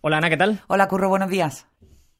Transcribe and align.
Hola 0.00 0.18
Ana, 0.18 0.30
¿qué 0.30 0.36
tal? 0.36 0.60
Hola 0.68 0.86
Curro, 0.86 1.08
buenos 1.08 1.28
días. 1.28 1.66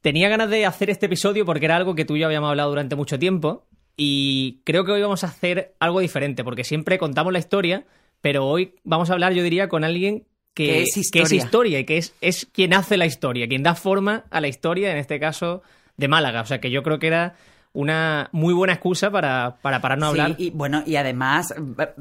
Tenía 0.01 0.29
ganas 0.29 0.51
de 0.51 0.67
hacer 0.67 0.91
este 0.91 1.07
episodio 1.07 1.47
porque 1.47 1.67
era 1.67 1.77
algo 1.77 1.95
que 1.95 2.05
tú 2.05 2.17
y 2.17 2.21
yo 2.21 2.27
habíamos 2.27 2.51
hablado 2.51 2.71
durante 2.71 2.97
mucho 2.97 3.21
tiempo 3.21 3.69
y 3.97 4.63
creo 4.65 4.85
que 4.85 4.91
hoy 4.91 5.03
vamos 5.03 5.23
a 5.23 5.29
hacer 5.29 5.77
algo 5.79 6.01
diferente 6.01 6.43
porque 6.43 6.65
siempre 6.65 6.99
contamos 6.99 7.33
la 7.33 7.39
historia, 7.39 7.85
pero 8.21 8.47
hoy 8.47 8.75
vamos 8.83 9.11
a 9.11 9.13
hablar, 9.13 9.33
yo 9.33 9.45
diría, 9.45 9.69
con 9.69 9.85
alguien 9.85 10.27
que, 10.55 10.83
es 10.83 10.97
historia, 10.97 11.23
que 11.23 11.27
es 11.27 11.45
historia 11.45 11.79
y 11.79 11.85
que 11.85 11.99
es, 11.99 12.15
es 12.21 12.47
quien 12.47 12.75
hace 12.75 12.97
la 12.97 13.07
historia, 13.07 13.47
quien 13.47 13.63
da 13.63 13.77
forma 13.77 14.25
a 14.31 14.41
la 14.41 14.49
historia, 14.49 14.91
en 14.91 14.99
este 14.99 15.21
caso 15.21 15.63
de 15.97 16.09
Málaga. 16.09 16.41
O 16.41 16.47
sea 16.47 16.61
que 16.61 16.73
yo 16.73 16.83
creo 16.83 16.99
que 16.99 17.07
era 17.07 17.37
una 17.73 18.29
muy 18.33 18.55
buena 18.55 18.73
excusa 18.73 19.11
para, 19.11 19.59
para 19.63 19.81
pararnos 19.81 20.07
a 20.07 20.11
hablar. 20.11 20.35
Y 20.39 20.51
bueno, 20.51 20.83
y 20.87 20.97
además, 20.97 21.55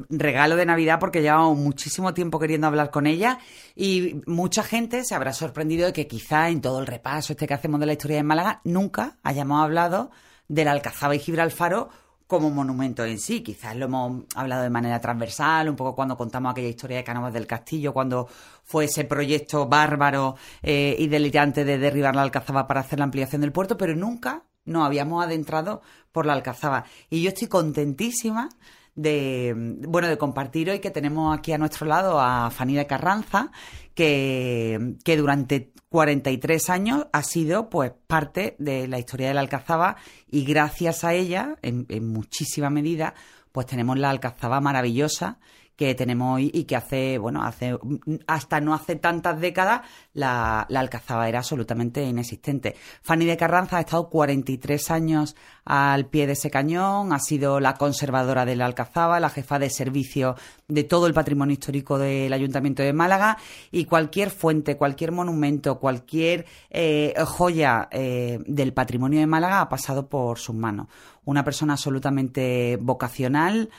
regalo 0.10 0.56
de 0.56 0.66
Navidad 0.66 1.00
porque 1.00 1.22
llevamos 1.22 1.58
muchísimo 1.58 2.14
tiempo 2.14 2.40
queriendo 2.40 2.68
hablar 2.68 2.92
con 2.92 3.08
ella 3.08 3.40
y 3.76 4.22
mucha 4.26 4.64
gente 4.64 5.04
se 5.04 5.16
habrá 5.16 5.34
sorprendido 5.34 5.86
de 5.88 5.94
que 5.94 6.08
quizá 6.08 6.50
en 6.50 6.62
todo 6.62 6.80
el 6.80 6.88
repaso 6.88 7.34
este 7.34 7.48
que 7.48 7.54
hacemos 7.54 7.80
de 7.80 7.86
la 7.86 7.94
historia 7.94 8.18
de 8.18 8.24
Málaga 8.24 8.62
nunca 8.64 9.18
hayamos 9.24 9.64
hablado 9.64 10.12
de 10.48 10.66
la 10.66 10.72
Alcazaba 10.72 11.16
y 11.16 11.20
Gibralfaro 11.20 11.90
como 12.28 12.50
monumento 12.50 13.06
en 13.06 13.20
sí. 13.20 13.42
Quizás 13.42 13.76
lo 13.76 13.86
hemos 13.86 14.24
hablado 14.36 14.64
de 14.64 14.70
manera 14.70 15.00
transversal, 15.00 15.70
un 15.70 15.76
poco 15.76 15.96
cuando 15.96 16.18
contamos 16.18 16.52
aquella 16.52 16.68
historia 16.68 16.98
de 16.98 17.04
Cánovas 17.04 17.34
del 17.34 17.48
Castillo, 17.48 17.94
cuando 17.94 18.28
fue 18.64 18.86
ese 18.86 19.06
proyecto 19.06 19.68
bárbaro 19.68 20.36
eh, 20.62 20.96
y 21.00 21.08
delirante 21.08 21.64
de 21.64 21.78
derribar 21.78 22.16
la 22.16 22.24
Alcazaba 22.24 22.68
para 22.68 22.82
hacer 22.82 23.00
la 23.00 23.06
ampliación 23.06 23.42
del 23.42 23.54
puerto, 23.54 23.78
pero 23.78 23.96
nunca 23.96 24.44
nos 24.68 24.86
habíamos 24.86 25.24
adentrado 25.24 25.82
por 26.12 26.26
la 26.26 26.34
Alcazaba. 26.34 26.86
Y 27.10 27.24
yo 27.24 27.30
estoy 27.30 27.48
contentísima 27.48 28.50
de, 28.96 29.54
bueno, 29.88 30.08
de 30.08 30.18
compartir 30.18 30.70
hoy 30.70 30.80
que 30.80 30.92
tenemos 30.92 31.38
aquí 31.38 31.54
a 31.54 31.58
nuestro 31.58 31.88
lado 31.88 32.20
a 32.20 32.50
Fanny 32.50 32.76
de 32.76 32.88
Carranza, 32.88 33.52
que, 33.94 34.96
que 35.04 35.18
durante 35.18 35.72
43 35.90 36.70
años 36.70 37.08
ha 37.14 37.24
sido 37.24 37.70
pues 37.70 37.92
parte 38.08 38.56
de 38.60 38.88
la 38.88 39.00
historia 39.00 39.30
de 39.30 39.34
la 39.34 39.42
Alcazaba 39.42 39.96
y 40.30 40.44
gracias 40.44 41.04
a 41.04 41.14
ella, 41.14 41.58
en, 41.62 41.86
en 41.90 42.12
muchísima 42.12 42.70
medida, 42.70 43.14
pues 43.52 43.68
tenemos 43.68 43.98
la 43.98 44.10
Alcazaba 44.10 44.60
maravillosa 44.60 45.40
que 45.78 45.94
tenemos 45.96 46.36
hoy 46.36 46.52
y 46.54 46.64
que 46.64 46.76
hace, 46.76 47.20
bueno, 47.20 47.44
hace 47.44 47.78
hasta 48.26 48.60
no 48.60 48.74
hace 48.74 48.96
tantas 48.96 49.40
décadas 49.40 49.82
la, 50.14 50.66
la 50.70 50.80
Alcazaba 50.80 51.30
era 51.30 51.40
absolutamente 51.40 52.04
inexistente. 52.04 52.76
Fanny 53.04 53.26
de 53.26 53.38
Carranza 53.38 53.78
ha 53.78 53.82
estado 53.82 54.10
43 54.10 54.92
años 54.92 55.36
al 55.64 56.08
pie 56.08 56.26
de 56.26 56.34
ese 56.34 56.50
cañón, 56.50 57.14
ha 57.14 57.20
sido 57.20 57.60
la 57.60 57.76
conservadora 57.76 58.44
de 58.44 58.56
la 58.56 58.66
Alcazaba, 58.66 59.20
la 59.20 59.30
jefa 59.30 59.60
de 59.60 59.70
servicio 59.70 60.36
de 60.68 60.84
todo 60.84 61.06
el 61.06 61.14
patrimonio 61.14 61.54
histórico 61.54 62.00
del 62.00 62.34
Ayuntamiento 62.34 62.82
de 62.82 62.94
Málaga 62.94 63.38
y 63.72 63.86
cualquier 63.86 64.32
fuente, 64.32 64.78
cualquier 64.78 65.12
monumento, 65.12 65.78
cualquier 65.78 66.46
eh, 66.72 67.14
joya 67.24 67.88
eh, 67.92 68.40
del 68.48 68.74
patrimonio 68.74 69.20
de 69.20 69.28
Málaga 69.28 69.62
ha 69.62 69.70
pasado 69.70 70.08
por 70.10 70.40
sus 70.40 70.56
manos. 70.56 70.88
Una 71.24 71.44
persona 71.44 71.74
absolutamente 71.74 72.78
vocacional, 72.82 73.70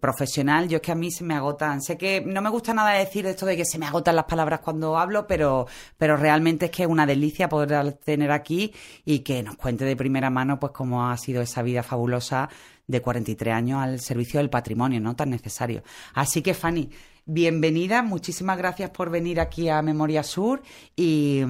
profesional, 0.00 0.68
yo 0.68 0.76
es 0.76 0.82
que 0.82 0.92
a 0.92 0.94
mí 0.94 1.10
se 1.10 1.24
me 1.24 1.34
agotan. 1.34 1.82
Sé 1.82 1.98
que 1.98 2.22
no 2.22 2.40
me 2.40 2.48
gusta 2.48 2.72
nada 2.72 2.92
decir 2.92 3.26
esto 3.26 3.44
de 3.44 3.56
que 3.56 3.64
se 3.64 3.78
me 3.78 3.86
agotan 3.86 4.16
las 4.16 4.24
palabras 4.24 4.60
cuando 4.60 4.96
hablo, 4.96 5.26
pero, 5.26 5.66
pero 5.98 6.16
realmente 6.16 6.66
es 6.66 6.70
que 6.70 6.84
es 6.84 6.88
una 6.88 7.04
delicia 7.04 7.48
poder 7.48 7.92
tener 7.94 8.30
aquí 8.30 8.72
y 9.04 9.20
que 9.20 9.42
nos 9.42 9.56
cuente 9.56 9.84
de 9.84 9.94
primera 9.94 10.30
mano 10.30 10.58
pues 10.58 10.72
cómo 10.72 11.08
ha 11.08 11.16
sido 11.18 11.42
esa 11.42 11.62
vida 11.62 11.82
fabulosa 11.82 12.48
de 12.86 13.02
43 13.02 13.54
años 13.54 13.82
al 13.82 14.00
servicio 14.00 14.40
del 14.40 14.50
patrimonio, 14.50 15.00
¿no? 15.00 15.14
Tan 15.14 15.30
necesario. 15.30 15.82
Así 16.14 16.42
que, 16.42 16.54
Fanny, 16.54 16.90
bienvenida, 17.24 18.02
muchísimas 18.02 18.58
gracias 18.58 18.90
por 18.90 19.10
venir 19.10 19.40
aquí 19.40 19.68
a 19.68 19.82
Memoria 19.82 20.22
Sur 20.22 20.62
y, 20.96 21.42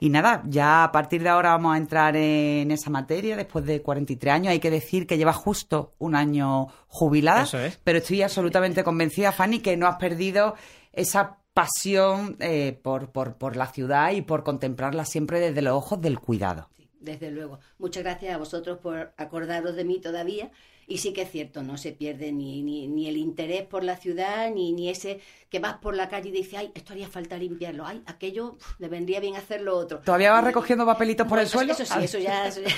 y, 0.00 0.08
nada, 0.08 0.42
ya 0.46 0.84
a 0.84 0.92
partir 0.92 1.22
de 1.22 1.28
ahora 1.28 1.50
vamos 1.50 1.74
a 1.74 1.78
entrar 1.78 2.16
en 2.16 2.70
esa 2.70 2.90
materia 2.90 3.36
después 3.36 3.64
de 3.64 3.82
43 3.82 4.34
años. 4.34 4.50
Hay 4.50 4.60
que 4.60 4.70
decir 4.70 5.06
que 5.06 5.16
lleva 5.16 5.32
justo 5.32 5.94
un 5.98 6.14
año 6.14 6.68
jubilada, 6.88 7.42
Eso 7.42 7.58
es. 7.58 7.78
pero 7.84 7.98
estoy 7.98 8.22
absolutamente 8.22 8.82
convencida, 8.84 9.32
Fanny, 9.32 9.60
que 9.60 9.76
no 9.76 9.86
has 9.86 9.96
perdido 9.96 10.54
esa 10.92 11.38
pasión 11.54 12.36
eh, 12.40 12.78
por, 12.82 13.10
por, 13.10 13.36
por 13.36 13.56
la 13.56 13.66
ciudad 13.66 14.12
y 14.12 14.22
por 14.22 14.42
contemplarla 14.42 15.04
siempre 15.04 15.38
desde 15.40 15.62
los 15.62 15.74
ojos 15.74 16.00
del 16.00 16.18
cuidado. 16.18 16.68
Desde 17.00 17.30
luego. 17.30 17.58
Muchas 17.78 18.04
gracias 18.04 18.34
a 18.34 18.38
vosotros 18.38 18.78
por 18.78 19.12
acordaros 19.16 19.74
de 19.74 19.84
mí 19.84 20.00
todavía. 20.00 20.50
Y 20.86 20.98
sí 20.98 21.12
que 21.12 21.22
es 21.22 21.30
cierto, 21.30 21.62
no 21.62 21.76
se 21.76 21.92
pierde 21.92 22.32
ni, 22.32 22.62
ni, 22.62 22.88
ni 22.88 23.08
el 23.08 23.16
interés 23.16 23.62
por 23.66 23.84
la 23.84 23.96
ciudad, 23.96 24.50
ni, 24.50 24.72
ni 24.72 24.88
ese 24.88 25.20
que 25.48 25.58
vas 25.58 25.74
por 25.78 25.94
la 25.94 26.08
calle 26.08 26.30
y 26.30 26.32
dices, 26.32 26.54
ay, 26.54 26.72
esto 26.74 26.92
haría 26.92 27.08
falta 27.08 27.36
limpiarlo, 27.36 27.86
ay, 27.86 28.02
aquello 28.06 28.52
uf, 28.52 28.80
le 28.80 28.88
vendría 28.88 29.20
bien 29.20 29.36
hacer 29.36 29.60
lo 29.60 29.76
otro. 29.76 30.00
¿Todavía 30.00 30.32
vas 30.32 30.44
recogiendo 30.44 30.86
papelitos 30.86 31.26
por 31.26 31.38
Bueno, 31.38 31.42
el 31.42 31.48
suelo? 31.48 31.72
Eso 31.72 31.84
sí, 31.84 32.04
eso 32.04 32.18
ya... 32.18 32.46
Eso 32.46 32.60
ya... 32.62 32.72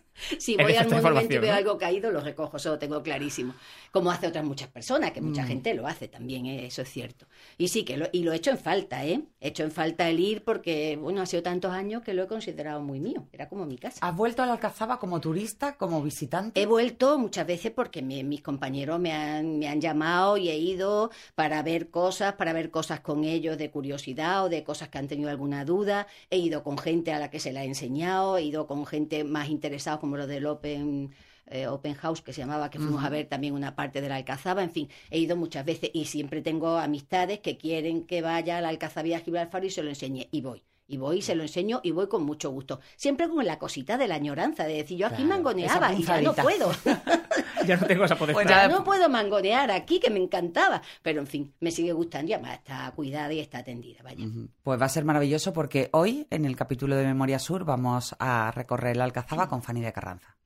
si 0.38 0.56
voy 0.56 0.74
al 0.74 0.88
monumento 0.90 1.34
y 1.34 1.38
veo 1.38 1.50
¿no? 1.52 1.56
algo 1.58 1.78
caído, 1.78 2.10
lo 2.10 2.20
recojo, 2.20 2.56
eso 2.56 2.70
lo 2.70 2.78
tengo 2.78 3.02
clarísimo. 3.02 3.54
Como 3.92 4.10
hace 4.10 4.26
otras 4.26 4.44
muchas 4.44 4.68
personas, 4.68 5.12
que 5.12 5.20
mucha 5.20 5.42
Mm. 5.44 5.46
gente 5.48 5.74
lo 5.74 5.86
hace 5.86 6.08
también, 6.08 6.46
¿eh? 6.46 6.66
eso 6.66 6.82
es 6.82 6.90
cierto. 6.90 7.26
Y 7.58 7.68
sí, 7.68 7.84
que 7.84 7.96
lo, 7.96 8.06
y 8.12 8.22
lo 8.24 8.32
he 8.32 8.36
hecho 8.36 8.50
en 8.50 8.58
falta, 8.58 9.04
¿eh? 9.06 9.22
He 9.40 9.48
hecho 9.48 9.62
en 9.64 9.70
falta 9.70 10.08
el 10.08 10.20
ir 10.20 10.44
porque, 10.44 10.98
bueno, 11.00 11.22
ha 11.22 11.26
sido 11.26 11.42
tantos 11.42 11.72
años 11.72 12.02
que 12.02 12.14
lo 12.14 12.22
he 12.24 12.26
considerado 12.26 12.80
muy 12.80 13.00
mío, 13.00 13.26
era 13.32 13.48
como 13.48 13.64
mi 13.66 13.78
casa. 13.78 13.98
¿Has 14.06 14.16
vuelto 14.16 14.42
a 14.42 14.46
la 14.46 14.52
Alcazaba 14.54 14.98
como 14.98 15.20
turista, 15.20 15.76
como 15.76 16.02
visitante? 16.02 16.60
He 16.60 16.66
vuelto 16.66 17.18
muchas 17.18 17.46
veces 17.46 17.72
porque 17.72 18.02
me- 18.02 18.24
mis 18.24 18.42
compañeros 18.42 18.98
me 19.00 19.12
han, 19.12 19.58
me 19.58 19.68
han 19.68 19.80
llamado 19.80 20.36
y 20.36 20.48
he 20.48 20.56
ido 20.58 21.10
para 21.34 21.62
ver 21.62 21.90
cosas, 21.90 22.34
para 22.34 22.52
ver 22.52 22.70
cosas 22.70 23.00
con 23.00 23.24
ellos 23.24 23.56
de 23.58 23.70
curiosidad 23.70 24.44
o 24.44 24.48
de 24.48 24.64
cosas 24.64 24.88
que 24.88 24.98
han 24.98 25.08
tenido 25.08 25.30
alguna 25.30 25.64
duda. 25.64 26.06
He 26.30 26.38
ido 26.38 26.62
con 26.62 26.76
gente 26.78 27.12
a 27.12 27.18
la 27.18 27.30
que 27.30 27.40
se 27.40 27.52
la 27.52 27.64
he 27.64 27.66
enseñado, 27.66 28.36
he 28.38 28.42
ido 28.42 28.66
con 28.66 28.86
gente 28.86 29.24
más 29.24 29.48
interesada 29.48 29.98
como 30.06 30.16
los 30.18 30.28
del 30.28 30.46
Open. 30.46 31.10
eh, 31.48 31.66
open 31.68 31.94
House 31.94 32.22
que 32.22 32.32
se 32.32 32.40
llamaba, 32.40 32.70
que 32.70 32.78
fuimos 32.80 33.04
a 33.04 33.08
ver 33.08 33.26
también 33.28 33.54
una 33.54 33.76
parte 33.76 34.00
de 34.00 34.08
la 34.08 34.16
Alcazaba, 34.16 34.64
en 34.64 34.70
fin, 34.72 34.88
he 35.10 35.18
ido 35.20 35.36
muchas 35.36 35.64
veces 35.64 35.90
y 35.94 36.06
siempre 36.06 36.42
tengo 36.42 36.76
amistades 36.78 37.38
que 37.38 37.56
quieren 37.56 38.04
que 38.04 38.20
vaya 38.20 38.58
a 38.58 38.60
la 38.60 38.68
Alcazaba 38.68 39.06
y 39.06 39.14
a 39.14 39.20
Gibraltar 39.20 39.64
y 39.64 39.70
se 39.70 39.82
lo 39.84 39.88
enseñe 39.90 40.26
y 40.32 40.40
voy. 40.40 40.64
Y 40.88 40.96
voy, 40.98 41.20
se 41.22 41.34
lo 41.34 41.42
enseño 41.42 41.80
y 41.82 41.90
voy 41.90 42.06
con 42.08 42.22
mucho 42.24 42.50
gusto. 42.50 42.78
Siempre 42.96 43.28
con 43.28 43.44
la 43.44 43.58
cosita 43.58 43.96
de 43.98 44.06
la 44.08 44.14
añoranza, 44.16 44.64
de 44.64 44.74
decir, 44.74 44.98
yo 44.98 45.06
aquí 45.08 45.16
Claro, 45.24 45.28
mangoneaba 45.30 45.92
y 45.92 46.02
ya 46.04 46.20
no 46.20 46.32
puedo. 46.34 46.70
Ya 47.66 47.76
no 47.76 47.86
tengo 47.86 48.04
esa 48.04 48.16
potestad. 48.18 48.48
Ya 48.48 48.68
no 48.68 48.84
puedo 48.84 49.08
mangonear 49.08 49.70
aquí, 49.70 50.00
que 50.00 50.10
me 50.10 50.18
encantaba. 50.20 50.82
Pero 51.02 51.20
en 51.20 51.26
fin, 51.26 51.52
me 51.60 51.70
sigue 51.70 51.92
gustando 51.92 52.30
y 52.30 52.34
además 52.34 52.58
está 52.58 52.90
cuidada 52.94 53.32
y 53.32 53.40
está 53.40 53.58
atendida. 53.58 54.00
Vaya. 54.02 54.24
Pues 54.62 54.80
va 54.80 54.86
a 54.86 54.88
ser 54.88 55.04
maravilloso 55.04 55.52
porque 55.52 55.88
hoy, 55.92 56.26
en 56.30 56.44
el 56.44 56.56
capítulo 56.56 56.96
de 56.96 57.04
Memoria 57.04 57.38
Sur, 57.38 57.64
vamos 57.64 58.14
a 58.18 58.50
recorrer 58.50 58.96
la 58.96 59.04
Alcazaba 59.04 59.48
con 59.48 59.62
Fanny 59.62 59.80
de 59.80 59.92
Carranza. 59.92 60.36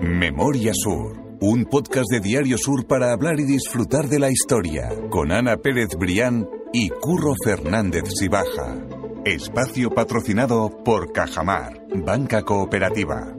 Memoria 0.00 0.72
Sur, 0.74 1.36
un 1.40 1.64
podcast 1.64 2.10
de 2.10 2.20
Diario 2.20 2.56
Sur 2.58 2.86
para 2.86 3.12
hablar 3.12 3.40
y 3.40 3.44
disfrutar 3.44 4.06
de 4.08 4.18
la 4.18 4.30
historia, 4.30 4.88
con 5.10 5.32
Ana 5.32 5.56
Pérez 5.56 5.88
Brián 5.98 6.48
y 6.72 6.88
Curro 6.88 7.34
Fernández 7.44 8.04
Sibaja. 8.14 8.76
Espacio 9.24 9.90
patrocinado 9.90 10.70
por 10.84 11.12
Cajamar, 11.12 11.80
Banca 11.92 12.42
Cooperativa. 12.42 13.34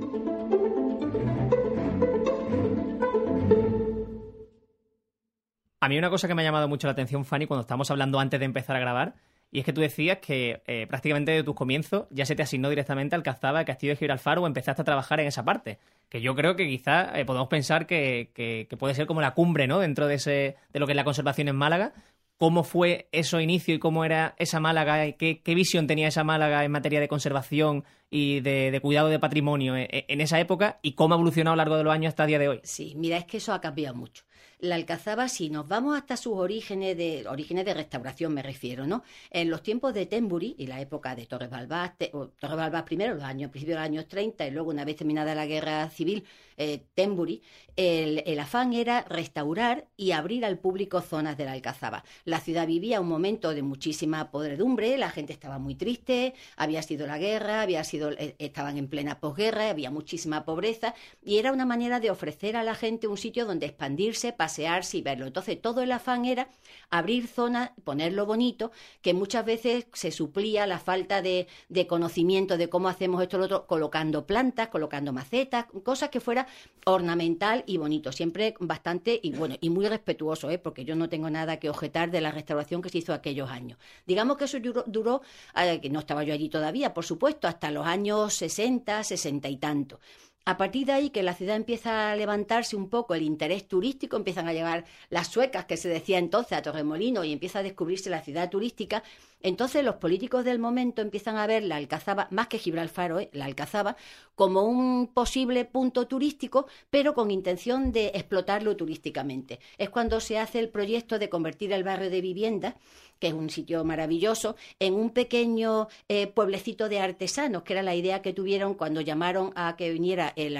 A 5.79 5.89
mí 5.89 5.97
una 5.97 6.09
cosa 6.09 6.27
que 6.27 6.33
me 6.35 6.41
ha 6.41 6.45
llamado 6.45 6.67
mucho 6.67 6.87
la 6.87 6.93
atención, 6.93 7.23
Fanny, 7.25 7.45
cuando 7.45 7.61
estábamos 7.61 7.91
hablando 7.91 8.19
antes 8.19 8.39
de 8.39 8.45
empezar 8.45 8.75
a 8.75 8.79
grabar, 8.79 9.13
y 9.51 9.59
es 9.59 9.65
que 9.65 9.73
tú 9.73 9.79
decías 9.81 10.17
que 10.17 10.61
eh, 10.67 10.87
prácticamente 10.87 11.31
de 11.31 11.43
tus 11.43 11.55
comienzos 11.55 12.05
ya 12.09 12.25
se 12.25 12.35
te 12.35 12.43
asignó 12.43 12.69
directamente 12.69 13.15
Alcazaba, 13.15 13.63
Castillo 13.63 13.93
de 13.93 13.97
Gibraltar 13.97 14.39
o 14.39 14.47
empezaste 14.47 14.81
a 14.81 14.85
trabajar 14.85 15.19
en 15.19 15.27
esa 15.27 15.45
parte. 15.45 15.77
Que 16.09 16.19
yo 16.19 16.35
creo 16.35 16.55
que 16.55 16.67
quizá 16.67 17.17
eh, 17.17 17.23
podemos 17.25 17.47
pensar 17.47 17.85
que, 17.87 18.31
que- 18.33 18.67
que 18.69 18.75
puede 18.77 18.93
ser 18.95 19.07
como 19.07 19.21
la 19.21 19.33
cumbre, 19.33 19.67
¿no? 19.67 19.79
Dentro 19.79 20.07
de, 20.07 20.15
ese, 20.15 20.55
de 20.73 20.79
lo 20.79 20.85
que 20.85 20.91
es 20.93 20.97
la 20.97 21.03
conservación 21.05 21.47
en 21.47 21.55
Málaga. 21.55 21.93
¿Cómo 22.37 22.63
fue 22.63 23.07
eso 23.11 23.39
inicio 23.39 23.73
y 23.73 23.79
cómo 23.79 24.03
era 24.05 24.35
esa 24.37 24.59
Málaga? 24.59 25.05
y 25.07 25.13
¿Qué, 25.13 25.41
visión 25.55 25.87
tenía 25.87 26.07
esa 26.09 26.23
Málaga 26.23 26.63
en 26.65 26.71
materia 26.71 26.99
de 26.99 27.07
conservación 27.07 27.83
y 28.11 28.41
de, 28.41 28.77
cuidado 28.81 29.07
de 29.09 29.17
patrimonio 29.19 29.75
en, 29.77 29.87
en 29.89 30.21
esa 30.21 30.39
época? 30.39 30.77
¿Y 30.81 30.91
cómo 30.93 31.13
ha 31.15 31.17
evolucionado 31.17 31.53
a 31.53 31.55
lo 31.55 31.61
largo 31.61 31.77
de 31.77 31.83
los 31.85 31.93
años 31.93 32.09
hasta 32.09 32.23
el 32.23 32.27
día 32.27 32.39
de 32.39 32.49
hoy? 32.49 32.59
Sí, 32.63 32.93
mira, 32.95 33.17
es 33.17 33.25
que 33.25 33.37
eso 33.37 33.53
ha 33.53 33.61
cambiado 33.61 33.95
mucho. 33.95 34.23
La 34.59 34.73
Alcazaba, 34.73 35.29
si 35.29 35.51
nos 35.51 35.67
vamos 35.67 35.95
hasta 35.95 36.17
sus 36.17 36.33
orígenes 36.33 36.97
de 36.97 37.27
orígenes 37.27 37.63
de 37.63 37.75
restauración, 37.75 38.33
me 38.33 38.41
refiero, 38.41 38.87
¿no? 38.87 39.03
En 39.29 39.51
los 39.51 39.61
tiempos 39.61 39.93
de 39.93 40.07
Tembury 40.07 40.55
y 40.57 40.65
la 40.65 40.81
época 40.81 41.15
de 41.15 41.27
Torres 41.27 41.51
Balbás, 41.51 41.93
Torres 42.39 42.83
primero, 42.83 43.13
los 43.13 43.23
años, 43.23 43.51
principios 43.51 43.75
de 43.75 43.81
los 43.81 43.85
años 43.85 44.07
30, 44.07 44.47
y 44.47 44.51
luego, 44.51 44.71
una 44.71 44.83
vez 44.83 44.95
terminada 44.95 45.35
la 45.35 45.45
guerra 45.45 45.87
civil, 45.91 46.25
eh, 46.57 46.83
Tembury, 46.95 47.41
el, 47.77 48.39
afán 48.39 48.73
era 48.73 49.03
restaurar 49.03 49.87
y 49.95 50.11
abrir 50.11 50.43
al 50.43 50.57
público 50.57 51.01
zonas 51.01 51.37
de 51.37 51.45
la 51.45 51.51
Alcazaba. 51.51 52.03
La 52.25 52.39
ciudad 52.39 52.65
vivía 52.65 52.99
un 52.99 53.07
momento 53.07 53.53
de 53.53 53.61
muchísima 53.61 54.31
podredumbre, 54.31 54.97
la 54.97 55.11
gente 55.11 55.31
estaba 55.31 55.59
muy 55.59 55.75
triste, 55.75 56.33
había 56.55 56.81
sido 56.81 57.05
la 57.05 57.19
guerra, 57.19 57.61
había 57.61 57.83
sido, 57.83 58.11
eh, 58.11 58.35
estaban 58.39 58.77
en 58.77 58.87
plena 58.87 59.19
posguerra, 59.19 59.69
había 59.69 59.91
muchísima 59.91 60.43
pobreza, 60.43 60.95
y 61.23 61.37
era 61.37 61.51
una 61.51 61.65
manera 61.65 61.99
de 61.99 62.09
ofrecer 62.09 62.57
a 62.57 62.63
la 62.63 62.73
gente 62.73 63.07
un 63.07 63.17
sitio 63.17 63.45
donde 63.45 63.67
expandirse, 63.67 64.33
pasearse 64.33 64.97
y 64.97 65.03
verlo. 65.03 65.27
Entonces, 65.27 65.61
todo 65.61 65.81
el 65.81 65.91
afán 65.91 66.25
era 66.25 66.49
abrir 66.89 67.27
zonas, 67.27 67.71
ponerlo 67.83 68.25
bonito, 68.25 68.71
que 69.01 69.13
muchas 69.13 69.45
veces 69.45 69.85
se 69.93 70.11
suplía 70.11 70.65
la 70.65 70.79
falta 70.79 71.21
de, 71.21 71.47
conocimiento 71.87 72.57
de 72.57 72.69
cómo 72.69 72.89
hacemos 72.89 73.21
esto 73.21 73.37
lo 73.37 73.45
otro, 73.45 73.67
colocando 73.67 74.25
plantas, 74.25 74.69
colocando 74.69 75.13
macetas, 75.13 75.65
cosas 75.83 76.09
que 76.09 76.19
fuera 76.19 76.46
ornamental 76.85 77.63
y 77.67 77.77
bonito. 77.77 78.11
Siempre 78.11 78.55
bastante 78.59 79.19
y 79.21 79.31
bueno, 79.33 79.55
y 79.59 79.69
muy 79.69 79.87
respetuoso, 79.87 80.49
¿eh? 80.49 80.57
porque 80.57 80.85
yo 80.85 80.95
no 80.95 81.09
tengo 81.09 81.29
nada 81.29 81.59
que 81.59 81.69
objetar 81.69 82.09
de 82.11 82.21
la 82.21 82.31
restauración 82.31 82.81
que 82.81 82.89
se 82.89 82.99
hizo 82.99 83.13
aquellos 83.13 83.49
años. 83.49 83.77
Digamos 84.05 84.37
que 84.37 84.45
eso 84.45 84.57
duró, 84.85 85.21
eh, 85.55 85.79
que 85.81 85.89
no 85.89 85.99
estaba 85.99 86.23
yo 86.23 86.33
allí 86.33 86.49
todavía, 86.49 86.93
por 86.93 87.05
supuesto, 87.05 87.47
hasta 87.47 87.71
los 87.71 87.85
años 87.85 88.33
60, 88.33 89.03
60 89.03 89.49
y 89.49 89.57
tanto. 89.57 89.99
A 90.47 90.55
partir 90.55 90.85
de 90.85 90.93
ahí 90.93 91.09
que 91.09 91.23
la 91.23 91.33
ciudad 91.33 91.57
empieza 91.57 92.09
a 92.09 92.15
levantarse 92.15 92.77
un 92.77 92.89
poco 92.89 93.13
el 93.13 93.23
interés 93.23 93.67
turístico, 93.67 94.15
empiezan 94.15 94.47
a 94.47 94.53
llegar 94.53 94.85
las 95.09 95.27
suecas 95.27 95.65
que 95.65 95.75
se 95.75 95.89
decía 95.89 96.19
entonces 96.19 96.57
a 96.57 96.61
Torremolino 96.61 97.25
y 97.25 97.33
empieza 97.33 97.59
a 97.59 97.63
descubrirse 97.63 98.09
la 98.09 98.21
ciudad 98.21 98.49
turística, 98.49 99.03
entonces 99.41 99.83
los 99.83 99.95
políticos 99.95 100.45
del 100.45 100.57
momento 100.57 101.01
empiezan 101.01 101.35
a 101.35 101.47
ver 101.47 101.63
la 101.63 101.75
Alcazaba, 101.75 102.29
más 102.31 102.47
que 102.47 102.59
Gibralfaro, 102.59 103.19
¿eh? 103.19 103.29
la 103.33 103.43
Alcazaba, 103.43 103.97
como 104.35 104.63
un 104.63 105.07
posible 105.07 105.65
punto 105.65 106.07
turístico, 106.07 106.67
pero 106.89 107.13
con 107.13 107.29
intención 107.29 107.91
de 107.91 108.07
explotarlo 108.15 108.77
turísticamente. 108.77 109.59
Es 109.77 109.89
cuando 109.89 110.21
se 110.21 110.39
hace 110.39 110.59
el 110.59 110.69
proyecto 110.69 111.19
de 111.19 111.27
convertir 111.27 111.73
el 111.73 111.83
barrio 111.83 112.09
de 112.09 112.21
vivienda 112.21 112.77
que 113.19 113.27
es 113.27 113.33
un 113.33 113.49
sitio 113.49 113.83
maravilloso, 113.83 114.55
en 114.79 114.93
un 114.93 115.11
pequeño 115.11 115.87
eh, 116.07 116.27
pueblecito 116.27 116.89
de 116.89 116.99
artesanos, 116.99 117.63
que 117.63 117.73
era 117.73 117.83
la 117.83 117.95
idea 117.95 118.21
que 118.21 118.33
tuvieron 118.33 118.73
cuando 118.75 119.01
llamaron 119.01 119.51
a 119.55 119.75
que 119.75 119.91
viniera 119.91 120.33
el, 120.35 120.57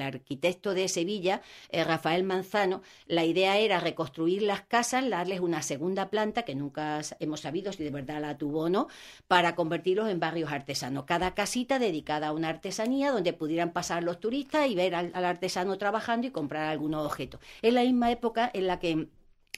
arquitecto 0.00 0.74
de 0.74 0.88
Sevilla, 0.88 1.42
eh, 1.70 1.84
Rafael 1.84 2.24
Manzano. 2.24 2.82
La 3.06 3.24
idea 3.24 3.58
era 3.58 3.80
reconstruir 3.80 4.42
las 4.42 4.62
casas, 4.62 5.08
darles 5.08 5.40
una 5.40 5.62
segunda 5.62 6.10
planta, 6.10 6.42
que 6.42 6.54
nunca 6.54 7.00
hemos 7.20 7.40
sabido 7.40 7.72
si 7.72 7.84
de 7.84 7.90
verdad 7.90 8.20
la 8.20 8.38
tuvo 8.38 8.62
o 8.62 8.68
no, 8.68 8.88
para 9.26 9.54
convertirlos 9.54 10.08
en 10.08 10.20
barrios 10.20 10.52
artesanos. 10.52 11.04
Cada 11.04 11.34
casita 11.34 11.78
dedicada 11.78 12.28
a 12.28 12.32
una 12.32 12.48
artesanía 12.48 13.12
donde 13.12 13.32
pudieran 13.32 13.72
pasar 13.72 14.02
los 14.02 14.20
turistas 14.20 14.68
y 14.68 14.74
ver 14.74 14.94
al, 14.94 15.10
al 15.14 15.24
artesano 15.24 15.78
trabajando 15.78 16.26
y 16.26 16.30
comprar 16.30 16.68
algunos 16.68 17.06
objetos. 17.06 17.40
Es 17.62 17.72
la 17.72 17.82
misma 17.82 18.10
época 18.10 18.50
en 18.52 18.66
la 18.66 18.78
que 18.78 19.08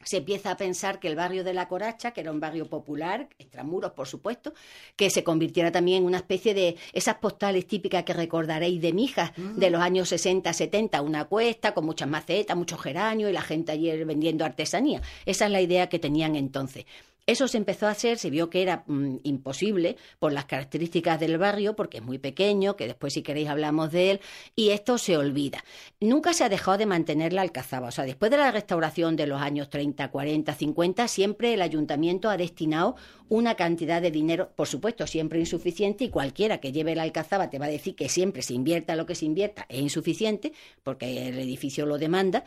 se 0.02 0.18
empieza 0.18 0.52
a 0.52 0.56
pensar 0.56 0.98
que 0.98 1.08
el 1.08 1.16
barrio 1.16 1.44
de 1.44 1.54
la 1.54 1.68
Coracha, 1.68 2.12
que 2.12 2.20
era 2.22 2.32
un 2.32 2.40
barrio 2.40 2.68
popular, 2.68 3.28
extramuros 3.38 3.92
por 3.92 4.08
supuesto, 4.08 4.54
que 4.96 5.10
se 5.10 5.22
convirtiera 5.22 5.70
también 5.70 5.98
en 5.98 6.06
una 6.06 6.18
especie 6.18 6.54
de 6.54 6.76
esas 6.92 7.16
postales 7.16 7.66
típicas 7.66 8.04
que 8.04 8.14
recordaréis 8.14 8.80
de 8.80 8.92
Mijas 8.92 9.32
de 9.36 9.70
los 9.70 9.80
años 9.80 10.08
60, 10.08 10.52
70, 10.52 11.02
una 11.02 11.26
cuesta 11.26 11.74
con 11.74 11.84
muchas 11.84 12.08
macetas, 12.08 12.56
muchos 12.56 12.80
geranios 12.80 13.30
y 13.30 13.32
la 13.32 13.42
gente 13.42 13.72
allí 13.72 13.90
vendiendo 14.04 14.44
artesanía. 14.44 15.02
Esa 15.26 15.46
es 15.46 15.50
la 15.50 15.60
idea 15.60 15.88
que 15.88 15.98
tenían 15.98 16.36
entonces. 16.36 16.86
Eso 17.26 17.48
se 17.48 17.58
empezó 17.58 17.86
a 17.86 17.90
hacer, 17.90 18.18
se 18.18 18.30
vio 18.30 18.50
que 18.50 18.62
era 18.62 18.84
mm, 18.86 19.18
imposible 19.22 19.96
por 20.18 20.32
las 20.32 20.46
características 20.46 21.20
del 21.20 21.38
barrio, 21.38 21.76
porque 21.76 21.98
es 21.98 22.02
muy 22.02 22.18
pequeño, 22.18 22.76
que 22.76 22.86
después 22.86 23.12
si 23.12 23.22
queréis 23.22 23.48
hablamos 23.48 23.92
de 23.92 24.12
él, 24.12 24.20
y 24.56 24.70
esto 24.70 24.98
se 24.98 25.16
olvida. 25.16 25.64
Nunca 26.00 26.32
se 26.32 26.44
ha 26.44 26.48
dejado 26.48 26.78
de 26.78 26.86
mantener 26.86 27.32
la 27.32 27.42
alcazaba, 27.42 27.88
o 27.88 27.90
sea, 27.90 28.04
después 28.04 28.30
de 28.30 28.38
la 28.38 28.50
restauración 28.50 29.16
de 29.16 29.26
los 29.26 29.40
años 29.40 29.70
30, 29.70 30.10
40, 30.10 30.54
50, 30.54 31.08
siempre 31.08 31.54
el 31.54 31.62
ayuntamiento 31.62 32.30
ha 32.30 32.36
destinado 32.36 32.96
una 33.28 33.54
cantidad 33.54 34.02
de 34.02 34.10
dinero, 34.10 34.50
por 34.56 34.66
supuesto, 34.66 35.06
siempre 35.06 35.38
insuficiente, 35.38 36.04
y 36.04 36.10
cualquiera 36.10 36.58
que 36.58 36.72
lleve 36.72 36.94
la 36.94 37.02
alcazaba 37.02 37.50
te 37.50 37.58
va 37.58 37.66
a 37.66 37.70
decir 37.70 37.94
que 37.94 38.08
siempre 38.08 38.42
se 38.42 38.54
invierta 38.54 38.96
lo 38.96 39.06
que 39.06 39.14
se 39.14 39.24
invierta 39.24 39.66
es 39.68 39.80
insuficiente, 39.80 40.52
porque 40.82 41.28
el 41.28 41.38
edificio 41.38 41.86
lo 41.86 41.98
demanda, 41.98 42.44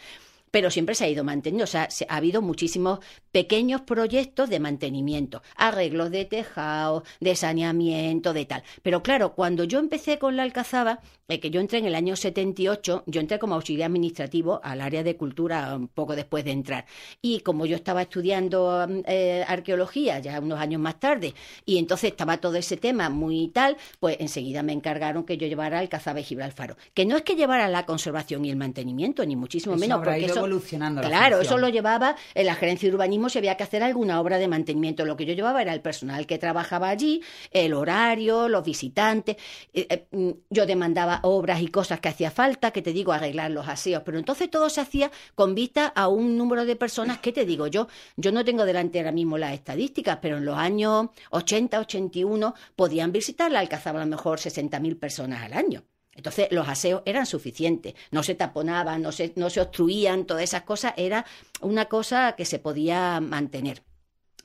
pero 0.54 0.70
siempre 0.70 0.94
se 0.94 1.06
ha 1.06 1.10
ido 1.10 1.24
manteniendo. 1.24 1.64
O 1.64 1.68
sea, 1.68 1.90
ha 2.08 2.16
habido 2.16 2.44
muchísimos 2.44 3.00
pequeños 3.32 3.82
proyectos 3.82 4.52
de 4.52 4.60
mantenimiento, 4.60 5.42
arreglos 5.56 6.12
de 6.12 6.26
tejado, 6.26 7.04
de 7.20 7.36
saneamiento, 7.36 8.34
de 8.34 8.46
tal. 8.46 8.64
Pero 8.84 9.02
claro, 9.02 9.34
cuando 9.34 9.64
yo 9.64 9.80
empecé 9.80 10.20
con 10.20 10.38
la 10.38 10.44
Alcazaba, 10.44 11.00
eh, 11.28 11.40
que 11.40 11.50
yo 11.50 11.60
entré 11.60 11.80
en 11.80 11.86
el 11.86 11.96
año 11.96 12.16
78, 12.16 13.06
yo 13.08 13.22
entré 13.22 13.40
como 13.40 13.56
auxiliar 13.56 13.88
administrativo 13.88 14.60
al 14.64 14.82
área 14.82 15.02
de 15.02 15.18
cultura 15.18 15.76
un 15.76 15.88
poco 15.88 16.16
después 16.16 16.44
de 16.46 16.52
entrar. 16.52 16.86
Y 17.20 17.40
como 17.40 17.66
yo 17.66 17.76
estaba 17.76 18.04
estudiando 18.04 18.86
mm, 18.88 19.00
eh, 19.08 19.44
arqueología 19.48 20.20
ya 20.20 20.40
unos 20.40 20.60
años 20.60 20.80
más 20.80 21.00
tarde, 21.00 21.34
y 21.66 21.80
entonces 21.80 22.12
estaba 22.12 22.38
todo 22.38 22.58
ese 22.58 22.78
tema 22.78 23.10
muy 23.10 23.48
tal, 23.48 23.78
pues 24.00 24.18
enseguida 24.20 24.62
me 24.62 24.74
encargaron 24.74 25.24
que 25.24 25.38
yo 25.38 25.48
llevara 25.48 25.80
Alcazaba 25.80 26.20
y 26.20 26.24
Gibralfaro. 26.24 26.76
Que 26.94 27.08
no 27.08 27.16
es 27.16 27.24
que 27.24 27.36
llevara 27.36 27.68
la 27.70 27.88
conservación 27.88 28.46
y 28.46 28.52
el 28.52 28.58
mantenimiento, 28.58 29.26
ni 29.26 29.36
muchísimo 29.36 29.76
menos, 29.78 30.04
porque 30.04 30.26
eso 30.26 30.43
evolucionando. 30.46 31.02
claro, 31.02 31.42
eso 31.42 31.58
lo 31.58 31.70
llevaba 31.70 32.16
en 32.34 32.46
la 32.46 32.56
gerencia 32.56 32.90
de 32.90 32.96
urbanismo 32.96 33.30
si 33.30 33.38
había 33.38 33.56
que 33.56 33.64
hacer 33.64 33.84
alguna 33.84 34.20
obra 34.20 34.38
de 34.38 34.48
mantenimiento. 34.48 35.06
Lo 35.06 35.16
que 35.16 35.26
yo 35.26 35.34
llevaba 35.34 35.62
era 35.62 35.74
el 35.74 35.82
personal 35.82 36.26
que 36.26 36.38
trabajaba 36.38 36.90
allí, 36.90 37.22
el 37.52 37.74
horario, 37.74 38.50
los 38.50 38.64
visitantes. 38.64 39.38
Eh, 39.74 39.88
eh, 39.90 40.08
mm, 40.12 40.32
yo 40.50 40.66
demandaba 40.66 41.20
obras 41.24 41.62
y 41.62 41.68
cosas 41.68 42.00
que 42.00 42.10
hacía 42.10 42.32
falta, 42.32 42.72
que 42.72 42.82
te 42.82 42.94
digo, 42.94 43.12
arreglar 43.12 43.52
los 43.52 43.68
aseos. 43.68 44.04
Pero 44.06 44.18
entonces 44.18 44.50
todo 44.50 44.70
se 44.70 44.82
hacía 44.82 45.12
con 45.36 45.56
vista 45.56 45.88
a 45.88 46.08
un 46.08 46.38
número 46.38 46.66
de 46.66 46.76
personas 46.76 47.20
que 47.20 47.32
te 47.32 47.46
digo 47.46 47.68
yo. 47.68 47.88
Yo 48.18 48.32
no 48.32 48.44
tengo 48.44 48.66
delante 48.66 49.00
ahora 49.00 49.12
mismo 49.12 49.38
las 49.38 49.54
estadísticas, 49.54 50.20
pero 50.22 50.38
en 50.38 50.46
los 50.46 50.58
años 50.58 51.08
80, 51.32 51.80
81 51.80 52.54
podían 52.76 53.12
visitar 53.12 53.52
la 53.52 53.60
Alcazaba 53.60 54.02
a 54.02 54.06
lo 54.06 54.10
mejor 54.10 54.40
60.000 54.40 55.00
personas 55.00 55.44
al 55.44 55.54
año. 55.54 55.84
Entonces 56.16 56.48
los 56.52 56.68
aseos 56.68 57.02
eran 57.06 57.26
suficientes, 57.26 57.96
no 58.12 58.24
se 58.24 58.36
taponaban, 58.36 59.02
no 59.02 59.12
se, 59.12 59.34
no 59.36 59.50
se 59.50 59.62
obstruían, 59.62 60.26
todas 60.26 60.44
esas 60.44 60.64
cosas, 60.64 60.94
era 60.98 61.26
una 61.62 61.86
cosa 61.86 62.36
que 62.38 62.46
se 62.46 62.60
podía 62.60 63.20
mantener. 63.20 63.82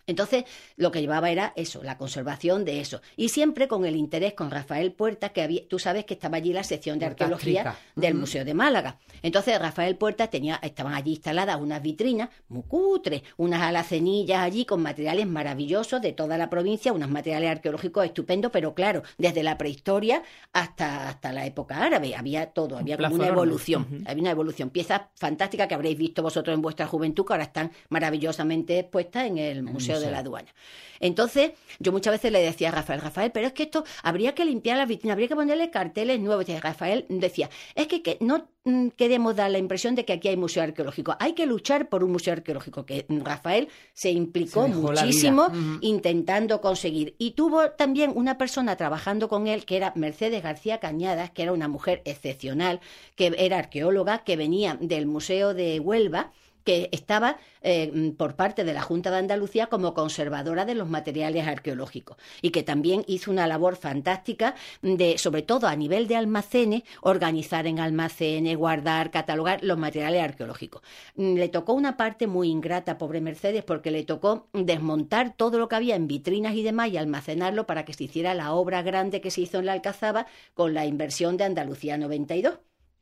Entonces, 0.08 0.44
lo 0.76 0.90
que 0.90 1.00
llevaba 1.00 1.30
era 1.30 1.52
eso, 1.54 1.82
la 1.84 1.98
conservación 1.98 2.64
de 2.64 2.80
eso. 2.80 3.00
Y 3.16 3.28
siempre 3.28 3.68
con 3.68 3.84
el 3.84 3.94
interés 3.94 4.32
con 4.32 4.50
Rafael 4.50 4.92
Puerta, 4.92 5.28
que 5.28 5.42
había, 5.42 5.68
tú 5.68 5.78
sabes 5.78 6.06
que 6.06 6.14
estaba 6.14 6.38
allí 6.38 6.52
la 6.52 6.64
sección 6.64 6.98
de 6.98 7.06
arqueología 7.06 7.76
del 7.94 8.14
Museo 8.14 8.44
de 8.44 8.54
Málaga. 8.54 8.98
Entonces, 9.22 9.58
Rafael 9.60 9.96
Puerta 9.96 10.28
tenía, 10.28 10.58
estaban 10.62 10.94
allí 10.94 11.12
instaladas 11.12 11.60
unas 11.60 11.82
vitrinas 11.82 12.30
muy 12.48 12.62
cutres, 12.62 13.22
unas 13.36 13.60
alacenillas 13.60 14.40
allí 14.40 14.64
con 14.64 14.82
materiales 14.82 15.26
maravillosos 15.26 16.00
de 16.00 16.12
toda 16.12 16.38
la 16.38 16.48
provincia, 16.48 16.92
unos 16.92 17.10
materiales 17.10 17.50
arqueológicos 17.50 18.06
estupendos, 18.06 18.50
pero 18.50 18.74
claro, 18.74 19.02
desde 19.18 19.42
la 19.42 19.58
prehistoria 19.58 20.22
hasta, 20.54 21.10
hasta 21.10 21.32
la 21.32 21.44
época 21.44 21.82
árabe. 21.82 22.14
Había 22.16 22.46
todo, 22.46 22.78
había 22.78 22.96
como 22.96 23.16
una 23.16 23.28
evolución. 23.28 24.04
Había 24.06 24.22
una 24.22 24.30
evolución. 24.30 24.70
Piezas 24.70 25.02
fantásticas 25.16 25.68
que 25.68 25.74
habréis 25.74 25.98
visto 25.98 26.22
vosotros 26.22 26.54
en 26.54 26.62
vuestra 26.62 26.86
juventud, 26.86 27.26
que 27.26 27.34
ahora 27.34 27.44
están 27.44 27.72
maravillosamente 27.90 28.78
expuestas 28.78 29.26
en 29.26 29.36
el 29.36 29.62
Museo 29.62 29.97
de 30.00 30.10
la 30.10 30.18
aduana. 30.18 30.52
Entonces, 31.00 31.52
yo 31.78 31.92
muchas 31.92 32.12
veces 32.12 32.32
le 32.32 32.40
decía 32.40 32.68
a 32.68 32.72
Rafael, 32.72 33.00
Rafael, 33.00 33.30
pero 33.30 33.46
es 33.46 33.52
que 33.52 33.64
esto 33.64 33.84
habría 34.02 34.34
que 34.34 34.44
limpiar 34.44 34.76
la 34.78 34.86
vitrina, 34.86 35.12
habría 35.12 35.28
que 35.28 35.36
ponerle 35.36 35.70
carteles 35.70 36.20
nuevos. 36.20 36.48
Y 36.48 36.58
Rafael 36.58 37.06
decía, 37.08 37.50
es 37.74 37.86
que, 37.86 38.18
no 38.20 38.48
mm, 38.64 38.88
queremos 38.88 39.36
dar 39.36 39.50
la 39.50 39.58
impresión 39.58 39.94
de 39.94 40.04
que 40.04 40.14
aquí 40.14 40.28
hay 40.28 40.36
museo 40.36 40.62
arqueológico, 40.62 41.16
hay 41.20 41.34
que 41.34 41.46
luchar 41.46 41.88
por 41.88 42.04
un 42.04 42.12
museo 42.12 42.32
arqueológico, 42.32 42.84
que 42.84 43.06
Rafael 43.08 43.68
se 43.92 44.10
implicó 44.10 44.68
muchísimo 44.68 45.48
intentando 45.80 46.60
conseguir. 46.60 47.14
Y 47.18 47.32
tuvo 47.32 47.70
también 47.70 48.12
una 48.14 48.38
persona 48.38 48.76
trabajando 48.76 49.28
con 49.28 49.46
él, 49.46 49.64
que 49.64 49.76
era 49.76 49.92
Mercedes 49.94 50.42
García 50.42 50.78
Cañadas, 50.78 51.30
que 51.30 51.42
era 51.42 51.52
una 51.52 51.68
mujer 51.68 52.02
excepcional, 52.04 52.80
que 53.14 53.34
era 53.38 53.58
arqueóloga, 53.58 54.24
que 54.24 54.36
venía 54.36 54.76
del 54.80 55.06
Museo 55.06 55.54
de 55.54 55.80
Huelva, 55.80 56.32
que 56.64 56.88
estaba 56.92 57.38
eh, 57.62 58.12
por 58.16 58.36
parte 58.36 58.64
de 58.64 58.72
la 58.72 58.82
Junta 58.82 59.10
de 59.10 59.18
Andalucía 59.18 59.66
como 59.66 59.94
conservadora 59.94 60.64
de 60.64 60.74
los 60.74 60.88
materiales 60.88 61.46
arqueológicos 61.46 62.16
y 62.42 62.50
que 62.50 62.62
también 62.62 63.04
hizo 63.06 63.30
una 63.30 63.46
labor 63.46 63.76
fantástica 63.76 64.54
de, 64.82 65.18
sobre 65.18 65.42
todo 65.42 65.66
a 65.66 65.76
nivel 65.76 66.08
de 66.08 66.16
almacenes, 66.16 66.82
organizar 67.00 67.66
en 67.66 67.80
almacenes, 67.80 68.56
guardar, 68.56 69.10
catalogar 69.10 69.62
los 69.62 69.78
materiales 69.78 70.22
arqueológicos. 70.22 70.82
Mm, 71.16 71.34
le 71.34 71.48
tocó 71.48 71.72
una 71.72 71.96
parte 71.96 72.26
muy 72.26 72.48
ingrata, 72.48 72.98
pobre 72.98 73.20
Mercedes, 73.20 73.64
porque 73.64 73.90
le 73.90 74.04
tocó 74.04 74.48
desmontar 74.52 75.34
todo 75.36 75.58
lo 75.58 75.68
que 75.68 75.76
había 75.76 75.96
en 75.96 76.06
vitrinas 76.06 76.54
y 76.54 76.62
demás 76.62 76.90
y 76.90 76.96
almacenarlo 76.96 77.66
para 77.66 77.84
que 77.84 77.94
se 77.94 78.04
hiciera 78.04 78.34
la 78.34 78.52
obra 78.52 78.82
grande 78.82 79.20
que 79.20 79.30
se 79.30 79.42
hizo 79.42 79.58
en 79.58 79.66
la 79.66 79.72
Alcazaba 79.72 80.26
con 80.54 80.74
la 80.74 80.86
inversión 80.86 81.36
de 81.36 81.44
Andalucía 81.44 81.96
92 81.96 82.58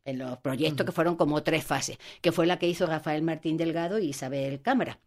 en 0.07 0.17
los 0.17 0.37
proyectos 0.39 0.85
que 0.85 0.91
fueron 0.91 1.15
como 1.15 1.43
tres 1.43 1.63
fases, 1.63 1.97
que 2.21 2.31
fue 2.31 2.47
la 2.47 2.57
que 2.57 2.67
hizo 2.67 2.87
Rafael 2.87 3.21
Martín 3.21 3.57
Delgado 3.57 3.99
y 3.99 4.09
Isabel 4.09 4.61
Cámara 4.61 4.99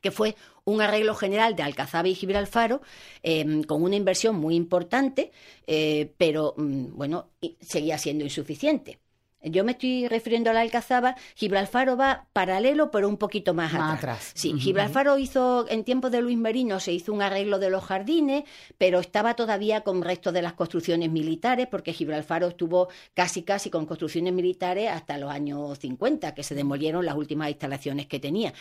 que 0.00 0.12
fue 0.12 0.36
un 0.64 0.80
arreglo 0.80 1.14
general 1.16 1.56
de 1.56 1.64
Alcazaba 1.64 2.06
y 2.06 2.14
Gibralfaro 2.14 2.80
em, 3.24 3.64
con 3.64 3.82
una 3.82 3.96
inversión 3.96 4.36
muy 4.36 4.54
importante, 4.54 5.32
eh, 5.66 6.12
pero 6.16 6.54
mm, 6.56 6.96
bueno, 6.96 7.30
seguía 7.60 7.98
siendo 7.98 8.22
insuficiente. 8.22 9.00
Yo 9.42 9.62
me 9.64 9.72
estoy 9.72 10.08
refiriendo 10.08 10.50
a 10.50 10.52
la 10.52 10.60
Alcazaba. 10.62 11.14
Gibralfaro 11.36 11.96
va 11.96 12.26
paralelo, 12.32 12.90
pero 12.90 13.08
un 13.08 13.16
poquito 13.16 13.54
más, 13.54 13.72
Más 13.72 13.82
atrás. 13.82 13.98
atrás. 13.98 14.32
Sí. 14.34 14.52
Gibralfaro 14.58 15.16
hizo, 15.18 15.66
en 15.68 15.84
tiempos 15.84 16.10
de 16.10 16.20
Luis 16.20 16.36
Merino, 16.36 16.80
se 16.80 16.92
hizo 16.92 17.12
un 17.12 17.22
arreglo 17.22 17.58
de 17.58 17.70
los 17.70 17.84
jardines, 17.84 18.44
pero 18.78 18.98
estaba 18.98 19.34
todavía 19.34 19.82
con 19.82 20.02
restos 20.02 20.32
de 20.32 20.42
las 20.42 20.54
construcciones 20.54 21.10
militares, 21.10 21.68
porque 21.70 21.92
Gibralfaro 21.92 22.48
estuvo 22.48 22.88
casi, 23.14 23.42
casi 23.42 23.70
con 23.70 23.86
construcciones 23.86 24.32
militares 24.32 24.90
hasta 24.90 25.18
los 25.18 25.30
años 25.30 25.78
50, 25.78 26.34
que 26.34 26.42
se 26.42 26.54
demolieron 26.56 27.06
las 27.06 27.14
últimas 27.14 27.48
instalaciones 27.48 28.06
que 28.06 28.18
tenía. 28.18 28.52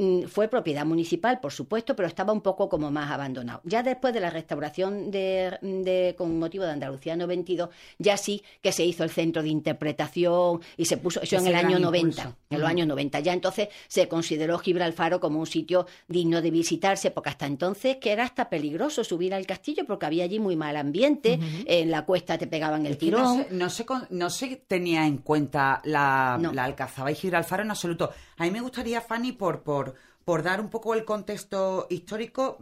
Mm, 0.00 0.22
Fue 0.28 0.48
propiedad 0.48 0.86
municipal, 0.86 1.40
por 1.40 1.52
supuesto, 1.52 1.94
pero 1.94 2.08
estaba 2.08 2.32
un 2.32 2.40
poco 2.40 2.70
como 2.70 2.90
más 2.90 3.10
abandonado. 3.10 3.60
Ya 3.64 3.82
después 3.82 4.14
de 4.14 4.20
la 4.20 4.30
restauración 4.30 5.10
de, 5.10 5.58
de- 5.60 6.14
con 6.16 6.38
motivo 6.38 6.64
de 6.64 6.70
Andalucía 6.70 7.16
92, 7.16 7.68
ya 7.98 8.16
sí 8.16 8.42
que 8.62 8.72
se 8.72 8.82
hizo 8.84 9.04
el 9.04 9.10
centro 9.10 9.42
de 9.42 9.50
interpretación 9.50 10.60
y 10.78 10.86
se 10.86 10.96
puso 10.96 11.20
eso 11.20 11.36
en 11.36 11.46
el 11.48 11.54
año 11.54 11.78
impulso. 11.78 11.90
90. 12.22 12.36
En 12.50 12.60
los 12.60 12.68
años 12.68 12.86
90. 12.86 13.20
Ya 13.20 13.32
entonces 13.34 13.68
se 13.88 14.08
consideró 14.08 14.58
Gibralfaro 14.58 15.20
como 15.20 15.38
un 15.40 15.46
sitio 15.46 15.86
digno 16.08 16.40
de 16.40 16.50
visitarse, 16.50 17.10
porque 17.10 17.28
hasta 17.30 17.46
entonces 17.46 17.96
que 17.96 18.12
era 18.12 18.24
hasta 18.24 18.48
peligroso 18.48 19.04
subir 19.04 19.34
al 19.34 19.46
castillo 19.46 19.84
porque 19.86 20.06
había 20.06 20.24
allí 20.24 20.38
muy 20.40 20.56
mal 20.56 20.76
ambiente, 20.76 21.38
en 21.66 21.90
la 21.90 22.06
cuesta 22.06 22.38
te 22.38 22.46
pegaban 22.46 22.86
el 22.86 22.92
Es 22.92 23.02
no 23.02 23.34
se, 23.44 23.50
no, 23.50 23.68
se, 23.70 23.84
no 24.10 24.30
se 24.30 24.56
tenía 24.66 25.06
en 25.06 25.18
cuenta 25.18 25.80
la, 25.84 26.38
No. 26.40 26.52
la 26.52 26.64
Alcazaba 26.64 27.10
y 27.10 27.14
Gibralfaro 27.14 27.62
en 27.64 27.70
absoluto. 27.70 28.10
A 28.40 28.44
mí 28.44 28.52
me 28.52 28.62
gustaría, 28.62 29.02
Fanny, 29.02 29.32
por, 29.32 29.62
por, 29.62 29.96
por 30.24 30.42
dar 30.42 30.62
un 30.62 30.70
poco 30.70 30.94
el 30.94 31.04
contexto 31.04 31.86
histórico, 31.90 32.56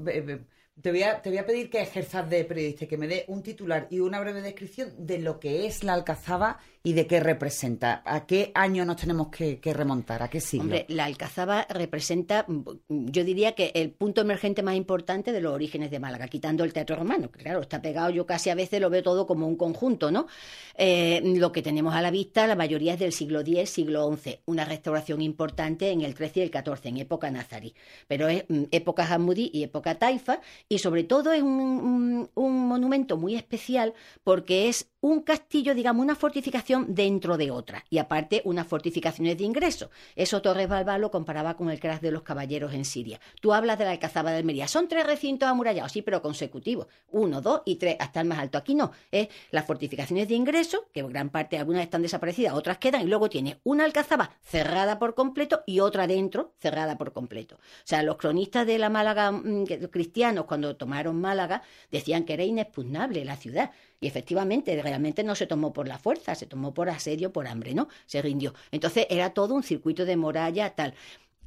te 0.82 0.90
voy, 0.90 1.04
a, 1.04 1.22
te 1.22 1.28
voy 1.30 1.38
a 1.38 1.46
pedir 1.46 1.70
que 1.70 1.80
ejerzas 1.80 2.28
de 2.28 2.44
periodista, 2.44 2.88
que 2.88 2.98
me 2.98 3.06
dé 3.06 3.24
un 3.28 3.44
titular 3.44 3.86
y 3.88 4.00
una 4.00 4.18
breve 4.18 4.42
descripción 4.42 4.92
de 5.06 5.20
lo 5.20 5.38
que 5.38 5.66
es 5.66 5.84
la 5.84 5.94
Alcazaba 5.94 6.58
y 6.88 6.94
de 6.94 7.06
qué 7.06 7.20
representa. 7.20 8.00
¿A 8.06 8.24
qué 8.24 8.50
año 8.54 8.82
nos 8.86 8.96
tenemos 8.96 9.28
que, 9.28 9.60
remontar? 9.74 10.22
¿A 10.22 10.28
qué 10.28 10.40
siglo? 10.40 10.64
Hombre, 10.64 10.86
la 10.88 11.04
Alcazaba 11.04 11.66
representa, 11.68 12.46
yo 12.88 13.24
diría 13.24 13.52
que 13.52 13.72
el 13.74 13.90
punto 13.90 14.22
emergente 14.22 14.62
más 14.62 14.74
importante 14.74 15.30
de 15.30 15.42
los 15.42 15.52
orígenes 15.52 15.90
de 15.90 16.00
Málaga, 16.00 16.28
quitando 16.28 16.64
el 16.64 16.72
teatro 16.72 16.96
romano, 16.96 17.30
que 17.30 17.40
claro, 17.40 17.60
está 17.60 17.82
pegado, 17.82 18.08
yo 18.08 18.24
casi 18.24 18.48
a 18.48 18.54
veces 18.54 18.80
lo 18.80 18.88
veo 18.88 19.02
todo 19.02 19.26
como 19.26 19.46
un 19.46 19.56
conjunto, 19.56 20.10
¿no? 20.10 20.28
Eh, 20.76 21.20
lo 21.36 21.52
que 21.52 21.60
tenemos 21.60 21.94
a 21.94 22.00
la 22.00 22.10
vista, 22.10 22.46
la 22.46 22.56
mayoría 22.56 22.94
es 22.94 23.00
del 23.00 23.12
siglo 23.12 23.40
X, 23.40 23.68
siglo 23.68 24.10
XI, 24.16 24.38
una 24.46 24.64
restauración 24.64 25.20
importante 25.20 25.90
en 25.90 26.00
el 26.00 26.14
XIII 26.14 26.32
y 26.36 26.40
el 26.40 26.50
XIV, 26.50 26.86
en 26.86 26.96
época 26.96 27.30
nazarí, 27.30 27.74
pero 28.06 28.28
es 28.28 28.46
mm, 28.48 28.62
época 28.70 29.04
Hammudi 29.04 29.50
y 29.52 29.62
época 29.62 29.98
Taifa, 29.98 30.40
y 30.70 30.78
sobre 30.78 31.04
todo 31.04 31.32
es 31.34 31.42
un 31.42 32.30
monumento 32.34 33.18
muy 33.18 33.34
especial 33.34 33.92
porque 34.24 34.70
es 34.70 34.88
un 35.00 35.20
castillo, 35.22 35.74
digamos, 35.74 36.02
una 36.04 36.16
fortificación 36.16 36.86
dentro 36.94 37.36
de 37.36 37.50
otra. 37.50 37.84
Y 37.88 37.98
aparte, 37.98 38.42
unas 38.44 38.66
fortificaciones 38.66 39.38
de 39.38 39.44
ingreso. 39.44 39.90
Eso 40.16 40.42
Torres 40.42 40.68
Balbá 40.68 40.98
lo 40.98 41.10
comparaba 41.10 41.56
con 41.56 41.70
el 41.70 41.78
crash 41.78 42.00
de 42.00 42.10
los 42.10 42.22
caballeros 42.22 42.74
en 42.74 42.84
Siria. 42.84 43.20
Tú 43.40 43.52
hablas 43.52 43.78
de 43.78 43.84
la 43.84 43.92
Alcazaba 43.92 44.32
de 44.32 44.38
Almería. 44.38 44.66
Son 44.66 44.88
tres 44.88 45.06
recintos 45.06 45.48
amurallados, 45.48 45.92
sí, 45.92 46.02
pero 46.02 46.20
consecutivos. 46.20 46.86
Uno, 47.10 47.40
dos 47.40 47.62
y 47.64 47.76
tres, 47.76 47.96
hasta 48.00 48.20
el 48.20 48.26
más 48.26 48.38
alto. 48.38 48.58
Aquí 48.58 48.74
no. 48.74 48.90
Es 49.12 49.28
las 49.50 49.64
fortificaciones 49.66 50.28
de 50.28 50.34
ingreso, 50.34 50.86
que 50.92 51.02
gran 51.04 51.30
parte, 51.30 51.58
algunas 51.58 51.82
están 51.82 52.02
desaparecidas, 52.02 52.54
otras 52.54 52.78
quedan, 52.78 53.02
y 53.02 53.06
luego 53.06 53.28
tiene 53.28 53.60
una 53.64 53.84
Alcazaba 53.84 54.32
cerrada 54.42 54.98
por 54.98 55.14
completo 55.14 55.62
y 55.66 55.80
otra 55.80 56.06
dentro 56.06 56.54
cerrada 56.58 56.98
por 56.98 57.12
completo. 57.12 57.54
O 57.56 57.58
sea, 57.84 58.02
los 58.02 58.16
cronistas 58.16 58.66
de 58.66 58.78
la 58.78 58.90
Málaga 58.90 59.30
mm, 59.30 59.64
que- 59.64 59.88
cristianos, 59.90 60.44
cuando 60.46 60.74
tomaron 60.76 61.20
Málaga, 61.20 61.62
decían 61.90 62.24
que 62.24 62.34
era 62.34 62.42
inexpugnable 62.44 63.24
la 63.24 63.36
ciudad. 63.36 63.70
Y 64.00 64.06
efectivamente, 64.06 64.80
realmente 64.80 65.24
no 65.24 65.34
se 65.34 65.46
tomó 65.46 65.72
por 65.72 65.88
la 65.88 65.98
fuerza, 65.98 66.34
se 66.34 66.46
tomó 66.46 66.72
por 66.72 66.88
asedio, 66.88 67.32
por 67.32 67.48
hambre, 67.48 67.74
¿no? 67.74 67.88
Se 68.06 68.22
rindió. 68.22 68.54
Entonces 68.70 69.06
era 69.10 69.30
todo 69.30 69.54
un 69.54 69.62
circuito 69.62 70.04
de 70.04 70.16
muralla 70.16 70.70
tal. 70.74 70.94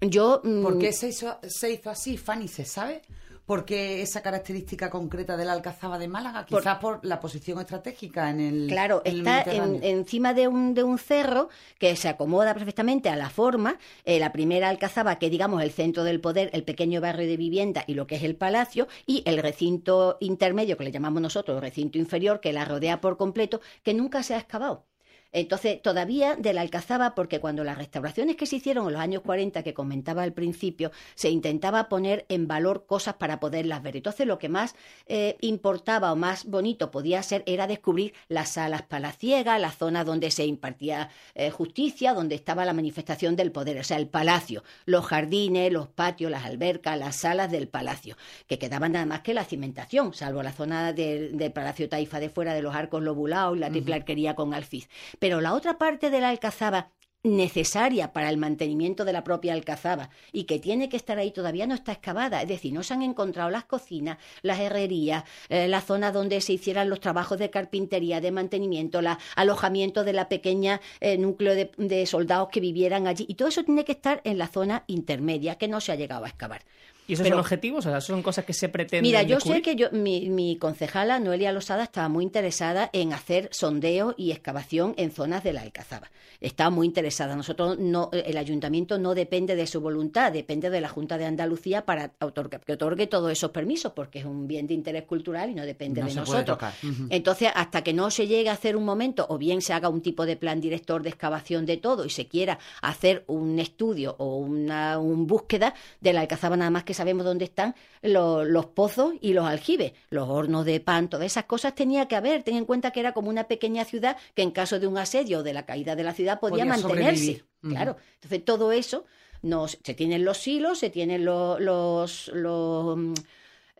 Yo. 0.01 0.41
mm, 0.43 0.61
¿Por 0.61 0.77
qué 0.77 0.91
se 0.91 1.09
hizo, 1.09 1.39
se 1.47 1.71
hizo 1.71 1.89
así, 1.89 2.17
Fanny? 2.17 2.47
¿Se 2.47 2.65
sabe? 2.65 3.01
¿Por 3.45 3.65
qué 3.65 4.01
esa 4.01 4.21
característica 4.21 4.89
concreta 4.89 5.35
de 5.35 5.45
la 5.45 5.53
Alcazaba 5.53 5.97
de 5.97 6.07
Málaga? 6.07 6.45
Por- 6.45 6.59
Quizás 6.61 6.77
por, 6.77 7.03
la 7.05 7.19
posición 7.19 7.59
estratégica 7.59 8.29
en 8.29 8.39
el 8.39 8.67
Claro, 8.69 9.01
en 9.03 9.11
el 9.13 9.17
está 9.19 9.43
en- 9.51 9.83
encima 9.83 10.33
de 10.33 10.47
un, 10.47 10.73
de 10.73 10.83
un 10.83 10.97
cerro 10.97 11.49
que 11.77 11.95
se 11.95 12.07
acomoda 12.07 12.53
perfectamente 12.53 13.09
a 13.09 13.15
la 13.15 13.29
forma. 13.29 13.77
Eh, 14.05 14.19
la 14.19 14.31
primera 14.31 14.69
alcazaba, 14.69 15.17
que 15.19 15.29
digamos 15.29 15.61
el 15.63 15.71
centro 15.71 16.03
del 16.03 16.21
poder, 16.21 16.49
el 16.53 16.63
pequeño 16.63 17.01
barrio 17.01 17.27
de 17.27 17.37
vivienda 17.37 17.83
y 17.87 17.95
lo 17.95 18.07
que 18.07 18.15
es 18.15 18.23
el 18.23 18.35
palacio, 18.35 18.87
y 19.05 19.23
el 19.25 19.37
recinto 19.39 20.17
intermedio, 20.21 20.77
que 20.77 20.83
le 20.85 20.91
llamamos 20.91 21.21
nosotros 21.21 21.55
el 21.55 21.61
recinto 21.61 21.97
inferior, 21.97 22.39
que 22.39 22.53
la 22.53 22.63
rodea 22.65 23.01
por 23.01 23.17
completo, 23.17 23.59
que 23.83 23.93
nunca 23.93 24.23
se 24.23 24.35
ha 24.35 24.39
excavado. 24.39 24.85
Entonces, 25.33 25.81
todavía 25.81 26.35
de 26.35 26.53
la 26.53 26.61
Alcazaba, 26.61 27.15
porque 27.15 27.39
cuando 27.39 27.63
las 27.63 27.77
restauraciones 27.77 28.35
que 28.35 28.45
se 28.45 28.57
hicieron 28.57 28.87
en 28.87 28.93
los 28.93 29.01
años 29.01 29.21
40, 29.21 29.63
que 29.63 29.73
comentaba 29.73 30.23
al 30.23 30.33
principio, 30.33 30.91
se 31.15 31.29
intentaba 31.29 31.87
poner 31.87 32.25
en 32.27 32.47
valor 32.47 32.85
cosas 32.85 33.15
para 33.15 33.39
poderlas 33.39 33.81
ver. 33.81 33.95
Entonces, 33.95 34.27
lo 34.27 34.37
que 34.37 34.49
más 34.49 34.75
eh, 35.07 35.37
importaba 35.39 36.11
o 36.11 36.15
más 36.15 36.45
bonito 36.45 36.91
podía 36.91 37.23
ser 37.23 37.43
era 37.45 37.67
descubrir 37.67 38.13
las 38.27 38.49
salas 38.49 38.81
palaciegas, 38.81 39.59
la 39.61 39.71
zona 39.71 40.03
donde 40.03 40.31
se 40.31 40.45
impartía 40.45 41.09
eh, 41.33 41.49
justicia, 41.49 42.13
donde 42.13 42.35
estaba 42.35 42.65
la 42.65 42.73
manifestación 42.73 43.35
del 43.35 43.51
poder, 43.51 43.79
o 43.79 43.83
sea, 43.83 43.97
el 43.97 44.07
palacio, 44.07 44.63
los 44.85 45.05
jardines, 45.05 45.71
los 45.71 45.87
patios, 45.87 46.29
las 46.29 46.45
albercas, 46.45 46.97
las 46.97 47.15
salas 47.15 47.49
del 47.49 47.69
palacio, 47.69 48.17
que 48.47 48.59
quedaban 48.59 48.91
nada 48.91 49.05
más 49.05 49.21
que 49.21 49.33
la 49.33 49.45
cimentación, 49.45 50.13
salvo 50.13 50.43
la 50.43 50.51
zona 50.51 50.91
del, 50.91 51.37
del 51.37 51.51
Palacio 51.53 51.87
Taifa 51.87 52.19
de 52.19 52.29
fuera 52.29 52.53
de 52.53 52.61
los 52.61 52.75
arcos 52.75 53.01
lobulados, 53.01 53.57
la 53.57 53.69
triple 53.69 53.95
arquería 53.95 54.35
con 54.35 54.53
alfiz. 54.53 54.89
Pero 55.21 55.39
la 55.39 55.53
otra 55.53 55.77
parte 55.77 56.09
de 56.09 56.19
la 56.19 56.29
alcazaba 56.29 56.89
necesaria 57.21 58.11
para 58.11 58.31
el 58.31 58.37
mantenimiento 58.37 59.05
de 59.05 59.13
la 59.13 59.23
propia 59.23 59.53
alcazaba 59.53 60.09
y 60.31 60.45
que 60.45 60.57
tiene 60.57 60.89
que 60.89 60.97
estar 60.97 61.19
ahí 61.19 61.29
todavía 61.29 61.67
no 61.67 61.75
está 61.75 61.91
excavada, 61.91 62.41
es 62.41 62.47
decir, 62.47 62.73
no 62.73 62.81
se 62.81 62.95
han 62.95 63.03
encontrado 63.03 63.51
las 63.51 63.65
cocinas, 63.65 64.17
las 64.41 64.59
herrerías, 64.59 65.23
eh, 65.49 65.67
la 65.67 65.81
zona 65.81 66.11
donde 66.11 66.41
se 66.41 66.53
hicieran 66.53 66.89
los 66.89 66.99
trabajos 66.99 67.37
de 67.37 67.51
carpintería, 67.51 68.19
de 68.19 68.31
mantenimiento, 68.31 68.97
el 68.97 69.09
alojamiento 69.35 70.03
de 70.03 70.13
la 70.13 70.27
pequeña 70.27 70.81
eh, 70.99 71.19
núcleo 71.19 71.53
de, 71.53 71.69
de 71.77 72.07
soldados 72.07 72.49
que 72.51 72.59
vivieran 72.59 73.05
allí 73.05 73.27
y 73.29 73.35
todo 73.35 73.49
eso 73.49 73.63
tiene 73.63 73.85
que 73.85 73.91
estar 73.91 74.21
en 74.23 74.39
la 74.39 74.47
zona 74.47 74.85
intermedia 74.87 75.59
que 75.59 75.67
no 75.67 75.81
se 75.81 75.91
ha 75.91 75.95
llegado 75.95 76.25
a 76.25 76.29
excavar. 76.29 76.63
¿Y 77.11 77.15
esos 77.15 77.23
Pero- 77.25 77.35
son 77.35 77.41
objetivos? 77.41 77.85
O 77.85 77.89
sea, 77.89 77.97
¿esos 77.97 78.07
son 78.07 78.23
cosas 78.23 78.45
que 78.45 78.53
se 78.53 78.69
pretenden 78.69 79.03
Mira, 79.03 79.21
yo 79.23 79.39
sé 79.41 79.61
que 79.61 79.75
yo, 79.75 79.89
mi, 79.91 80.29
mi 80.29 80.55
concejala 80.55 81.19
Noelia 81.19 81.51
Losada 81.51 81.83
estaba 81.83 82.07
muy 82.07 82.23
interesada 82.23 82.89
en 82.93 83.11
hacer 83.11 83.49
sondeo 83.51 84.15
y 84.17 84.31
excavación 84.31 84.93
en 84.97 85.11
zonas 85.11 85.43
de 85.43 85.51
la 85.51 85.61
Alcazaba. 85.61 86.09
Estaba 86.39 86.69
muy 86.69 86.87
interesada. 86.87 87.35
Nosotros 87.35 87.77
no, 87.77 88.09
el 88.13 88.37
ayuntamiento 88.37 88.97
no 88.97 89.13
depende 89.13 89.55
de 89.57 89.67
su 89.67 89.81
voluntad, 89.81 90.31
depende 90.31 90.69
de 90.69 90.79
la 90.81 90.87
Junta 90.87 91.17
de 91.17 91.25
Andalucía 91.25 91.85
para 91.85 92.13
otorgar- 92.21 92.61
que 92.61 92.73
otorgue 92.73 93.07
todos 93.07 93.29
esos 93.31 93.51
permisos, 93.51 93.91
porque 93.91 94.19
es 94.19 94.25
un 94.25 94.47
bien 94.47 94.65
de 94.65 94.73
interés 94.73 95.03
cultural 95.03 95.49
y 95.49 95.53
no 95.53 95.65
depende 95.65 95.99
No 96.01 96.07
de 96.07 96.13
se 96.13 96.21
puede 96.21 96.45
nosotros. 96.45 96.73
Entonces, 97.09 97.49
hasta 97.53 97.83
que 97.83 97.93
no 97.93 98.09
se 98.09 98.25
llegue 98.27 98.49
a 98.49 98.53
hacer 98.53 98.75
un 98.77 98.85
momento, 98.85 99.25
o 99.29 99.37
bien 99.37 99.61
se 99.61 99.73
haga 99.73 99.89
un 99.89 100.01
tipo 100.01 100.25
de 100.25 100.37
plan 100.37 100.61
director 100.61 101.03
de 101.03 101.09
excavación 101.09 101.65
de 101.65 101.75
todo 101.77 102.05
y 102.05 102.09
se 102.09 102.27
quiera 102.27 102.57
hacer 102.81 103.23
un 103.27 103.59
estudio 103.59 104.15
o 104.17 104.37
una 104.37 104.97
un 104.97 105.27
búsqueda 105.27 105.73
de 105.99 106.13
la 106.13 106.21
Alcazaba, 106.21 106.55
nada 106.57 106.71
más 106.71 106.83
que 106.85 106.93
sabemos 107.01 107.25
dónde 107.25 107.45
están 107.45 107.73
lo- 108.01 108.43
los 108.45 108.67
pozos 108.67 109.13
y 109.21 109.33
los 109.33 109.45
aljibes, 109.45 109.93
los 110.09 110.29
hornos 110.29 110.65
de 110.65 110.79
pan, 110.79 111.09
todas 111.09 111.25
esas 111.25 111.45
cosas 111.45 111.73
tenía 111.75 112.07
que 112.07 112.15
haber. 112.15 112.43
Ten 112.43 112.55
en 112.55 112.65
cuenta 112.65 112.91
que 112.91 112.99
era 112.99 113.11
como 113.13 113.29
una 113.29 113.45
pequeña 113.47 113.83
ciudad 113.85 114.17
que 114.35 114.43
en 114.43 114.51
caso 114.51 114.79
de 114.79 114.87
un 114.87 114.97
asedio 114.97 115.39
o 115.39 115.43
de 115.43 115.53
la 115.53 115.65
caída 115.65 115.95
de 115.95 116.03
la 116.03 116.13
ciudad 116.13 116.39
podía, 116.39 116.63
Podía 116.65 116.65
mantenerse. 116.77 117.43
Claro. 117.61 117.97
Entonces, 118.15 118.45
todo 118.45 118.71
eso 118.71 119.05
nos, 119.41 119.77
se 119.83 119.93
tienen 119.95 120.23
los 120.23 120.37
silos, 120.37 120.79
se 120.79 120.89
tienen 120.91 121.25
los, 121.25 121.59
los, 121.59 122.27
los, 122.33 122.97
mm, 122.97 123.13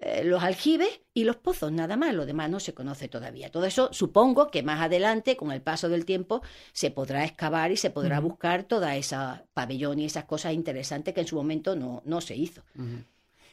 eh, 0.03 0.23
los 0.23 0.41
aljibes 0.41 1.01
y 1.13 1.25
los 1.25 1.35
pozos, 1.35 1.71
nada 1.71 1.95
más, 1.95 2.15
lo 2.15 2.25
demás 2.25 2.49
no 2.49 2.59
se 2.59 2.73
conoce 2.73 3.07
todavía. 3.07 3.51
Todo 3.51 3.65
eso 3.65 3.89
supongo 3.93 4.49
que 4.49 4.63
más 4.63 4.81
adelante, 4.81 5.37
con 5.37 5.51
el 5.51 5.61
paso 5.61 5.89
del 5.89 6.05
tiempo, 6.05 6.41
se 6.73 6.89
podrá 6.89 7.23
excavar 7.23 7.71
y 7.71 7.77
se 7.77 7.91
podrá 7.91 8.19
buscar 8.19 8.63
toda 8.63 8.95
esa 8.95 9.45
pabellón 9.53 9.99
y 9.99 10.05
esas 10.05 10.25
cosas 10.25 10.53
interesantes 10.53 11.13
que 11.13 11.21
en 11.21 11.27
su 11.27 11.35
momento 11.35 11.75
no, 11.75 12.01
no 12.03 12.19
se 12.19 12.35
hizo. 12.35 12.63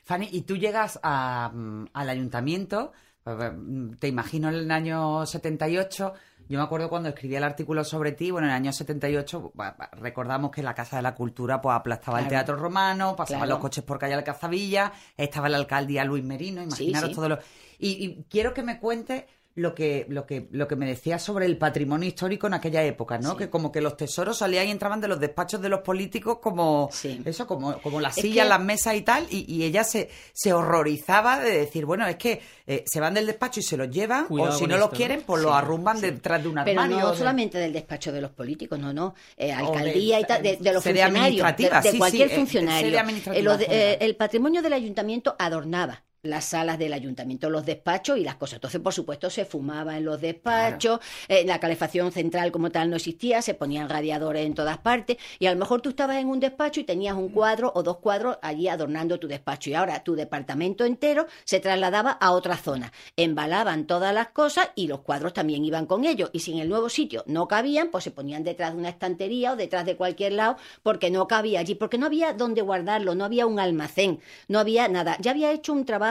Fanny, 0.04 0.30
y 0.32 0.40
tú 0.42 0.56
llegas 0.56 0.98
a, 1.02 1.50
mm, 1.52 1.88
al 1.92 2.08
ayuntamiento, 2.08 2.92
mm, 3.26 3.96
te 3.98 4.08
imagino 4.08 4.48
en 4.48 4.54
el 4.54 4.70
año 4.70 5.26
78, 5.26 6.14
yo 6.48 6.58
me 6.58 6.64
acuerdo 6.64 6.88
cuando 6.88 7.08
escribí 7.10 7.36
el 7.36 7.44
artículo 7.44 7.84
sobre 7.84 8.12
ti, 8.12 8.30
bueno, 8.30 8.46
en 8.46 8.52
el 8.52 8.56
año 8.56 8.72
78 8.72 9.52
ba- 9.54 9.74
ba- 9.78 9.90
recordamos 9.92 10.50
que 10.50 10.62
la 10.62 10.74
Casa 10.74 10.96
de 10.96 11.02
la 11.02 11.14
Cultura 11.14 11.60
pues 11.60 11.76
aplastaba 11.76 12.20
el. 12.20 12.28
Teatro 12.28 12.56
Romano, 12.56 13.14
pasaban 13.16 13.40
Claro. 13.40 13.54
los 13.56 13.60
coches 13.60 13.84
por 13.84 13.98
calle 13.98 14.14
Alcazabilla, 14.14 14.92
estaba 15.16 15.48
la 15.48 15.58
alcaldía 15.58 16.04
Luis 16.04 16.24
Merino, 16.24 16.62
imaginaros 16.62 17.10
sí. 17.10 17.14
todo 17.14 17.28
lo... 17.28 17.38
Y, 17.78 18.04
y 18.04 18.24
quiero 18.28 18.52
que 18.54 18.62
me 18.62 18.80
cuentes 18.80 19.24
lo 19.58 19.74
que, 19.74 20.06
lo 20.08 20.24
que, 20.24 20.48
lo 20.52 20.68
que 20.68 20.76
me 20.76 20.86
decía 20.86 21.18
sobre 21.18 21.46
el 21.46 21.58
patrimonio 21.58 22.08
histórico 22.08 22.46
en 22.46 22.54
aquella 22.54 22.82
época, 22.84 23.18
¿no? 23.18 23.36
Que 23.36 23.50
como 23.50 23.72
que 23.72 23.80
los 23.80 23.96
tesoros 23.96 24.38
salían 24.38 24.68
y 24.68 24.70
entraban 24.70 25.00
de 25.00 25.08
los 25.08 25.18
despachos 25.18 25.60
de 25.60 25.68
los 25.68 25.80
políticos 25.80 26.38
como 26.40 26.88
eso, 27.24 27.46
como, 27.46 27.80
como 27.82 28.00
las 28.00 28.14
sillas, 28.14 28.48
las 28.48 28.60
mesas 28.60 28.94
y 28.94 29.02
tal, 29.02 29.26
y, 29.30 29.58
ella 29.58 29.82
se, 29.82 30.08
se 30.32 30.52
horrorizaba 30.52 31.40
de 31.40 31.58
decir, 31.58 31.84
bueno, 31.84 32.06
es 32.06 32.16
que 32.16 32.40
eh, 32.66 32.84
se 32.86 33.00
van 33.00 33.14
del 33.14 33.26
despacho 33.26 33.60
y 33.60 33.64
se 33.64 33.76
los 33.76 33.90
llevan, 33.90 34.26
o 34.30 34.52
si 34.52 34.66
no 34.66 34.76
los 34.76 34.90
quieren, 34.90 35.22
pues 35.26 35.42
los 35.42 35.52
arrumban 35.52 36.00
detrás 36.00 36.42
de 36.42 36.48
un 36.48 36.58
armario. 36.58 36.96
Pero 36.96 37.08
no 37.08 37.14
solamente 37.16 37.58
del 37.58 37.72
despacho 37.72 38.12
de 38.12 38.20
los 38.20 38.30
políticos, 38.30 38.78
no, 38.78 38.92
no, 38.92 39.14
eh, 39.36 39.52
alcaldía 39.52 40.20
y 40.20 40.24
tal, 40.24 40.42
de, 40.42 40.58
los 40.72 40.84
funcionarios, 40.84 41.56
de, 41.56 41.98
cualquier 41.98 42.30
funcionario. 42.30 43.00
el 43.32 44.16
patrimonio 44.16 44.62
del 44.62 44.72
ayuntamiento 44.72 45.34
adornaba 45.38 46.04
las 46.22 46.44
salas 46.44 46.78
del 46.78 46.92
ayuntamiento, 46.92 47.50
los 47.50 47.64
despachos 47.64 48.18
y 48.18 48.24
las 48.24 48.36
cosas. 48.36 48.54
Entonces, 48.56 48.80
por 48.80 48.92
supuesto, 48.92 49.30
se 49.30 49.44
fumaba 49.44 49.96
en 49.96 50.04
los 50.04 50.20
despachos, 50.20 51.00
eh, 51.28 51.44
la 51.44 51.60
calefacción 51.60 52.12
central 52.12 52.50
como 52.50 52.70
tal 52.70 52.90
no 52.90 52.96
existía, 52.96 53.42
se 53.42 53.54
ponían 53.54 53.88
radiadores 53.88 54.44
en 54.46 54.54
todas 54.54 54.78
partes 54.78 55.16
y 55.38 55.46
a 55.46 55.52
lo 55.52 55.58
mejor 55.58 55.80
tú 55.80 55.90
estabas 55.90 56.16
en 56.16 56.28
un 56.28 56.40
despacho 56.40 56.80
y 56.80 56.84
tenías 56.84 57.14
un 57.14 57.28
cuadro 57.28 57.72
o 57.74 57.82
dos 57.82 57.98
cuadros 57.98 58.38
allí 58.42 58.68
adornando 58.68 59.18
tu 59.18 59.28
despacho 59.28 59.70
y 59.70 59.74
ahora 59.74 60.02
tu 60.02 60.14
departamento 60.14 60.84
entero 60.84 61.26
se 61.44 61.60
trasladaba 61.60 62.12
a 62.12 62.32
otra 62.32 62.56
zona. 62.56 62.92
Embalaban 63.16 63.86
todas 63.86 64.12
las 64.12 64.28
cosas 64.28 64.70
y 64.74 64.88
los 64.88 65.00
cuadros 65.00 65.32
también 65.32 65.64
iban 65.64 65.86
con 65.86 66.04
ellos 66.04 66.30
y 66.32 66.40
si 66.40 66.52
en 66.52 66.58
el 66.58 66.68
nuevo 66.68 66.88
sitio 66.88 67.22
no 67.26 67.46
cabían, 67.46 67.88
pues 67.88 68.04
se 68.04 68.10
ponían 68.10 68.44
detrás 68.44 68.72
de 68.72 68.78
una 68.78 68.88
estantería 68.88 69.52
o 69.52 69.56
detrás 69.56 69.86
de 69.86 69.96
cualquier 69.96 70.32
lado 70.32 70.56
porque 70.82 71.10
no 71.10 71.28
cabía 71.28 71.60
allí, 71.60 71.74
porque 71.74 71.98
no 71.98 72.06
había 72.06 72.32
dónde 72.32 72.62
guardarlo, 72.62 73.14
no 73.14 73.24
había 73.24 73.46
un 73.46 73.60
almacén, 73.60 74.20
no 74.48 74.58
había 74.58 74.88
nada. 74.88 75.16
Ya 75.20 75.30
había 75.30 75.52
hecho 75.52 75.72
un 75.72 75.84
trabajo 75.84 76.07